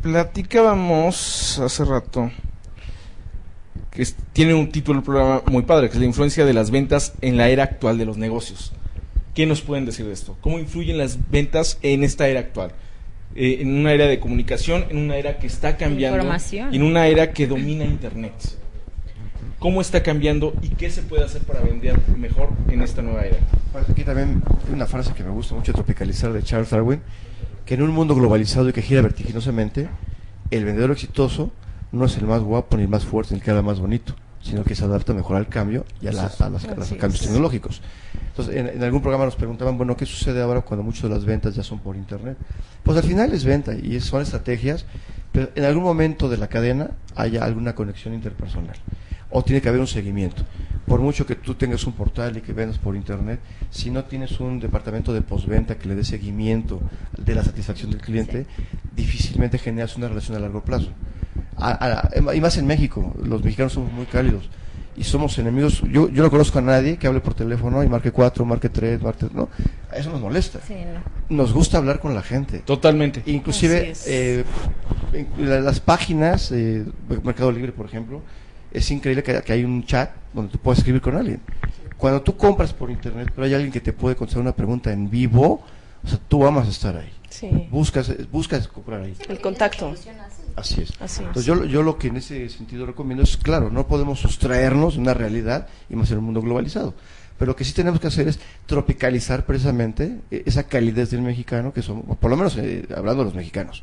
platicábamos 0.00 1.58
hace 1.58 1.84
rato 1.84 2.30
que 4.00 4.04
es- 4.04 4.16
tiene 4.32 4.54
un 4.54 4.70
título 4.72 5.00
el 5.00 5.04
programa 5.04 5.42
muy 5.50 5.62
padre, 5.62 5.88
que 5.90 5.92
es 5.96 6.00
la 6.00 6.06
influencia 6.06 6.46
de 6.46 6.54
las 6.54 6.70
ventas 6.70 7.12
en 7.20 7.36
la 7.36 7.50
era 7.50 7.64
actual 7.64 7.98
de 7.98 8.06
los 8.06 8.16
negocios. 8.16 8.72
¿Qué 9.34 9.44
nos 9.44 9.60
pueden 9.60 9.84
decir 9.84 10.06
de 10.06 10.12
esto? 10.14 10.38
¿Cómo 10.40 10.58
influyen 10.58 10.96
las 10.96 11.18
ventas 11.30 11.78
en 11.82 12.02
esta 12.02 12.26
era 12.26 12.40
actual? 12.40 12.72
Eh, 13.34 13.58
en 13.60 13.74
una 13.76 13.92
era 13.92 14.06
de 14.06 14.18
comunicación, 14.18 14.86
en 14.88 14.96
una 14.96 15.16
era 15.18 15.36
que 15.38 15.46
está 15.46 15.76
cambiando, 15.76 16.16
Información. 16.16 16.72
y 16.72 16.76
en 16.78 16.82
una 16.82 17.08
era 17.08 17.32
que 17.34 17.46
domina 17.46 17.84
Internet. 17.84 18.32
¿Cómo 19.58 19.82
está 19.82 20.02
cambiando 20.02 20.54
y 20.62 20.70
qué 20.70 20.88
se 20.90 21.02
puede 21.02 21.22
hacer 21.24 21.42
para 21.42 21.60
vender 21.60 22.00
mejor 22.16 22.48
en 22.70 22.80
esta 22.80 23.02
nueva 23.02 23.26
era? 23.26 23.36
Pues 23.72 23.84
aquí 23.90 24.02
también 24.02 24.42
hay 24.66 24.72
una 24.74 24.86
frase 24.86 25.12
que 25.12 25.22
me 25.22 25.30
gusta 25.30 25.54
mucho 25.54 25.74
tropicalizar 25.74 26.32
de 26.32 26.42
Charles 26.42 26.70
Darwin, 26.70 27.00
que 27.66 27.74
en 27.74 27.82
un 27.82 27.90
mundo 27.90 28.14
globalizado 28.14 28.70
y 28.70 28.72
que 28.72 28.80
gira 28.80 29.02
vertiginosamente, 29.02 29.88
el 30.50 30.64
vendedor 30.64 30.90
exitoso 30.92 31.52
no 31.92 32.04
es 32.04 32.16
el 32.16 32.26
más 32.26 32.42
guapo 32.42 32.76
ni 32.76 32.84
el 32.84 32.88
más 32.88 33.04
fuerte 33.04 33.34
ni 33.34 33.38
el 33.40 33.44
que 33.44 33.50
habla 33.50 33.62
más 33.62 33.80
bonito, 33.80 34.14
sino 34.42 34.64
que 34.64 34.74
se 34.74 34.84
adapta 34.84 35.12
mejor 35.12 35.36
al 35.36 35.48
cambio 35.48 35.84
y 36.00 36.06
a, 36.06 36.12
la- 36.12 36.22
a 36.40 36.48
las- 36.50 36.64
a 36.64 36.74
los 36.76 36.88
cambios 37.00 37.20
tecnológicos. 37.28 37.82
Entonces, 38.28 38.56
en, 38.56 38.68
en 38.68 38.82
algún 38.82 39.02
programa 39.02 39.24
nos 39.24 39.36
preguntaban, 39.36 39.76
bueno, 39.76 39.96
¿qué 39.96 40.06
sucede 40.06 40.40
ahora 40.40 40.60
cuando 40.62 40.82
muchas 40.84 41.02
de 41.02 41.08
las 41.10 41.24
ventas 41.24 41.54
ya 41.54 41.62
son 41.62 41.78
por 41.80 41.96
Internet? 41.96 42.36
Pues 42.82 42.96
al 42.96 43.02
final 43.04 43.32
es 43.32 43.44
venta 43.44 43.74
y 43.74 44.00
son 44.00 44.22
estrategias, 44.22 44.86
pero 45.32 45.50
en 45.54 45.64
algún 45.64 45.82
momento 45.84 46.28
de 46.28 46.36
la 46.38 46.48
cadena 46.48 46.90
haya 47.16 47.44
alguna 47.44 47.74
conexión 47.74 48.14
interpersonal 48.14 48.76
o 49.32 49.42
tiene 49.44 49.60
que 49.60 49.68
haber 49.68 49.80
un 49.80 49.86
seguimiento. 49.86 50.42
Por 50.86 51.00
mucho 51.00 51.24
que 51.26 51.36
tú 51.36 51.54
tengas 51.54 51.84
un 51.86 51.92
portal 51.92 52.36
y 52.36 52.40
que 52.40 52.52
vendas 52.52 52.78
por 52.78 52.96
internet, 52.96 53.38
si 53.70 53.90
no 53.90 54.02
tienes 54.04 54.40
un 54.40 54.58
departamento 54.58 55.12
de 55.12 55.20
postventa 55.22 55.76
que 55.76 55.86
le 55.88 55.94
dé 55.94 56.02
seguimiento 56.04 56.80
de 57.16 57.34
la 57.36 57.44
satisfacción 57.44 57.90
del 57.92 58.00
cliente, 58.00 58.46
difícilmente 58.96 59.58
generas 59.58 59.96
una 59.96 60.08
relación 60.08 60.36
a 60.36 60.40
largo 60.40 60.62
plazo. 60.64 60.88
A- 61.60 62.08
a- 62.30 62.34
y 62.34 62.40
más 62.40 62.56
en 62.58 62.66
México, 62.66 63.14
los 63.24 63.42
mexicanos 63.42 63.72
somos 63.72 63.92
muy 63.92 64.06
cálidos 64.06 64.48
y 64.96 65.04
somos 65.04 65.38
enemigos. 65.38 65.82
Yo, 65.90 66.08
yo 66.10 66.22
no 66.22 66.30
conozco 66.30 66.58
a 66.58 66.62
nadie 66.62 66.96
que 66.98 67.06
hable 67.06 67.20
por 67.20 67.34
teléfono 67.34 67.82
y 67.82 67.88
marque 67.88 68.10
4, 68.12 68.44
marque 68.44 68.68
3, 68.68 69.00
marque. 69.02 69.26
No, 69.32 69.48
eso 69.94 70.10
nos 70.10 70.20
molesta. 70.20 70.58
Sí, 70.66 70.74
no. 71.28 71.36
Nos 71.36 71.52
gusta 71.52 71.78
hablar 71.78 72.00
con 72.00 72.14
la 72.14 72.22
gente. 72.22 72.58
Totalmente. 72.60 73.22
Inclusive 73.26 73.92
eh, 74.06 74.44
las 75.38 75.80
páginas 75.80 76.50
de 76.50 76.84
Mercado 77.22 77.50
Libre, 77.52 77.72
por 77.72 77.86
ejemplo, 77.86 78.22
es 78.72 78.90
increíble 78.90 79.22
que, 79.22 79.40
que 79.42 79.52
hay 79.52 79.64
un 79.64 79.84
chat 79.84 80.10
donde 80.32 80.52
tú 80.52 80.58
puedes 80.58 80.78
escribir 80.78 81.00
con 81.00 81.16
alguien. 81.16 81.40
Cuando 81.96 82.22
tú 82.22 82.36
compras 82.36 82.72
por 82.72 82.90
internet, 82.90 83.30
pero 83.34 83.46
hay 83.46 83.54
alguien 83.54 83.72
que 83.72 83.80
te 83.80 83.92
puede 83.92 84.16
contestar 84.16 84.40
una 84.42 84.54
pregunta 84.54 84.92
en 84.92 85.10
vivo, 85.10 85.62
o 86.02 86.08
sea, 86.08 86.18
tú 86.28 86.46
amas 86.46 86.68
estar 86.68 86.96
ahí. 86.96 87.10
Sí, 87.28 87.68
Buscas, 87.70 88.12
buscas 88.32 88.66
comprar 88.68 89.02
ahí. 89.02 89.14
el 89.28 89.40
contacto. 89.40 89.94
Así 90.56 90.80
es. 90.82 90.92
Así 91.00 91.20
es. 91.22 91.26
Entonces 91.28 91.44
yo, 91.46 91.64
yo 91.64 91.82
lo 91.82 91.98
que 91.98 92.08
en 92.08 92.16
ese 92.16 92.48
sentido 92.48 92.86
recomiendo 92.86 93.22
es, 93.24 93.36
claro, 93.36 93.70
no 93.70 93.86
podemos 93.86 94.20
sustraernos 94.20 94.94
de 94.94 95.00
una 95.00 95.14
realidad 95.14 95.68
y 95.88 95.96
más 95.96 96.10
en 96.10 96.18
un 96.18 96.24
mundo 96.24 96.42
globalizado. 96.42 96.94
Pero 97.38 97.52
lo 97.52 97.56
que 97.56 97.64
sí 97.64 97.72
tenemos 97.72 98.00
que 98.00 98.06
hacer 98.08 98.28
es 98.28 98.38
tropicalizar 98.66 99.46
precisamente 99.46 100.18
eh, 100.30 100.42
esa 100.46 100.64
calidez 100.64 101.10
del 101.10 101.22
mexicano, 101.22 101.72
que 101.72 101.80
somos, 101.82 102.16
por 102.18 102.30
lo 102.30 102.36
menos 102.36 102.56
eh, 102.58 102.86
hablando 102.94 103.22
de 103.22 103.24
los 103.26 103.34
mexicanos. 103.34 103.82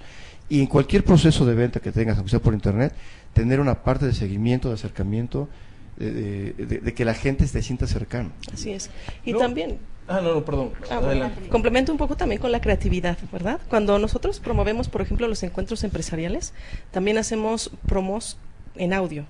Y 0.50 0.60
en 0.62 0.68
cualquier 0.68 1.04
proceso 1.04 1.46
de 1.46 1.56
venta 1.56 1.80
que 1.80 1.92
tengas, 1.92 2.18
aunque 2.18 2.30
sea 2.30 2.40
por 2.40 2.54
internet, 2.54 2.94
tener 3.34 3.60
una 3.60 3.84
parte 3.84 4.06
de 4.06 4.14
seguimiento, 4.14 4.70
de 4.70 4.76
acercamiento, 4.76 5.50
de, 5.98 6.12
de- 6.54 6.66
de- 6.66 6.78
de 6.80 6.94
que 6.94 7.04
la 7.04 7.16
gente 7.16 7.48
se 7.48 7.62
sienta 7.64 7.88
cercano. 7.88 8.30
Así 8.54 8.72
es. 8.72 8.90
Y 9.26 9.34
No. 9.34 9.40
también, 9.40 9.80
Ah, 10.08 10.22
no, 10.22 10.34
no, 10.36 10.46
perdón. 10.46 10.72
Ah, 10.90 11.00
bueno, 11.00 11.26
Adelante. 11.26 11.50
complemento 11.50 11.92
un 11.92 11.98
poco 11.98 12.16
también 12.16 12.40
con 12.40 12.52
la 12.52 12.62
creatividad, 12.62 13.18
¿verdad? 13.32 13.60
Cuando 13.70 14.00
nosotros 14.00 14.40
promovemos, 14.40 14.88
por 14.88 15.02
ejemplo, 15.02 15.28
los 15.28 15.44
encuentros 15.44 15.84
empresariales, 15.84 16.54
también 16.92 17.18
hacemos 17.18 17.72
promos 17.88 18.38
en 18.76 18.94
audio. 18.94 19.26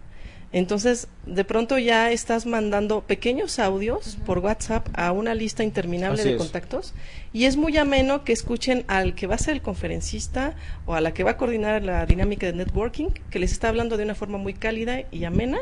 Entonces, 0.54 1.10
de 1.26 1.44
pronto 1.44 1.78
ya 1.78 2.10
estás 2.12 2.46
mandando 2.46 3.02
pequeños 3.02 3.60
audios 3.60 4.18
por 4.26 4.40
WhatsApp 4.40 4.88
a 4.94 5.12
una 5.12 5.36
lista 5.36 5.64
interminable 5.66 6.22
Así 6.22 6.30
de 6.30 6.36
es. 6.36 6.42
contactos 6.42 6.94
y 7.34 7.44
es 7.46 7.58
muy 7.58 7.76
ameno 7.76 8.24
que 8.24 8.32
escuchen 8.32 8.86
al 8.88 9.14
que 9.14 9.28
va 9.28 9.36
a 9.36 9.40
ser 9.40 9.56
el 9.56 9.62
conferencista 9.62 10.56
o 10.86 10.94
a 10.94 11.02
la 11.02 11.14
que 11.14 11.26
va 11.26 11.32
a 11.32 11.38
coordinar 11.38 11.84
la 11.84 12.06
dinámica 12.06 12.46
de 12.46 12.54
networking, 12.54 13.08
que 13.30 13.40
les 13.40 13.52
está 13.52 13.68
hablando 13.68 13.98
de 13.98 14.06
una 14.06 14.16
forma 14.16 14.38
muy 14.38 14.54
cálida 14.54 15.02
y 15.12 15.26
amena, 15.26 15.58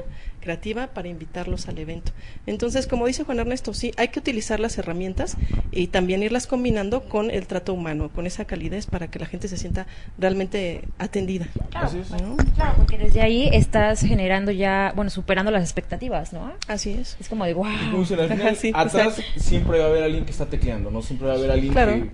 creativa, 0.46 0.88
para 0.88 1.08
invitarlos 1.08 1.68
al 1.68 1.80
evento. 1.80 2.12
Entonces, 2.46 2.86
como 2.88 3.08
dice 3.08 3.24
Juan 3.24 3.40
Ernesto, 3.40 3.74
sí, 3.74 3.92
hay 3.98 4.10
que 4.10 4.20
utilizar 4.20 4.60
las 4.60 4.78
herramientas 4.78 5.36
y 5.72 5.88
también 5.88 6.22
irlas 6.22 6.46
combinando 6.46 7.02
con 7.10 7.32
el 7.32 7.48
trato 7.48 7.74
humano, 7.74 8.10
con 8.14 8.28
esa 8.28 8.46
calidez 8.46 8.86
para 8.86 9.08
que 9.10 9.18
la 9.18 9.26
gente 9.26 9.48
se 9.48 9.58
sienta 9.58 9.88
realmente 10.20 10.84
atendida. 11.00 11.48
Claro, 11.72 11.88
Así 11.88 11.98
es. 12.00 12.12
¿no? 12.12 12.38
claro, 12.56 12.74
porque 12.78 12.98
desde 13.00 13.22
ahí 13.22 13.50
estás 13.52 14.02
generando 14.02 14.52
ya, 14.52 14.94
bueno, 14.96 15.10
superando 15.10 15.50
las 15.52 15.64
expectativas, 15.64 16.32
¿no? 16.32 16.54
Así 16.68 16.92
es. 16.94 17.18
Es 17.20 17.28
como 17.28 17.44
de, 17.46 17.54
wow. 17.56 17.66
Dicen, 18.00 18.20
al 18.20 18.30
final, 18.30 18.56
sí, 18.56 18.72
atrás 18.74 19.18
exacto. 19.20 19.40
siempre 19.40 19.80
va 19.80 19.86
a 19.86 19.88
haber 19.88 20.04
alguien 20.04 20.26
que 20.26 20.32
está 20.32 20.46
tecleando, 20.46 20.92
¿no? 20.92 21.02
Siempre 21.02 21.28
va 21.28 21.34
a 21.34 21.38
haber 21.38 21.52
alguien 21.52 21.74
Claro. 21.74 21.94
que 21.94 22.10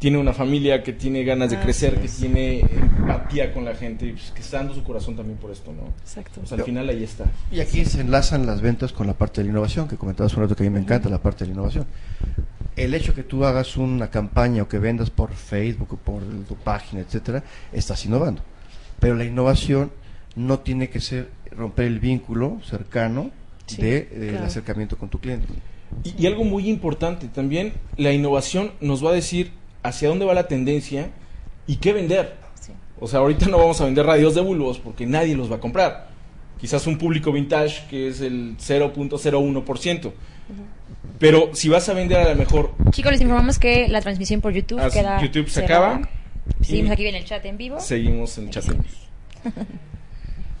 tiene 0.00 0.16
una 0.16 0.32
familia, 0.32 0.82
que 0.82 0.94
tiene 0.94 1.24
ganas 1.24 1.50
de 1.50 1.56
Así 1.56 1.64
crecer, 1.64 2.00
que 2.00 2.08
tiene 2.08 2.60
empatía 2.60 3.52
con 3.52 3.66
la 3.66 3.74
gente, 3.74 4.06
y 4.06 4.12
pues, 4.12 4.30
que 4.30 4.40
está 4.40 4.56
dando 4.56 4.74
su 4.74 4.82
corazón 4.82 5.14
también 5.14 5.38
por 5.38 5.50
esto, 5.50 5.74
¿no? 5.74 5.88
Exacto. 6.00 6.40
Al 6.50 6.62
final 6.62 6.88
ahí 6.88 7.04
está. 7.04 7.26
Y 7.52 7.60
aquí 7.60 7.84
se 7.84 8.00
enlazan 8.00 8.46
las 8.46 8.62
ventas 8.62 8.94
con 8.94 9.06
la 9.06 9.12
parte 9.12 9.42
de 9.42 9.44
la 9.44 9.50
innovación, 9.50 9.88
que 9.88 9.96
comentabas 9.96 10.34
un 10.34 10.44
rato 10.44 10.56
que 10.56 10.62
a 10.62 10.70
mí 10.70 10.70
me 10.70 10.80
encanta 10.80 11.10
la 11.10 11.18
parte 11.18 11.44
de 11.44 11.48
la 11.48 11.52
innovación. 11.52 11.86
El 12.76 12.94
hecho 12.94 13.14
que 13.14 13.24
tú 13.24 13.44
hagas 13.44 13.76
una 13.76 14.08
campaña 14.08 14.62
o 14.62 14.68
que 14.68 14.78
vendas 14.78 15.10
por 15.10 15.34
Facebook 15.34 15.92
o 15.92 15.96
por 15.98 16.22
tu 16.48 16.56
página, 16.56 17.02
etcétera, 17.02 17.44
estás 17.70 18.02
innovando. 18.06 18.40
Pero 19.00 19.16
la 19.16 19.24
innovación 19.24 19.92
no 20.34 20.60
tiene 20.60 20.88
que 20.88 21.00
ser 21.00 21.28
romper 21.50 21.84
el 21.84 22.00
vínculo 22.00 22.58
cercano 22.64 23.32
Sí, 23.66 23.82
de, 23.82 23.98
eh, 23.98 24.08
el 24.30 24.38
acercamiento 24.38 24.96
con 24.96 25.10
tu 25.10 25.20
cliente. 25.20 25.46
Y, 26.04 26.22
y 26.22 26.26
algo 26.26 26.44
muy 26.44 26.70
importante 26.70 27.28
también, 27.28 27.74
la 27.98 28.12
innovación 28.12 28.72
nos 28.80 29.04
va 29.04 29.10
a 29.10 29.12
decir 29.12 29.59
hacia 29.82 30.08
dónde 30.08 30.24
va 30.24 30.34
la 30.34 30.48
tendencia 30.48 31.10
y 31.66 31.76
qué 31.76 31.92
vender. 31.92 32.34
Sí. 32.60 32.72
O 32.98 33.08
sea, 33.08 33.20
ahorita 33.20 33.46
no 33.46 33.58
vamos 33.58 33.80
a 33.80 33.84
vender 33.84 34.06
radios 34.06 34.34
de 34.34 34.40
bulbos 34.40 34.78
porque 34.78 35.06
nadie 35.06 35.36
los 35.36 35.50
va 35.50 35.56
a 35.56 35.60
comprar. 35.60 36.08
Quizás 36.60 36.86
un 36.86 36.98
público 36.98 37.32
vintage 37.32 37.86
que 37.88 38.08
es 38.08 38.20
el 38.20 38.56
0.01%. 38.58 40.12
Pero 41.18 41.50
si 41.52 41.68
vas 41.68 41.88
a 41.88 41.94
vender 41.94 42.18
a 42.18 42.30
lo 42.30 42.36
mejor 42.36 42.72
Chicos, 42.90 43.12
les 43.12 43.20
informamos 43.20 43.58
que 43.58 43.88
la 43.88 44.00
transmisión 44.00 44.40
por 44.40 44.52
YouTube 44.52 44.80
Así, 44.80 44.98
queda 44.98 45.20
YouTube 45.20 45.48
se 45.48 45.60
cerrada. 45.60 45.94
acaba. 45.96 46.08
Seguimos 46.60 46.92
aquí 46.92 47.06
en 47.06 47.14
el 47.14 47.24
chat 47.24 47.44
en 47.44 47.56
vivo. 47.56 47.78
seguimos 47.80 48.36
en 48.38 48.50
chat. 48.50 48.64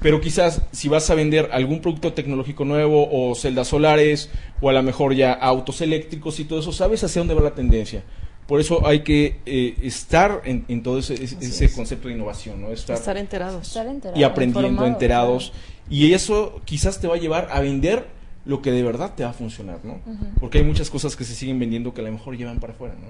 Pero 0.00 0.20
quizás 0.20 0.62
si 0.72 0.88
vas 0.88 1.10
a 1.10 1.14
vender 1.14 1.50
algún 1.52 1.80
producto 1.80 2.14
tecnológico 2.14 2.64
nuevo 2.64 3.08
o 3.10 3.34
celdas 3.34 3.68
solares 3.68 4.30
o 4.60 4.70
a 4.70 4.72
lo 4.72 4.82
mejor 4.82 5.14
ya 5.14 5.32
autos 5.32 5.82
eléctricos 5.82 6.40
y 6.40 6.44
todo 6.44 6.60
eso, 6.60 6.72
sabes 6.72 7.04
hacia 7.04 7.20
dónde 7.20 7.34
va 7.34 7.42
la 7.42 7.54
tendencia. 7.54 8.02
Por 8.50 8.58
eso 8.60 8.84
hay 8.84 9.04
que 9.04 9.36
eh, 9.46 9.76
estar 9.82 10.42
en, 10.44 10.64
en 10.66 10.82
todo 10.82 10.98
ese, 10.98 11.14
ese- 11.14 11.64
es. 11.66 11.72
concepto 11.72 12.08
de 12.08 12.14
innovación, 12.14 12.60
¿no? 12.60 12.72
Estar, 12.72 12.96
Estar 12.96 13.16
enterados. 13.16 13.68
Estar 13.68 13.86
y 14.16 14.24
aprendiendo, 14.24 14.84
enterados. 14.84 15.52
Y 15.88 16.14
eso 16.14 16.60
quizás 16.64 17.00
te 17.00 17.06
va 17.06 17.14
a 17.14 17.18
llevar 17.18 17.46
a 17.52 17.60
vender 17.60 18.06
lo 18.44 18.60
que 18.60 18.72
de 18.72 18.82
verdad 18.82 19.14
te 19.14 19.22
va 19.22 19.30
a 19.30 19.34
funcionar, 19.34 19.78
¿no? 19.84 20.00
Porque 20.40 20.58
hay 20.58 20.64
muchas 20.64 20.90
cosas 20.90 21.14
que 21.14 21.22
se 21.22 21.36
siguen 21.36 21.60
vendiendo 21.60 21.94
que 21.94 22.00
a 22.00 22.04
lo 22.04 22.10
mejor 22.10 22.36
llevan 22.36 22.58
para 22.58 22.72
afuera, 22.72 22.94
¿no? 23.00 23.06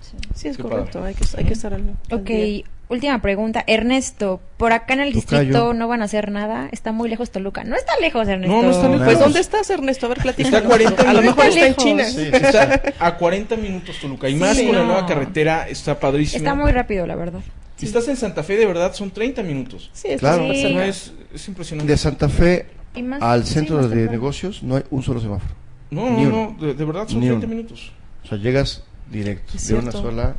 Sí. 0.00 0.16
Sí, 0.34 0.48
es 0.48 0.56
Qué 0.56 0.62
correcto. 0.62 1.00
padre. 1.00 1.08
Hay 1.08 1.14
que, 1.16 1.24
hay 1.36 1.44
que 1.44 1.52
estar 1.52 1.74
al, 1.74 1.94
al 2.10 2.18
Ok, 2.20 2.24
día. 2.28 2.64
Última 2.92 3.20
pregunta. 3.20 3.64
Ernesto, 3.66 4.40
por 4.56 4.72
acá 4.72 4.94
en 4.94 5.00
el 5.00 5.12
Tocayo. 5.12 5.40
distrito 5.40 5.74
no 5.74 5.88
van 5.88 6.02
a 6.02 6.04
hacer 6.04 6.30
nada. 6.30 6.68
Está 6.72 6.92
muy 6.92 7.08
lejos 7.08 7.30
Toluca. 7.30 7.64
No 7.64 7.74
está 7.76 7.92
lejos, 8.00 8.28
Ernesto. 8.28 8.54
No, 8.54 8.62
no 8.62 8.70
está 8.70 8.88
lejos. 8.88 9.04
Pues. 9.04 9.18
¿dónde 9.18 9.40
estás, 9.40 9.68
Ernesto? 9.70 10.06
A 10.06 10.08
ver, 10.10 10.18
platícanos. 10.18 10.54
Está 10.60 10.66
a 10.66 10.70
40 10.70 11.02
A 11.10 11.12
lo 11.14 11.22
mejor 11.22 11.44
minutos. 11.48 11.56
está 11.56 11.66
en. 11.66 11.74
China. 11.76 12.04
Sí, 12.04 12.28
Está 12.32 12.82
a 13.00 13.16
40 13.16 13.56
minutos 13.56 13.96
Toluca 14.00 14.28
y 14.28 14.34
Sí, 14.34 14.38
más 14.38 14.56
con 14.60 14.72
la 14.76 14.84
nueva 14.84 15.06
carretera 15.06 15.68
está 15.68 15.98
padrísimo. 15.98 16.38
Está 16.38 16.54
muy 16.54 16.70
rápido, 16.72 17.06
la 17.06 17.16
verdad. 17.16 17.40
Si 17.76 17.86
estás 17.86 18.06
en 18.08 18.16
Santa 18.16 18.42
Fe, 18.44 18.56
de 18.56 18.66
verdad, 18.66 18.92
son 18.94 19.10
30 19.10 19.42
minutos. 19.42 19.90
Sí, 19.92 20.08
Claro. 20.18 20.44
es, 20.52 21.12
es 21.34 21.48
impresionante. 21.48 21.90
De 21.90 21.96
Santa 21.98 22.28
Fe 22.28 22.66
más- 23.02 23.20
al 23.22 23.44
centro 23.44 23.76
de 23.78 23.88
temprano. 23.88 24.10
negocios 24.12 24.62
no 24.62 24.76
hay 24.76 24.84
un 24.90 25.02
solo 25.02 25.20
semáforo. 25.20 25.54
No, 25.90 26.08
Ni 26.10 26.22
no, 26.24 26.28
uno. 26.28 26.56
no, 26.60 26.66
de, 26.66 26.74
de 26.74 26.84
verdad 26.84 27.08
son 27.08 27.20
Ni 27.20 27.26
30 27.26 27.46
uno. 27.46 27.56
minutos. 27.56 27.92
O 28.24 28.28
sea, 28.28 28.38
llegas 28.38 28.84
directo, 29.10 29.54
Es 29.56 29.66
de 29.68 29.74
una 29.74 29.90
sola... 29.92 30.36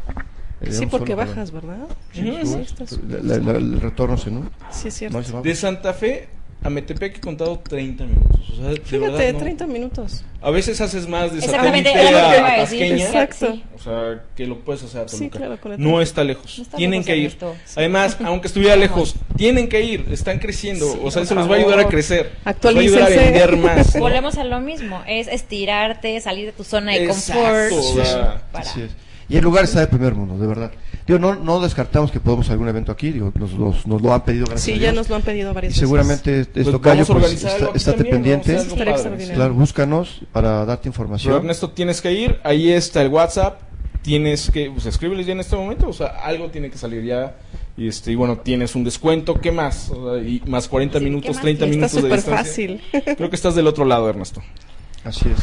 Sí, 0.71 0.85
porque 0.85 1.15
bajas. 1.15 1.51
¿verdad? 1.51 1.77
Sí, 2.13 2.21
Sí, 2.43 2.65
sí, 2.85 2.99
el 3.09 3.81
retorno 3.81 4.17
se 4.17 4.31
no. 4.31 4.49
Sí, 4.71 4.87
es 4.87 4.93
cierto. 4.93 5.21
No. 5.31 5.41
De 5.41 5.55
Santa 5.55 5.93
Fe 5.93 6.27
a 6.63 6.69
Metepec 6.69 7.17
he 7.17 7.19
contado 7.19 7.59
30 7.59 8.05
minutos. 8.05 8.49
O 8.51 8.55
sea, 8.55 8.65
de 8.69 8.79
Fíjate, 8.79 8.99
verdad, 9.11 9.33
no. 9.33 9.39
30 9.39 9.67
minutos. 9.67 10.23
A 10.41 10.49
veces 10.49 10.79
haces 10.79 11.07
más 11.09 11.31
de 11.33 11.39
Exactamente, 11.39 11.89
a 11.93 12.53
a. 12.53 12.55
Tasqueña. 12.57 13.03
Exacto. 13.05 13.51
Sí. 13.53 13.63
O 13.75 13.79
sea, 13.79 14.23
que 14.35 14.47
lo 14.47 14.59
puedes 14.59 14.81
hacer 14.83 15.01
a 15.01 15.07
Sí, 15.09 15.17
Toluca. 15.17 15.37
claro, 15.39 15.59
con 15.59 15.73
el 15.73 15.79
no 15.81 16.01
está 16.01 16.23
lejos. 16.23 16.57
No 16.59 16.63
está 16.63 16.77
tienen 16.77 17.01
lejos, 17.05 17.05
que 17.07 17.17
ir. 17.17 17.37
Además, 17.75 18.17
aunque 18.23 18.47
estuviera 18.47 18.75
lejos, 18.77 19.15
tienen 19.35 19.67
que 19.67 19.81
ir. 19.83 20.05
Están 20.09 20.39
creciendo. 20.39 20.89
Sí, 20.93 20.99
o 21.03 21.11
sea, 21.11 21.23
eso 21.23 21.35
les 21.35 21.49
va 21.49 21.55
a 21.55 21.57
ayudar 21.59 21.79
a 21.81 21.87
crecer. 21.89 22.27
Les 22.27 22.33
va 22.35 22.41
a 22.45 22.49
Actualícense. 22.51 23.03
ayudar 23.03 23.19
a 23.19 23.25
vender 23.25 23.57
más. 23.57 23.95
¿no? 23.95 24.01
Volvemos 24.01 24.37
a 24.37 24.43
lo 24.45 24.61
mismo. 24.61 25.01
Es 25.05 25.27
estirarte, 25.27 26.21
salir 26.21 26.45
de 26.45 26.51
tu 26.53 26.63
zona 26.63 26.93
de 26.93 27.03
Exacto, 27.05 27.41
confort. 27.41 27.71
o 27.73 28.05
sea, 28.05 28.41
para- 28.53 28.69
Así 28.69 28.81
es. 28.83 28.91
Y 29.29 29.37
el 29.37 29.43
lugar 29.43 29.63
está 29.63 29.79
de 29.79 29.87
primer 29.87 30.13
mundo, 30.15 30.37
de 30.37 30.45
verdad. 30.47 30.71
Digo, 31.07 31.17
no, 31.19 31.35
no 31.35 31.59
descartamos 31.59 32.11
que 32.11 32.19
podamos 32.19 32.49
algún 32.49 32.67
evento 32.69 32.91
aquí, 32.91 33.11
digo, 33.11 33.31
nos, 33.37 33.53
nos- 33.53 33.87
nos 33.87 34.01
lo 34.01 34.13
han 34.13 34.23
pedido 34.23 34.45
gracias 34.45 34.63
Sí, 34.63 34.71
a 34.73 34.75
ya 34.75 34.81
Dios. 34.91 34.95
nos 34.95 35.09
lo 35.09 35.15
han 35.15 35.21
pedido 35.21 35.51
Y 35.51 35.53
varias 35.53 35.71
veces. 35.73 35.79
seguramente 35.79 36.45
Pues 36.45 36.65
tocayo, 36.71 36.95
vamos 37.05 37.09
a 37.09 37.13
pues, 37.13 37.23
organizar 37.23 37.51
algo 37.51 37.65
está, 37.75 37.91
estate 37.91 38.05
pendiente. 38.09 38.57
Claro, 39.33 39.53
búscanos 39.53 40.21
para 40.31 40.65
darte 40.65 40.83
Pero 40.83 40.89
información. 40.91 41.35
Ernesto, 41.35 41.71
tienes 41.71 42.01
que 42.01 42.11
ir. 42.13 42.39
Ahí 42.43 42.71
está 42.71 43.01
el 43.01 43.09
WhatsApp. 43.09 43.59
Tienes 44.01 44.51
que, 44.51 44.69
pues 44.69 44.85
escríbeles 44.85 45.25
ya 45.25 45.31
en 45.31 45.39
este 45.39 45.55
momento. 45.55 45.87
O 45.87 45.93
sea, 45.93 46.07
algo 46.23 46.49
tiene 46.49 46.69
que 46.69 46.77
salir 46.77 47.03
ya. 47.05 47.37
Y 47.77 47.87
este, 47.87 48.11
y 48.11 48.15
bueno, 48.15 48.37
tienes 48.39 48.75
un 48.75 48.83
descuento. 48.83 49.39
¿Qué 49.39 49.51
más? 49.51 49.89
O 49.89 50.13
sea, 50.15 50.23
y 50.23 50.41
más 50.45 50.67
40 50.67 50.99
Sí, 50.99 51.03
¿qué 51.05 51.09
minutos, 51.09 51.35
más 51.35 51.41
30 51.41 51.65
quieres? 51.65 51.93
Está 51.93 51.99
minutos 51.99 52.25
de 52.25 52.33
súper 52.33 52.43
distancia. 52.43 53.01
fácil. 53.01 53.15
Creo 53.17 53.29
que 53.29 53.35
estás 53.35 53.55
del 53.55 53.67
otro 53.67 53.85
lado, 53.85 54.09
Ernesto. 54.09 54.41
Así 55.05 55.25
es. 55.29 55.37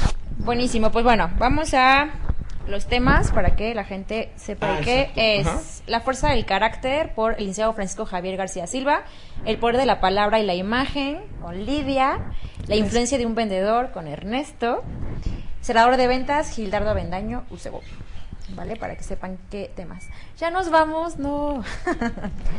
Buenísimo, 0.44 0.90
pues 0.90 1.04
bueno, 1.04 1.30
vamos 1.38 1.74
a 1.74 2.08
los 2.68 2.86
temas 2.86 3.32
para 3.32 3.56
que 3.56 3.74
la 3.74 3.84
gente 3.84 4.30
sepa 4.36 4.76
Ah, 4.76 4.80
qué 4.84 5.10
es 5.16 5.46
Ajá. 5.46 5.60
La 5.86 6.00
fuerza 6.00 6.28
del 6.30 6.44
carácter 6.46 7.14
por 7.14 7.32
el 7.32 7.38
licenciado 7.40 7.72
Francisco 7.72 8.06
Javier 8.06 8.36
García 8.36 8.66
Silva, 8.66 9.02
El 9.44 9.58
poder 9.58 9.76
de 9.76 9.86
la 9.86 10.00
palabra 10.00 10.38
y 10.40 10.46
la 10.46 10.54
imagen 10.54 11.20
con 11.40 11.64
Lidia, 11.64 12.32
La 12.68 12.76
influencia 12.76 13.18
de 13.18 13.26
un 13.26 13.34
vendedor 13.34 13.90
con 13.92 14.06
Ernesto, 14.06 14.82
Cerrador 15.62 15.96
de 15.96 16.06
ventas 16.06 16.50
Gildardo 16.54 16.90
Avendaño 16.90 17.44
Ucebo. 17.50 17.80
¿Vale? 18.56 18.74
Para 18.76 18.96
que 18.96 19.04
sepan 19.04 19.38
qué 19.48 19.70
temas. 19.76 20.08
Ya 20.38 20.50
nos 20.50 20.70
vamos, 20.70 21.18
no. 21.18 21.62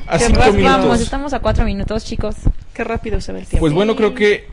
A 0.08 0.18
Qué 0.18 0.26
cinco 0.26 0.40
rápido. 0.40 0.54
minutos. 0.54 0.80
Vamos, 0.82 1.02
estamos 1.02 1.34
a 1.34 1.40
cuatro 1.40 1.66
minutos, 1.66 2.06
chicos. 2.06 2.36
Qué 2.74 2.84
rápido 2.86 3.20
se 3.20 3.34
ve 3.34 3.40
el 3.40 3.46
tiempo. 3.46 3.60
Pues 3.62 3.74
bueno, 3.74 3.96
creo 3.98 4.14
que 4.14 4.48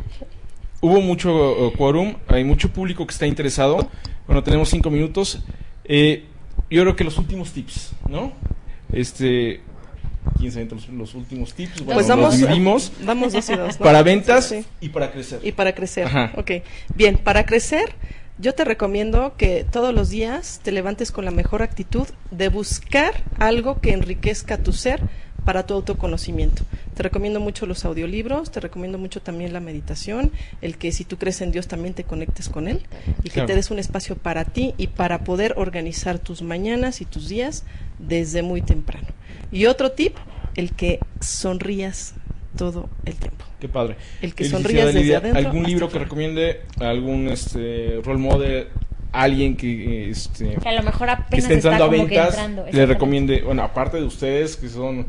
hubo 0.80 1.00
mucho 1.00 1.68
eh, 1.68 1.72
quórum, 1.78 2.16
hay 2.26 2.42
mucho 2.42 2.72
público 2.72 3.06
que 3.06 3.12
está 3.12 3.26
interesado. 3.26 3.88
Bueno, 4.28 4.44
tenemos 4.44 4.68
cinco 4.68 4.90
minutos. 4.90 5.40
Eh, 5.84 6.24
yo 6.70 6.82
creo 6.82 6.94
que 6.94 7.02
los 7.02 7.18
últimos 7.18 7.50
tips, 7.52 7.92
¿no? 8.08 8.32
Este, 8.92 9.62
¿quién 10.38 10.52
se 10.52 10.58
avienta 10.58 10.74
los, 10.76 10.88
los 10.90 11.14
últimos 11.14 11.54
tips? 11.54 11.76
Bueno, 11.84 11.94
pues 11.94 11.96
los 11.96 12.06
damos, 12.08 12.36
dividimos 12.38 12.92
damos 13.04 13.32
dos 13.32 13.48
y 13.50 13.56
dos. 13.56 13.80
¿no? 13.80 13.84
para 13.84 14.02
ventas 14.02 14.46
Sí, 14.48 14.62
sí. 14.62 14.66
y 14.82 14.88
para 14.90 15.10
crecer. 15.10 15.40
Y 15.42 15.52
para 15.52 15.74
crecer. 15.74 16.06
Ajá. 16.06 16.32
Ok. 16.36 16.50
Bien, 16.94 17.16
para 17.16 17.44
crecer, 17.46 17.94
yo 18.38 18.54
te 18.54 18.64
recomiendo 18.64 19.34
que 19.36 19.64
todos 19.70 19.94
los 19.94 20.10
días 20.10 20.60
te 20.62 20.72
levantes 20.72 21.10
con 21.10 21.24
la 21.24 21.30
mejor 21.30 21.62
actitud 21.62 22.06
de 22.30 22.48
buscar 22.50 23.24
algo 23.38 23.80
que 23.80 23.92
enriquezca 23.92 24.58
tu 24.58 24.72
ser 24.72 25.00
para 25.48 25.62
tu 25.64 25.72
autoconocimiento. 25.72 26.62
Te 26.94 27.02
recomiendo 27.02 27.40
mucho 27.40 27.64
los 27.64 27.86
audiolibros, 27.86 28.50
te 28.50 28.60
recomiendo 28.60 28.98
mucho 28.98 29.22
también 29.22 29.54
la 29.54 29.60
meditación, 29.60 30.30
el 30.60 30.76
que 30.76 30.92
si 30.92 31.04
tú 31.06 31.16
crees 31.16 31.40
en 31.40 31.52
Dios 31.52 31.66
también 31.68 31.94
te 31.94 32.04
conectes 32.04 32.50
con 32.50 32.68
Él 32.68 32.82
y 33.20 33.30
que 33.30 33.30
Claro. 33.30 33.46
te 33.46 33.54
des 33.54 33.70
un 33.70 33.78
espacio 33.78 34.14
para 34.14 34.44
ti 34.44 34.74
y 34.76 34.88
para 34.88 35.24
poder 35.24 35.54
organizar 35.56 36.18
tus 36.18 36.42
mañanas 36.42 37.00
y 37.00 37.06
tus 37.06 37.30
días 37.30 37.64
desde 37.98 38.42
muy 38.42 38.60
temprano. 38.60 39.06
Y 39.50 39.64
otro 39.64 39.92
tip, 39.92 40.16
el 40.54 40.72
que 40.72 40.98
sonrías 41.20 42.12
todo 42.58 42.90
el 43.06 43.14
tiempo. 43.14 43.46
Qué 43.58 43.70
padre. 43.70 43.96
El 44.20 44.34
que 44.34 44.44
Eh, 44.44 44.50
sonríes 44.50 44.84
licenciada 44.84 44.86
desde 44.92 45.00
Lidia, 45.00 45.16
adentro 45.16 45.38
¿Algún 45.48 45.62
libro 45.64 45.88
que 45.88 45.98
recomiende? 45.98 46.60
¿Algún 46.78 47.28
este, 47.30 48.02
role 48.04 48.18
model? 48.20 48.66
¿Alguien 49.12 49.56
que, 49.56 50.10
este, 50.10 50.56
Que 50.62 50.68
a 50.68 50.72
lo 50.72 50.82
mejor 50.82 51.06
que 51.06 51.12
apenas 51.14 51.44
esté 51.44 51.54
está 51.54 51.70
entrando 51.70 51.84
a 51.84 51.88
como 51.88 52.06
que 52.06 52.14
ventas? 52.16 52.34
entrando. 52.34 52.66
le 52.70 52.84
recomiende, 52.84 53.40
bueno, 53.40 53.62
aparte 53.62 53.96
de 53.96 54.02
ustedes 54.04 54.54
que 54.54 54.68
son, 54.68 55.06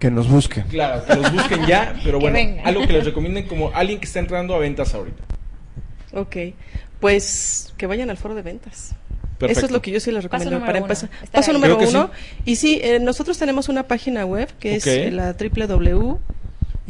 Que 0.00 0.10
nos 0.10 0.28
busquen. 0.28 0.64
claro, 0.64 1.04
que 1.04 1.14
los 1.14 1.32
busquen 1.32 1.66
ya, 1.66 1.94
pero 2.04 2.18
Que 2.18 2.24
bueno, 2.24 2.34
vengan. 2.34 2.66
algo 2.66 2.86
que 2.86 2.92
les 2.94 3.04
recomienden 3.04 3.46
como 3.46 3.70
alguien 3.74 4.00
que 4.00 4.06
está 4.06 4.18
entrando 4.18 4.54
a 4.54 4.58
ventas 4.58 4.92
ahorita. 4.94 5.22
Ok, 6.12 6.36
pues 6.98 7.72
que 7.76 7.86
vayan 7.86 8.10
al 8.10 8.16
foro 8.16 8.34
de 8.34 8.42
ventas. 8.42 8.94
Perfecto. 9.38 9.58
Eso 9.58 9.66
es 9.66 9.72
lo 9.72 9.80
que 9.80 9.90
yo 9.90 10.00
sí 10.00 10.10
les 10.10 10.22
recomiendo 10.24 10.50
número 10.50 10.66
para 10.66 10.78
uno, 10.80 10.86
empezar. 10.86 11.08
Paso 11.30 11.50
ahí. 11.50 11.54
número 11.56 11.78
que 11.78 11.86
uno. 11.86 12.10
Y 12.44 12.56
sí, 12.56 12.80
eh, 12.82 12.98
nosotros 13.00 13.38
tenemos 13.38 13.68
una 13.68 13.84
página 13.84 14.26
web 14.26 14.48
que 14.58 14.76
Ok. 14.78 14.86
es 14.86 15.12
la 15.12 15.34
www 15.38 16.18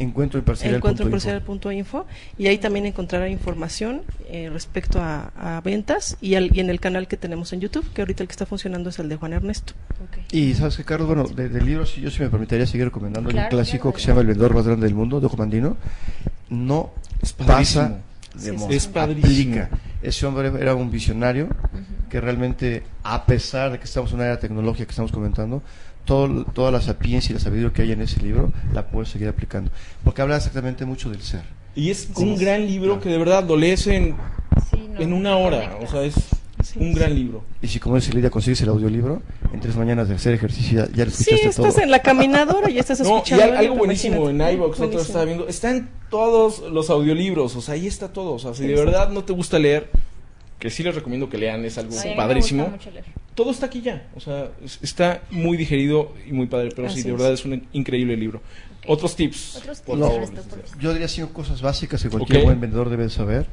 Encuentro 0.01 0.39
imparcial. 0.39 0.75
encuentro 0.75 1.03
punto 1.05 1.15
info. 1.15 1.29
imparcial 1.29 1.41
punto 1.43 1.71
info, 1.71 2.05
y 2.37 2.47
ahí 2.47 2.57
también 2.57 2.85
encontrará 2.85 3.29
información 3.29 4.01
eh, 4.29 4.49
respecto 4.51 4.99
a, 5.01 5.31
a 5.57 5.61
ventas 5.61 6.17
y, 6.21 6.35
al- 6.35 6.55
y 6.55 6.59
en 6.59 6.69
el 6.69 6.79
canal 6.79 7.07
que 7.07 7.17
tenemos 7.17 7.53
en 7.53 7.61
YouTube, 7.61 7.85
que 7.93 8.01
ahorita 8.01 8.23
el 8.23 8.27
que 8.27 8.31
está 8.33 8.45
funcionando 8.45 8.89
es 8.89 8.99
el 8.99 9.09
de 9.09 9.15
Juan 9.15 9.33
Ernesto. 9.33 9.73
Ok. 10.03 10.33
Y 10.33 10.53
sabes 10.55 10.75
que, 10.77 10.83
Carlos, 10.83 11.07
bueno, 11.07 11.23
de, 11.25 11.49
de 11.49 11.61
libros, 11.61 11.95
yo 11.95 12.09
sí 12.09 12.21
me 12.21 12.29
permitiría 12.29 12.65
seguir 12.65 12.85
recomendando 12.85 13.29
Claro, 13.29 13.47
un 13.47 13.49
clásico 13.51 13.83
claro, 13.83 13.95
que 13.95 14.01
se 14.01 14.07
llama 14.07 14.21
El 14.21 14.27
vendedor 14.27 14.53
más 14.55 14.65
grande 14.65 14.85
del 14.85 14.95
mundo, 14.95 15.19
de 15.19 15.25
Ojo 15.27 15.37
Mandino. 15.37 15.77
No 16.49 16.91
Es 17.21 17.33
pasa 17.33 17.89
de 17.89 17.95
Sí. 18.37 18.49
Es 18.69 18.87
padrísimo. 18.87 19.61
Aplica. 19.65 19.69
Ese 20.01 20.25
hombre 20.25 20.51
era 20.59 20.73
un 20.73 20.89
visionario 20.89 21.49
que 22.09 22.21
realmente, 22.21 22.83
a 23.03 23.25
pesar 23.25 23.71
de 23.73 23.77
que 23.77 23.83
estamos 23.83 24.09
en 24.11 24.15
una 24.17 24.25
era 24.27 24.39
tecnológica 24.39 24.85
que 24.85 24.91
estamos 24.91 25.11
comentando, 25.11 25.61
todo, 26.05 26.43
toda 26.45 26.71
la 26.71 26.81
sapiencia 26.81 27.31
y 27.31 27.35
la 27.35 27.39
sabiduría 27.39 27.73
que 27.73 27.81
hay 27.83 27.91
en 27.91 28.01
ese 28.01 28.21
libro 28.21 28.51
la 28.73 28.87
puedes 28.87 29.09
seguir 29.09 29.27
aplicando. 29.27 29.71
Porque 30.03 30.21
habla 30.21 30.37
exactamente 30.37 30.85
mucho 30.85 31.09
del 31.09 31.21
ser. 31.21 31.41
Y 31.75 31.89
es 31.89 32.09
un 32.17 32.35
gran 32.37 32.65
libro 32.65 32.99
que 32.99 33.09
de 33.09 33.17
verdad 33.17 33.45
lo 33.47 33.55
lees 33.55 33.87
en, 33.87 34.15
Sí, 34.69 34.89
no, 34.93 34.99
en 34.99 35.13
una 35.13 35.37
hora, 35.37 35.77
o 35.81 35.87
sea, 35.87 36.03
es 36.03 36.15
Sí. 36.63 36.77
un 36.79 36.93
gran 36.93 37.15
libro. 37.15 37.43
Y 37.61 37.67
si, 37.67 37.79
como 37.79 37.95
dice 37.95 38.13
Lidia, 38.13 38.29
consigues 38.29 38.61
el 38.61 38.69
audiolibro, 38.69 39.21
en 39.51 39.59
tres 39.61 39.75
mañanas 39.75 40.07
de 40.09 40.13
hacer 40.15 40.33
ejercicio 40.35 40.85
ya, 40.85 40.91
ya 40.95 41.05
lo 41.05 41.11
Sí, 41.11 41.23
escuchaste 41.23 41.47
estás 41.49 41.73
todo. 41.75 41.83
en 41.83 41.89
la 41.91 41.99
caminadora 42.03 42.69
y 42.69 42.77
estás 42.77 42.99
No, 43.01 43.05
y 43.07 43.11
escuchando. 43.17 43.43
al- 43.45 43.57
algo 43.57 43.75
buenísimo 43.77 44.29
en 44.29 44.41
iVoox, 44.41 44.79
otro 44.79 45.01
estaba 45.01 45.25
viendo, 45.25 45.47
están 45.47 45.89
todos 46.11 46.59
los 46.71 46.89
audiolibros, 46.91 47.55
o 47.55 47.61
sea, 47.61 47.73
ahí 47.73 47.87
está 47.87 48.13
todo, 48.13 48.33
o 48.33 48.39
sea, 48.39 48.53
si 48.53 48.67
de 48.67 48.75
verdad 48.75 49.09
no 49.09 49.23
te 49.23 49.33
gusta 49.33 49.57
leer, 49.57 49.89
que 50.61 50.69
sí 50.69 50.83
les 50.83 50.93
recomiendo 50.95 51.27
que 51.27 51.37
lean, 51.37 51.65
es 51.65 51.77
algo 51.77 51.93
me 51.95 52.15
padrísimo. 52.15 52.63
gusta 52.65 52.77
mucho 52.77 52.91
leer. 52.91 53.05
Todo 53.35 53.49
está 53.51 53.65
aquí 53.65 53.81
ya, 53.81 54.07
o 54.15 54.19
sea, 54.19 54.49
es- 54.63 54.77
está 54.81 55.23
muy 55.31 55.57
digerido 55.57 56.13
y 56.27 56.31
muy 56.33 56.45
padre, 56.45 56.69
pero 56.75 56.87
sí, 56.89 57.01
de 57.01 57.09
es. 57.09 57.15
verdad 57.17 57.33
es 57.33 57.43
un 57.43 57.67
increíble 57.73 58.15
libro. 58.15 58.41
Otros 58.87 59.15
tips. 59.15 59.55
Otros 59.57 59.81
tips. 59.81 60.77
Yo 60.79 60.91
diría 60.93 61.07
cinco 61.07 61.33
cosas 61.33 61.61
básicas 61.61 62.01
que 62.03 62.09
cualquier 62.09 62.43
buen 62.43 62.59
vendedor 62.61 62.89
debe 62.89 63.09
saber. 63.09 63.47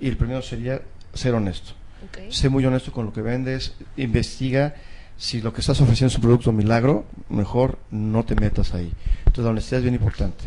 Y 0.00 0.08
el 0.08 0.16
primero 0.16 0.40
sería 0.42 0.80
ser 1.14 1.34
honesto. 1.34 1.72
Ok. 2.08 2.30
Sé 2.30 2.48
muy 2.48 2.64
honesto 2.64 2.92
con 2.92 3.04
lo 3.06 3.12
que 3.12 3.20
vendes. 3.22 3.74
Investiga 3.96 4.74
si 5.18 5.40
lo 5.40 5.52
que 5.52 5.60
estás 5.60 5.80
ofreciendo 5.80 6.08
es 6.10 6.16
un 6.16 6.22
producto 6.22 6.52
milagro. 6.52 7.04
Mejor 7.30 7.78
no 7.90 8.24
te 8.24 8.34
metas 8.34 8.74
ahí. 8.74 8.92
Entonces, 9.20 9.44
la 9.44 9.50
honestidad 9.50 9.78
es 9.78 9.82
bien 9.84 9.94
importante. 9.94 10.44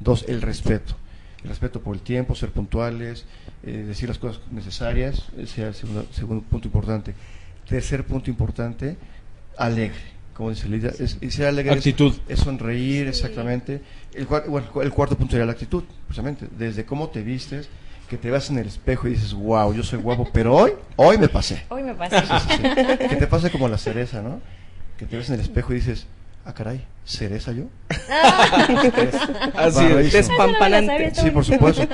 Dos, 0.00 0.24
el 0.28 0.42
respeto. 0.42 0.96
El 1.42 1.48
respeto 1.50 1.80
por 1.80 1.94
el 1.96 2.02
tiempo, 2.02 2.34
ser 2.34 2.50
puntuales, 2.50 3.24
eh, 3.62 3.84
decir 3.86 4.08
las 4.08 4.18
cosas 4.18 4.40
necesarias. 4.50 5.24
Ese 5.38 5.42
es 5.42 5.58
el 5.68 5.74
segundo, 5.74 6.06
segundo 6.12 6.44
punto 6.44 6.68
importante. 6.68 7.14
Tercer 7.68 8.04
punto 8.04 8.28
importante, 8.30 8.96
alegre. 9.56 9.98
Como 10.34 10.50
dice 10.50 10.68
Lidia, 10.68 10.92
es, 10.98 11.18
ser 11.34 11.46
alegre 11.46 11.72
Actitud. 11.74 12.14
es 12.28 12.40
sonreír, 12.40 13.06
exactamente. 13.08 13.82
El, 14.14 14.26
cua- 14.28 14.46
bueno, 14.46 14.66
el 14.82 14.90
cuarto 14.90 15.16
punto 15.16 15.32
sería 15.32 15.44
la 15.46 15.52
actitud, 15.52 15.84
precisamente. 16.06 16.46
Desde 16.58 16.84
cómo 16.84 17.08
te 17.10 17.22
vistes, 17.22 17.68
que 18.08 18.16
te 18.16 18.30
vas 18.30 18.50
en 18.50 18.58
el 18.58 18.66
espejo 18.66 19.06
y 19.06 19.12
dices, 19.12 19.34
wow, 19.34 19.72
yo 19.74 19.82
soy 19.82 19.98
guapo, 20.00 20.28
pero 20.32 20.54
hoy, 20.56 20.72
hoy 20.96 21.16
me 21.18 21.28
pasé. 21.28 21.62
Hoy 21.68 21.82
me 21.82 21.94
pasa. 21.94 22.40
Sí, 22.40 22.48
sí, 22.48 22.62
sí. 22.62 23.08
Que 23.08 23.16
te 23.16 23.26
pase 23.26 23.50
como 23.50 23.68
la 23.68 23.78
cereza, 23.78 24.20
¿no? 24.22 24.40
Que 24.98 25.06
te 25.06 25.16
ves 25.16 25.28
en 25.28 25.34
el 25.36 25.40
espejo 25.40 25.72
y 25.72 25.76
dices, 25.76 26.06
ah, 26.44 26.54
caray, 26.54 26.84
¿cereza 27.04 27.52
yo? 27.52 27.64
Así 29.54 29.84
es. 29.84 30.12
Despampanante. 30.12 31.12
Sí, 31.14 31.30
por 31.30 31.44
supuesto. 31.44 31.86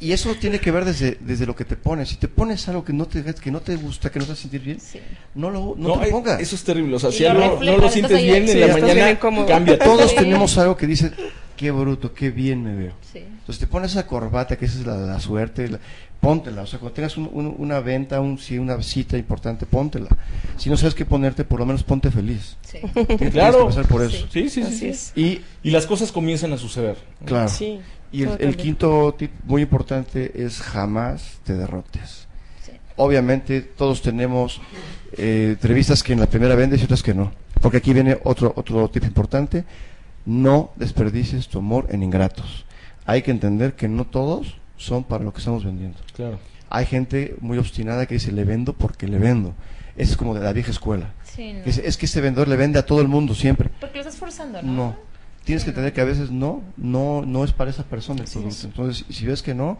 Y, 0.00 0.08
y 0.08 0.12
eso 0.12 0.34
tiene 0.34 0.58
que 0.60 0.70
ver 0.70 0.84
desde, 0.84 1.18
desde 1.20 1.46
lo 1.46 1.54
que 1.56 1.64
te 1.64 1.76
pones. 1.76 2.08
Si 2.08 2.16
te 2.16 2.28
pones 2.28 2.68
algo 2.68 2.84
que 2.84 2.92
no 2.92 3.06
te, 3.06 3.22
que 3.34 3.50
no 3.50 3.60
te 3.60 3.76
gusta, 3.76 4.10
que 4.10 4.18
no 4.18 4.24
te 4.26 4.32
hace 4.32 4.42
sentir 4.42 4.60
bien, 4.62 4.80
Sí. 4.80 5.00
no 5.34 5.50
lo, 5.50 5.74
no 5.76 5.88
No, 5.88 5.98
te 6.00 6.06
lo 6.06 6.12
pongas. 6.12 6.40
eso 6.40 6.54
es 6.56 6.64
terrible, 6.64 6.96
o 6.96 6.98
sea, 6.98 7.10
si 7.12 7.22
no 7.24 7.34
reflejas, 7.34 7.80
lo 7.80 7.88
sientes 7.90 8.22
bien 8.22 8.46
Sí, 8.48 8.52
en 8.52 8.68
la 8.68 8.76
mañana, 8.76 9.18
cambia 9.46 9.78
todo. 9.78 9.96
Todos 9.96 10.10
Sí. 10.10 10.16
tenemos 10.16 10.56
algo 10.58 10.76
que 10.76 10.86
dice, 10.86 11.12
qué 11.60 11.70
bruto, 11.70 12.14
qué 12.14 12.30
bien 12.30 12.62
me 12.64 12.74
veo. 12.74 12.92
Sí. 13.12 13.18
Entonces 13.18 13.58
te 13.58 13.66
pones 13.66 13.90
esa 13.90 14.06
corbata, 14.06 14.56
que 14.56 14.64
esa 14.64 14.78
es 14.80 14.86
la, 14.86 14.96
la 14.96 15.20
suerte, 15.20 15.68
la- 15.68 15.78
póntela. 16.18 16.62
O 16.62 16.66
sea, 16.66 16.78
cuando 16.78 16.94
tengas 16.94 17.18
un- 17.18 17.28
un- 17.30 17.54
una 17.58 17.80
venta, 17.80 18.18
un, 18.22 18.38
sí, 18.38 18.58
una 18.58 18.80
cita 18.82 19.18
importante, 19.18 19.66
póntela. 19.66 20.08
Si 20.56 20.70
no 20.70 20.78
sabes 20.78 20.94
qué 20.94 21.04
ponerte, 21.04 21.44
por 21.44 21.60
lo 21.60 21.66
menos 21.66 21.82
ponte 21.82 22.10
feliz. 22.10 22.56
Sí. 22.62 22.78
Tienes 22.94 23.30
Claro. 23.32 23.58
que 23.58 23.64
pasar 23.66 23.86
por 23.88 24.02
eso. 24.02 24.26
Sí, 24.32 24.48
sí, 24.48 24.50
sí, 24.50 24.62
Así 24.62 24.76
sí. 24.78 24.88
es. 24.88 25.12
Y, 25.14 25.40
Y 25.62 25.70
las 25.70 25.84
cosas 25.86 26.12
comienzan 26.12 26.50
a 26.54 26.56
suceder. 26.56 26.96
claro, 27.26 27.50
Sí. 27.50 27.78
y 28.10 28.22
el, 28.22 28.56
quinto 28.56 29.14
tip 29.18 29.30
muy 29.44 29.60
importante 29.60 30.32
es 30.42 30.60
jamás 30.62 31.40
te 31.44 31.52
derrotes. 31.54 32.26
Sí. 32.64 32.72
Obviamente 32.96 33.60
todos 33.60 34.00
tenemos 34.00 34.62
eh, 35.18 35.48
entrevistas 35.50 36.02
que 36.02 36.14
en 36.14 36.20
la 36.20 36.26
primera 36.26 36.54
vendes 36.54 36.80
y 36.80 36.84
otras 36.84 37.02
que 37.02 37.12
no. 37.12 37.32
Porque 37.60 37.76
aquí 37.78 37.92
viene 37.92 38.16
otro, 38.24 38.50
otro 38.56 38.88
tip 38.88 39.04
importante. 39.04 39.64
No 40.26 40.70
desperdicies 40.76 41.48
tu 41.48 41.58
amor 41.58 41.86
en 41.90 42.02
ingratos. 42.02 42.64
Hay 43.06 43.22
que 43.22 43.30
entender 43.30 43.74
que 43.74 43.88
no 43.88 44.04
todos 44.06 44.56
son 44.76 45.04
para 45.04 45.24
lo 45.24 45.32
que 45.32 45.38
estamos 45.38 45.64
vendiendo. 45.64 45.98
Claro. 46.14 46.38
Hay 46.68 46.86
gente 46.86 47.36
muy 47.40 47.58
obstinada 47.58 48.06
que 48.06 48.14
dice, 48.14 48.30
le 48.32 48.44
vendo 48.44 48.72
porque 48.74 49.08
le 49.08 49.18
vendo. 49.18 49.54
Es 49.96 50.16
como 50.16 50.34
de 50.34 50.40
la 50.40 50.52
vieja 50.52 50.70
escuela. 50.70 51.12
Sí, 51.24 51.52
no. 51.52 51.60
Es 51.64 51.96
que 51.96 52.06
este 52.06 52.20
vendedor 52.20 52.48
le 52.48 52.56
vende 52.56 52.78
a 52.78 52.86
todo 52.86 53.00
el 53.00 53.08
mundo 53.08 53.34
siempre. 53.34 53.70
Porque 53.80 53.96
lo 53.96 54.00
estás 54.02 54.16
forzando, 54.16 54.62
¿no? 54.62 54.72
No. 54.72 54.96
Tienes 55.44 55.62
Sí, 55.62 55.66
que 55.66 55.72
no. 55.72 55.78
entender 55.78 55.92
que 55.94 56.00
a 56.00 56.04
veces 56.04 56.30
no, 56.30 56.62
no, 56.76 57.22
no 57.26 57.44
es 57.44 57.52
para 57.52 57.70
esa 57.70 57.82
persona 57.82 58.22
el 58.22 58.28
producto. 58.30 58.50
es. 58.54 58.64
Entonces, 58.64 59.04
si 59.08 59.26
ves 59.26 59.42
que 59.42 59.54
no, 59.54 59.78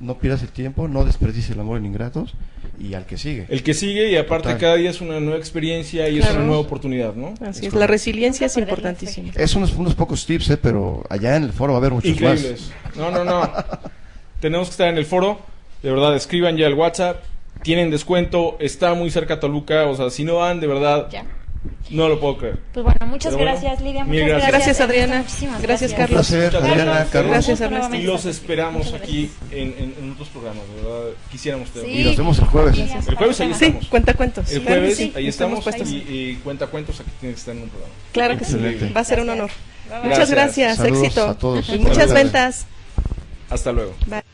no 0.00 0.18
pierdas 0.18 0.42
el 0.42 0.48
tiempo, 0.48 0.88
no 0.88 1.04
desperdicies 1.04 1.50
el 1.50 1.60
amor 1.60 1.78
en 1.78 1.86
ingratos 1.86 2.34
y 2.78 2.94
al 2.94 3.06
que 3.06 3.18
sigue. 3.18 3.46
El 3.48 3.62
que 3.62 3.74
sigue 3.74 4.10
y 4.10 4.16
aparte 4.16 4.44
Total. 4.44 4.58
cada 4.58 4.74
día 4.76 4.90
es 4.90 5.00
una 5.00 5.20
nueva 5.20 5.38
experiencia 5.38 6.08
y 6.08 6.18
es 6.18 6.30
una 6.30 6.40
nueva 6.40 6.58
oportunidad, 6.60 7.14
¿no? 7.14 7.34
Así 7.40 7.66
Es 7.66 7.72
es, 7.72 7.74
la 7.74 7.86
resiliencia 7.86 8.46
es 8.46 8.56
importantísima. 8.56 9.32
Es 9.34 9.54
unos, 9.54 9.74
unos 9.74 9.94
pocos 9.94 10.24
tips, 10.26 10.50
¿eh? 10.50 10.56
pero 10.56 11.04
allá 11.10 11.36
en 11.36 11.44
el 11.44 11.52
foro 11.52 11.72
va 11.72 11.78
a 11.78 11.80
haber 11.80 11.92
muchos 11.92 12.10
Increíbles. 12.10 12.70
No, 12.96 13.10
no, 13.10 13.24
no. 13.24 13.50
Tenemos 14.40 14.68
que 14.68 14.72
estar 14.72 14.88
en 14.88 14.98
el 14.98 15.04
foro. 15.06 15.40
De 15.82 15.90
verdad, 15.90 16.14
escriban 16.14 16.56
ya 16.56 16.66
el 16.66 16.74
WhatsApp. 16.74 17.22
Tienen 17.62 17.90
descuento. 17.90 18.56
Está 18.60 18.94
muy 18.94 19.10
cerca 19.10 19.40
Toluca. 19.40 19.86
O 19.86 19.96
sea, 19.96 20.10
si 20.10 20.24
no 20.24 20.36
van, 20.36 20.60
de 20.60 20.66
verdad, 20.68 21.08
Ya. 21.10 21.24
No 21.90 22.08
lo 22.08 22.20
puedo 22.20 22.36
creer. 22.38 22.58
Pues 22.72 22.84
bueno, 22.84 23.06
muchas 23.06 23.34
bueno, 23.34 23.50
gracias, 23.52 23.80
Lidia. 23.80 24.04
Muchas 24.04 24.26
gracias. 24.26 24.48
Gracias, 24.52 24.80
Adriana. 24.80 25.18
muchísimas 25.18 25.62
Gracias. 25.62 25.90
Un 25.92 25.96
Carlos. 25.96 26.16
placer, 26.28 26.44
Muchas 26.52 26.62
Adriana, 26.62 26.84
gracias. 26.84 27.10
Carlos. 27.10 27.32
Gracias, 27.32 27.60
Ernesto. 27.60 27.94
Y 27.96 28.02
los 28.02 28.24
esperamos 28.26 28.92
aquí 28.94 29.30
gracias. 29.50 29.52
en, 29.52 29.68
en- 29.84 29.94
en 30.04 30.12
otros 30.12 30.28
programas. 30.28 30.62
De 30.68 30.82
verdad, 30.82 31.06
quisiéramos 31.30 31.70
tener. 31.70 31.88
Y 31.90 32.04
nos 32.04 32.16
vemos 32.16 32.38
el 32.38 32.44
jueves. 32.46 32.78
El 33.08 33.14
jueves 33.16 33.40
ahí 33.40 33.54
Sí, 33.54 33.64
estamos. 33.64 33.86
cuenta 33.88 34.14
cuentos. 34.14 34.52
El 34.52 34.64
jueves 34.64 34.96
sí, 34.96 35.12
ahí 35.16 35.26
estamos 35.28 35.58
estamos 35.60 35.64
puestos. 35.64 35.88
y, 35.90 35.96
y 36.12 36.40
cuenta 36.44 36.66
cuentos 36.66 37.00
aquí 37.00 37.10
tiene 37.20 37.34
que 37.34 37.38
estar 37.40 37.54
en 37.56 37.62
un 37.62 37.68
programa. 37.68 37.94
Claro 38.12 38.38
que 38.38 38.44
sí. 38.44 38.52
Excelente. 38.54 38.92
Va 38.92 39.00
a 39.00 39.04
ser 39.04 39.20
un 39.20 39.26
Gracias. 39.26 39.50
honor. 39.88 40.04
Muchas 40.04 40.30
Gracias. 40.30 40.30
gracias, 40.30 40.76
Saludos 40.76 41.02
éxito. 41.04 41.24
a 41.28 41.34
todos. 41.38 41.68
Y 41.70 41.78
muchas 41.78 41.96
Saludos. 41.96 42.14
ventas. 42.14 42.66
Hasta 43.50 43.72
luego. 43.72 43.94
Bye. 44.06 44.27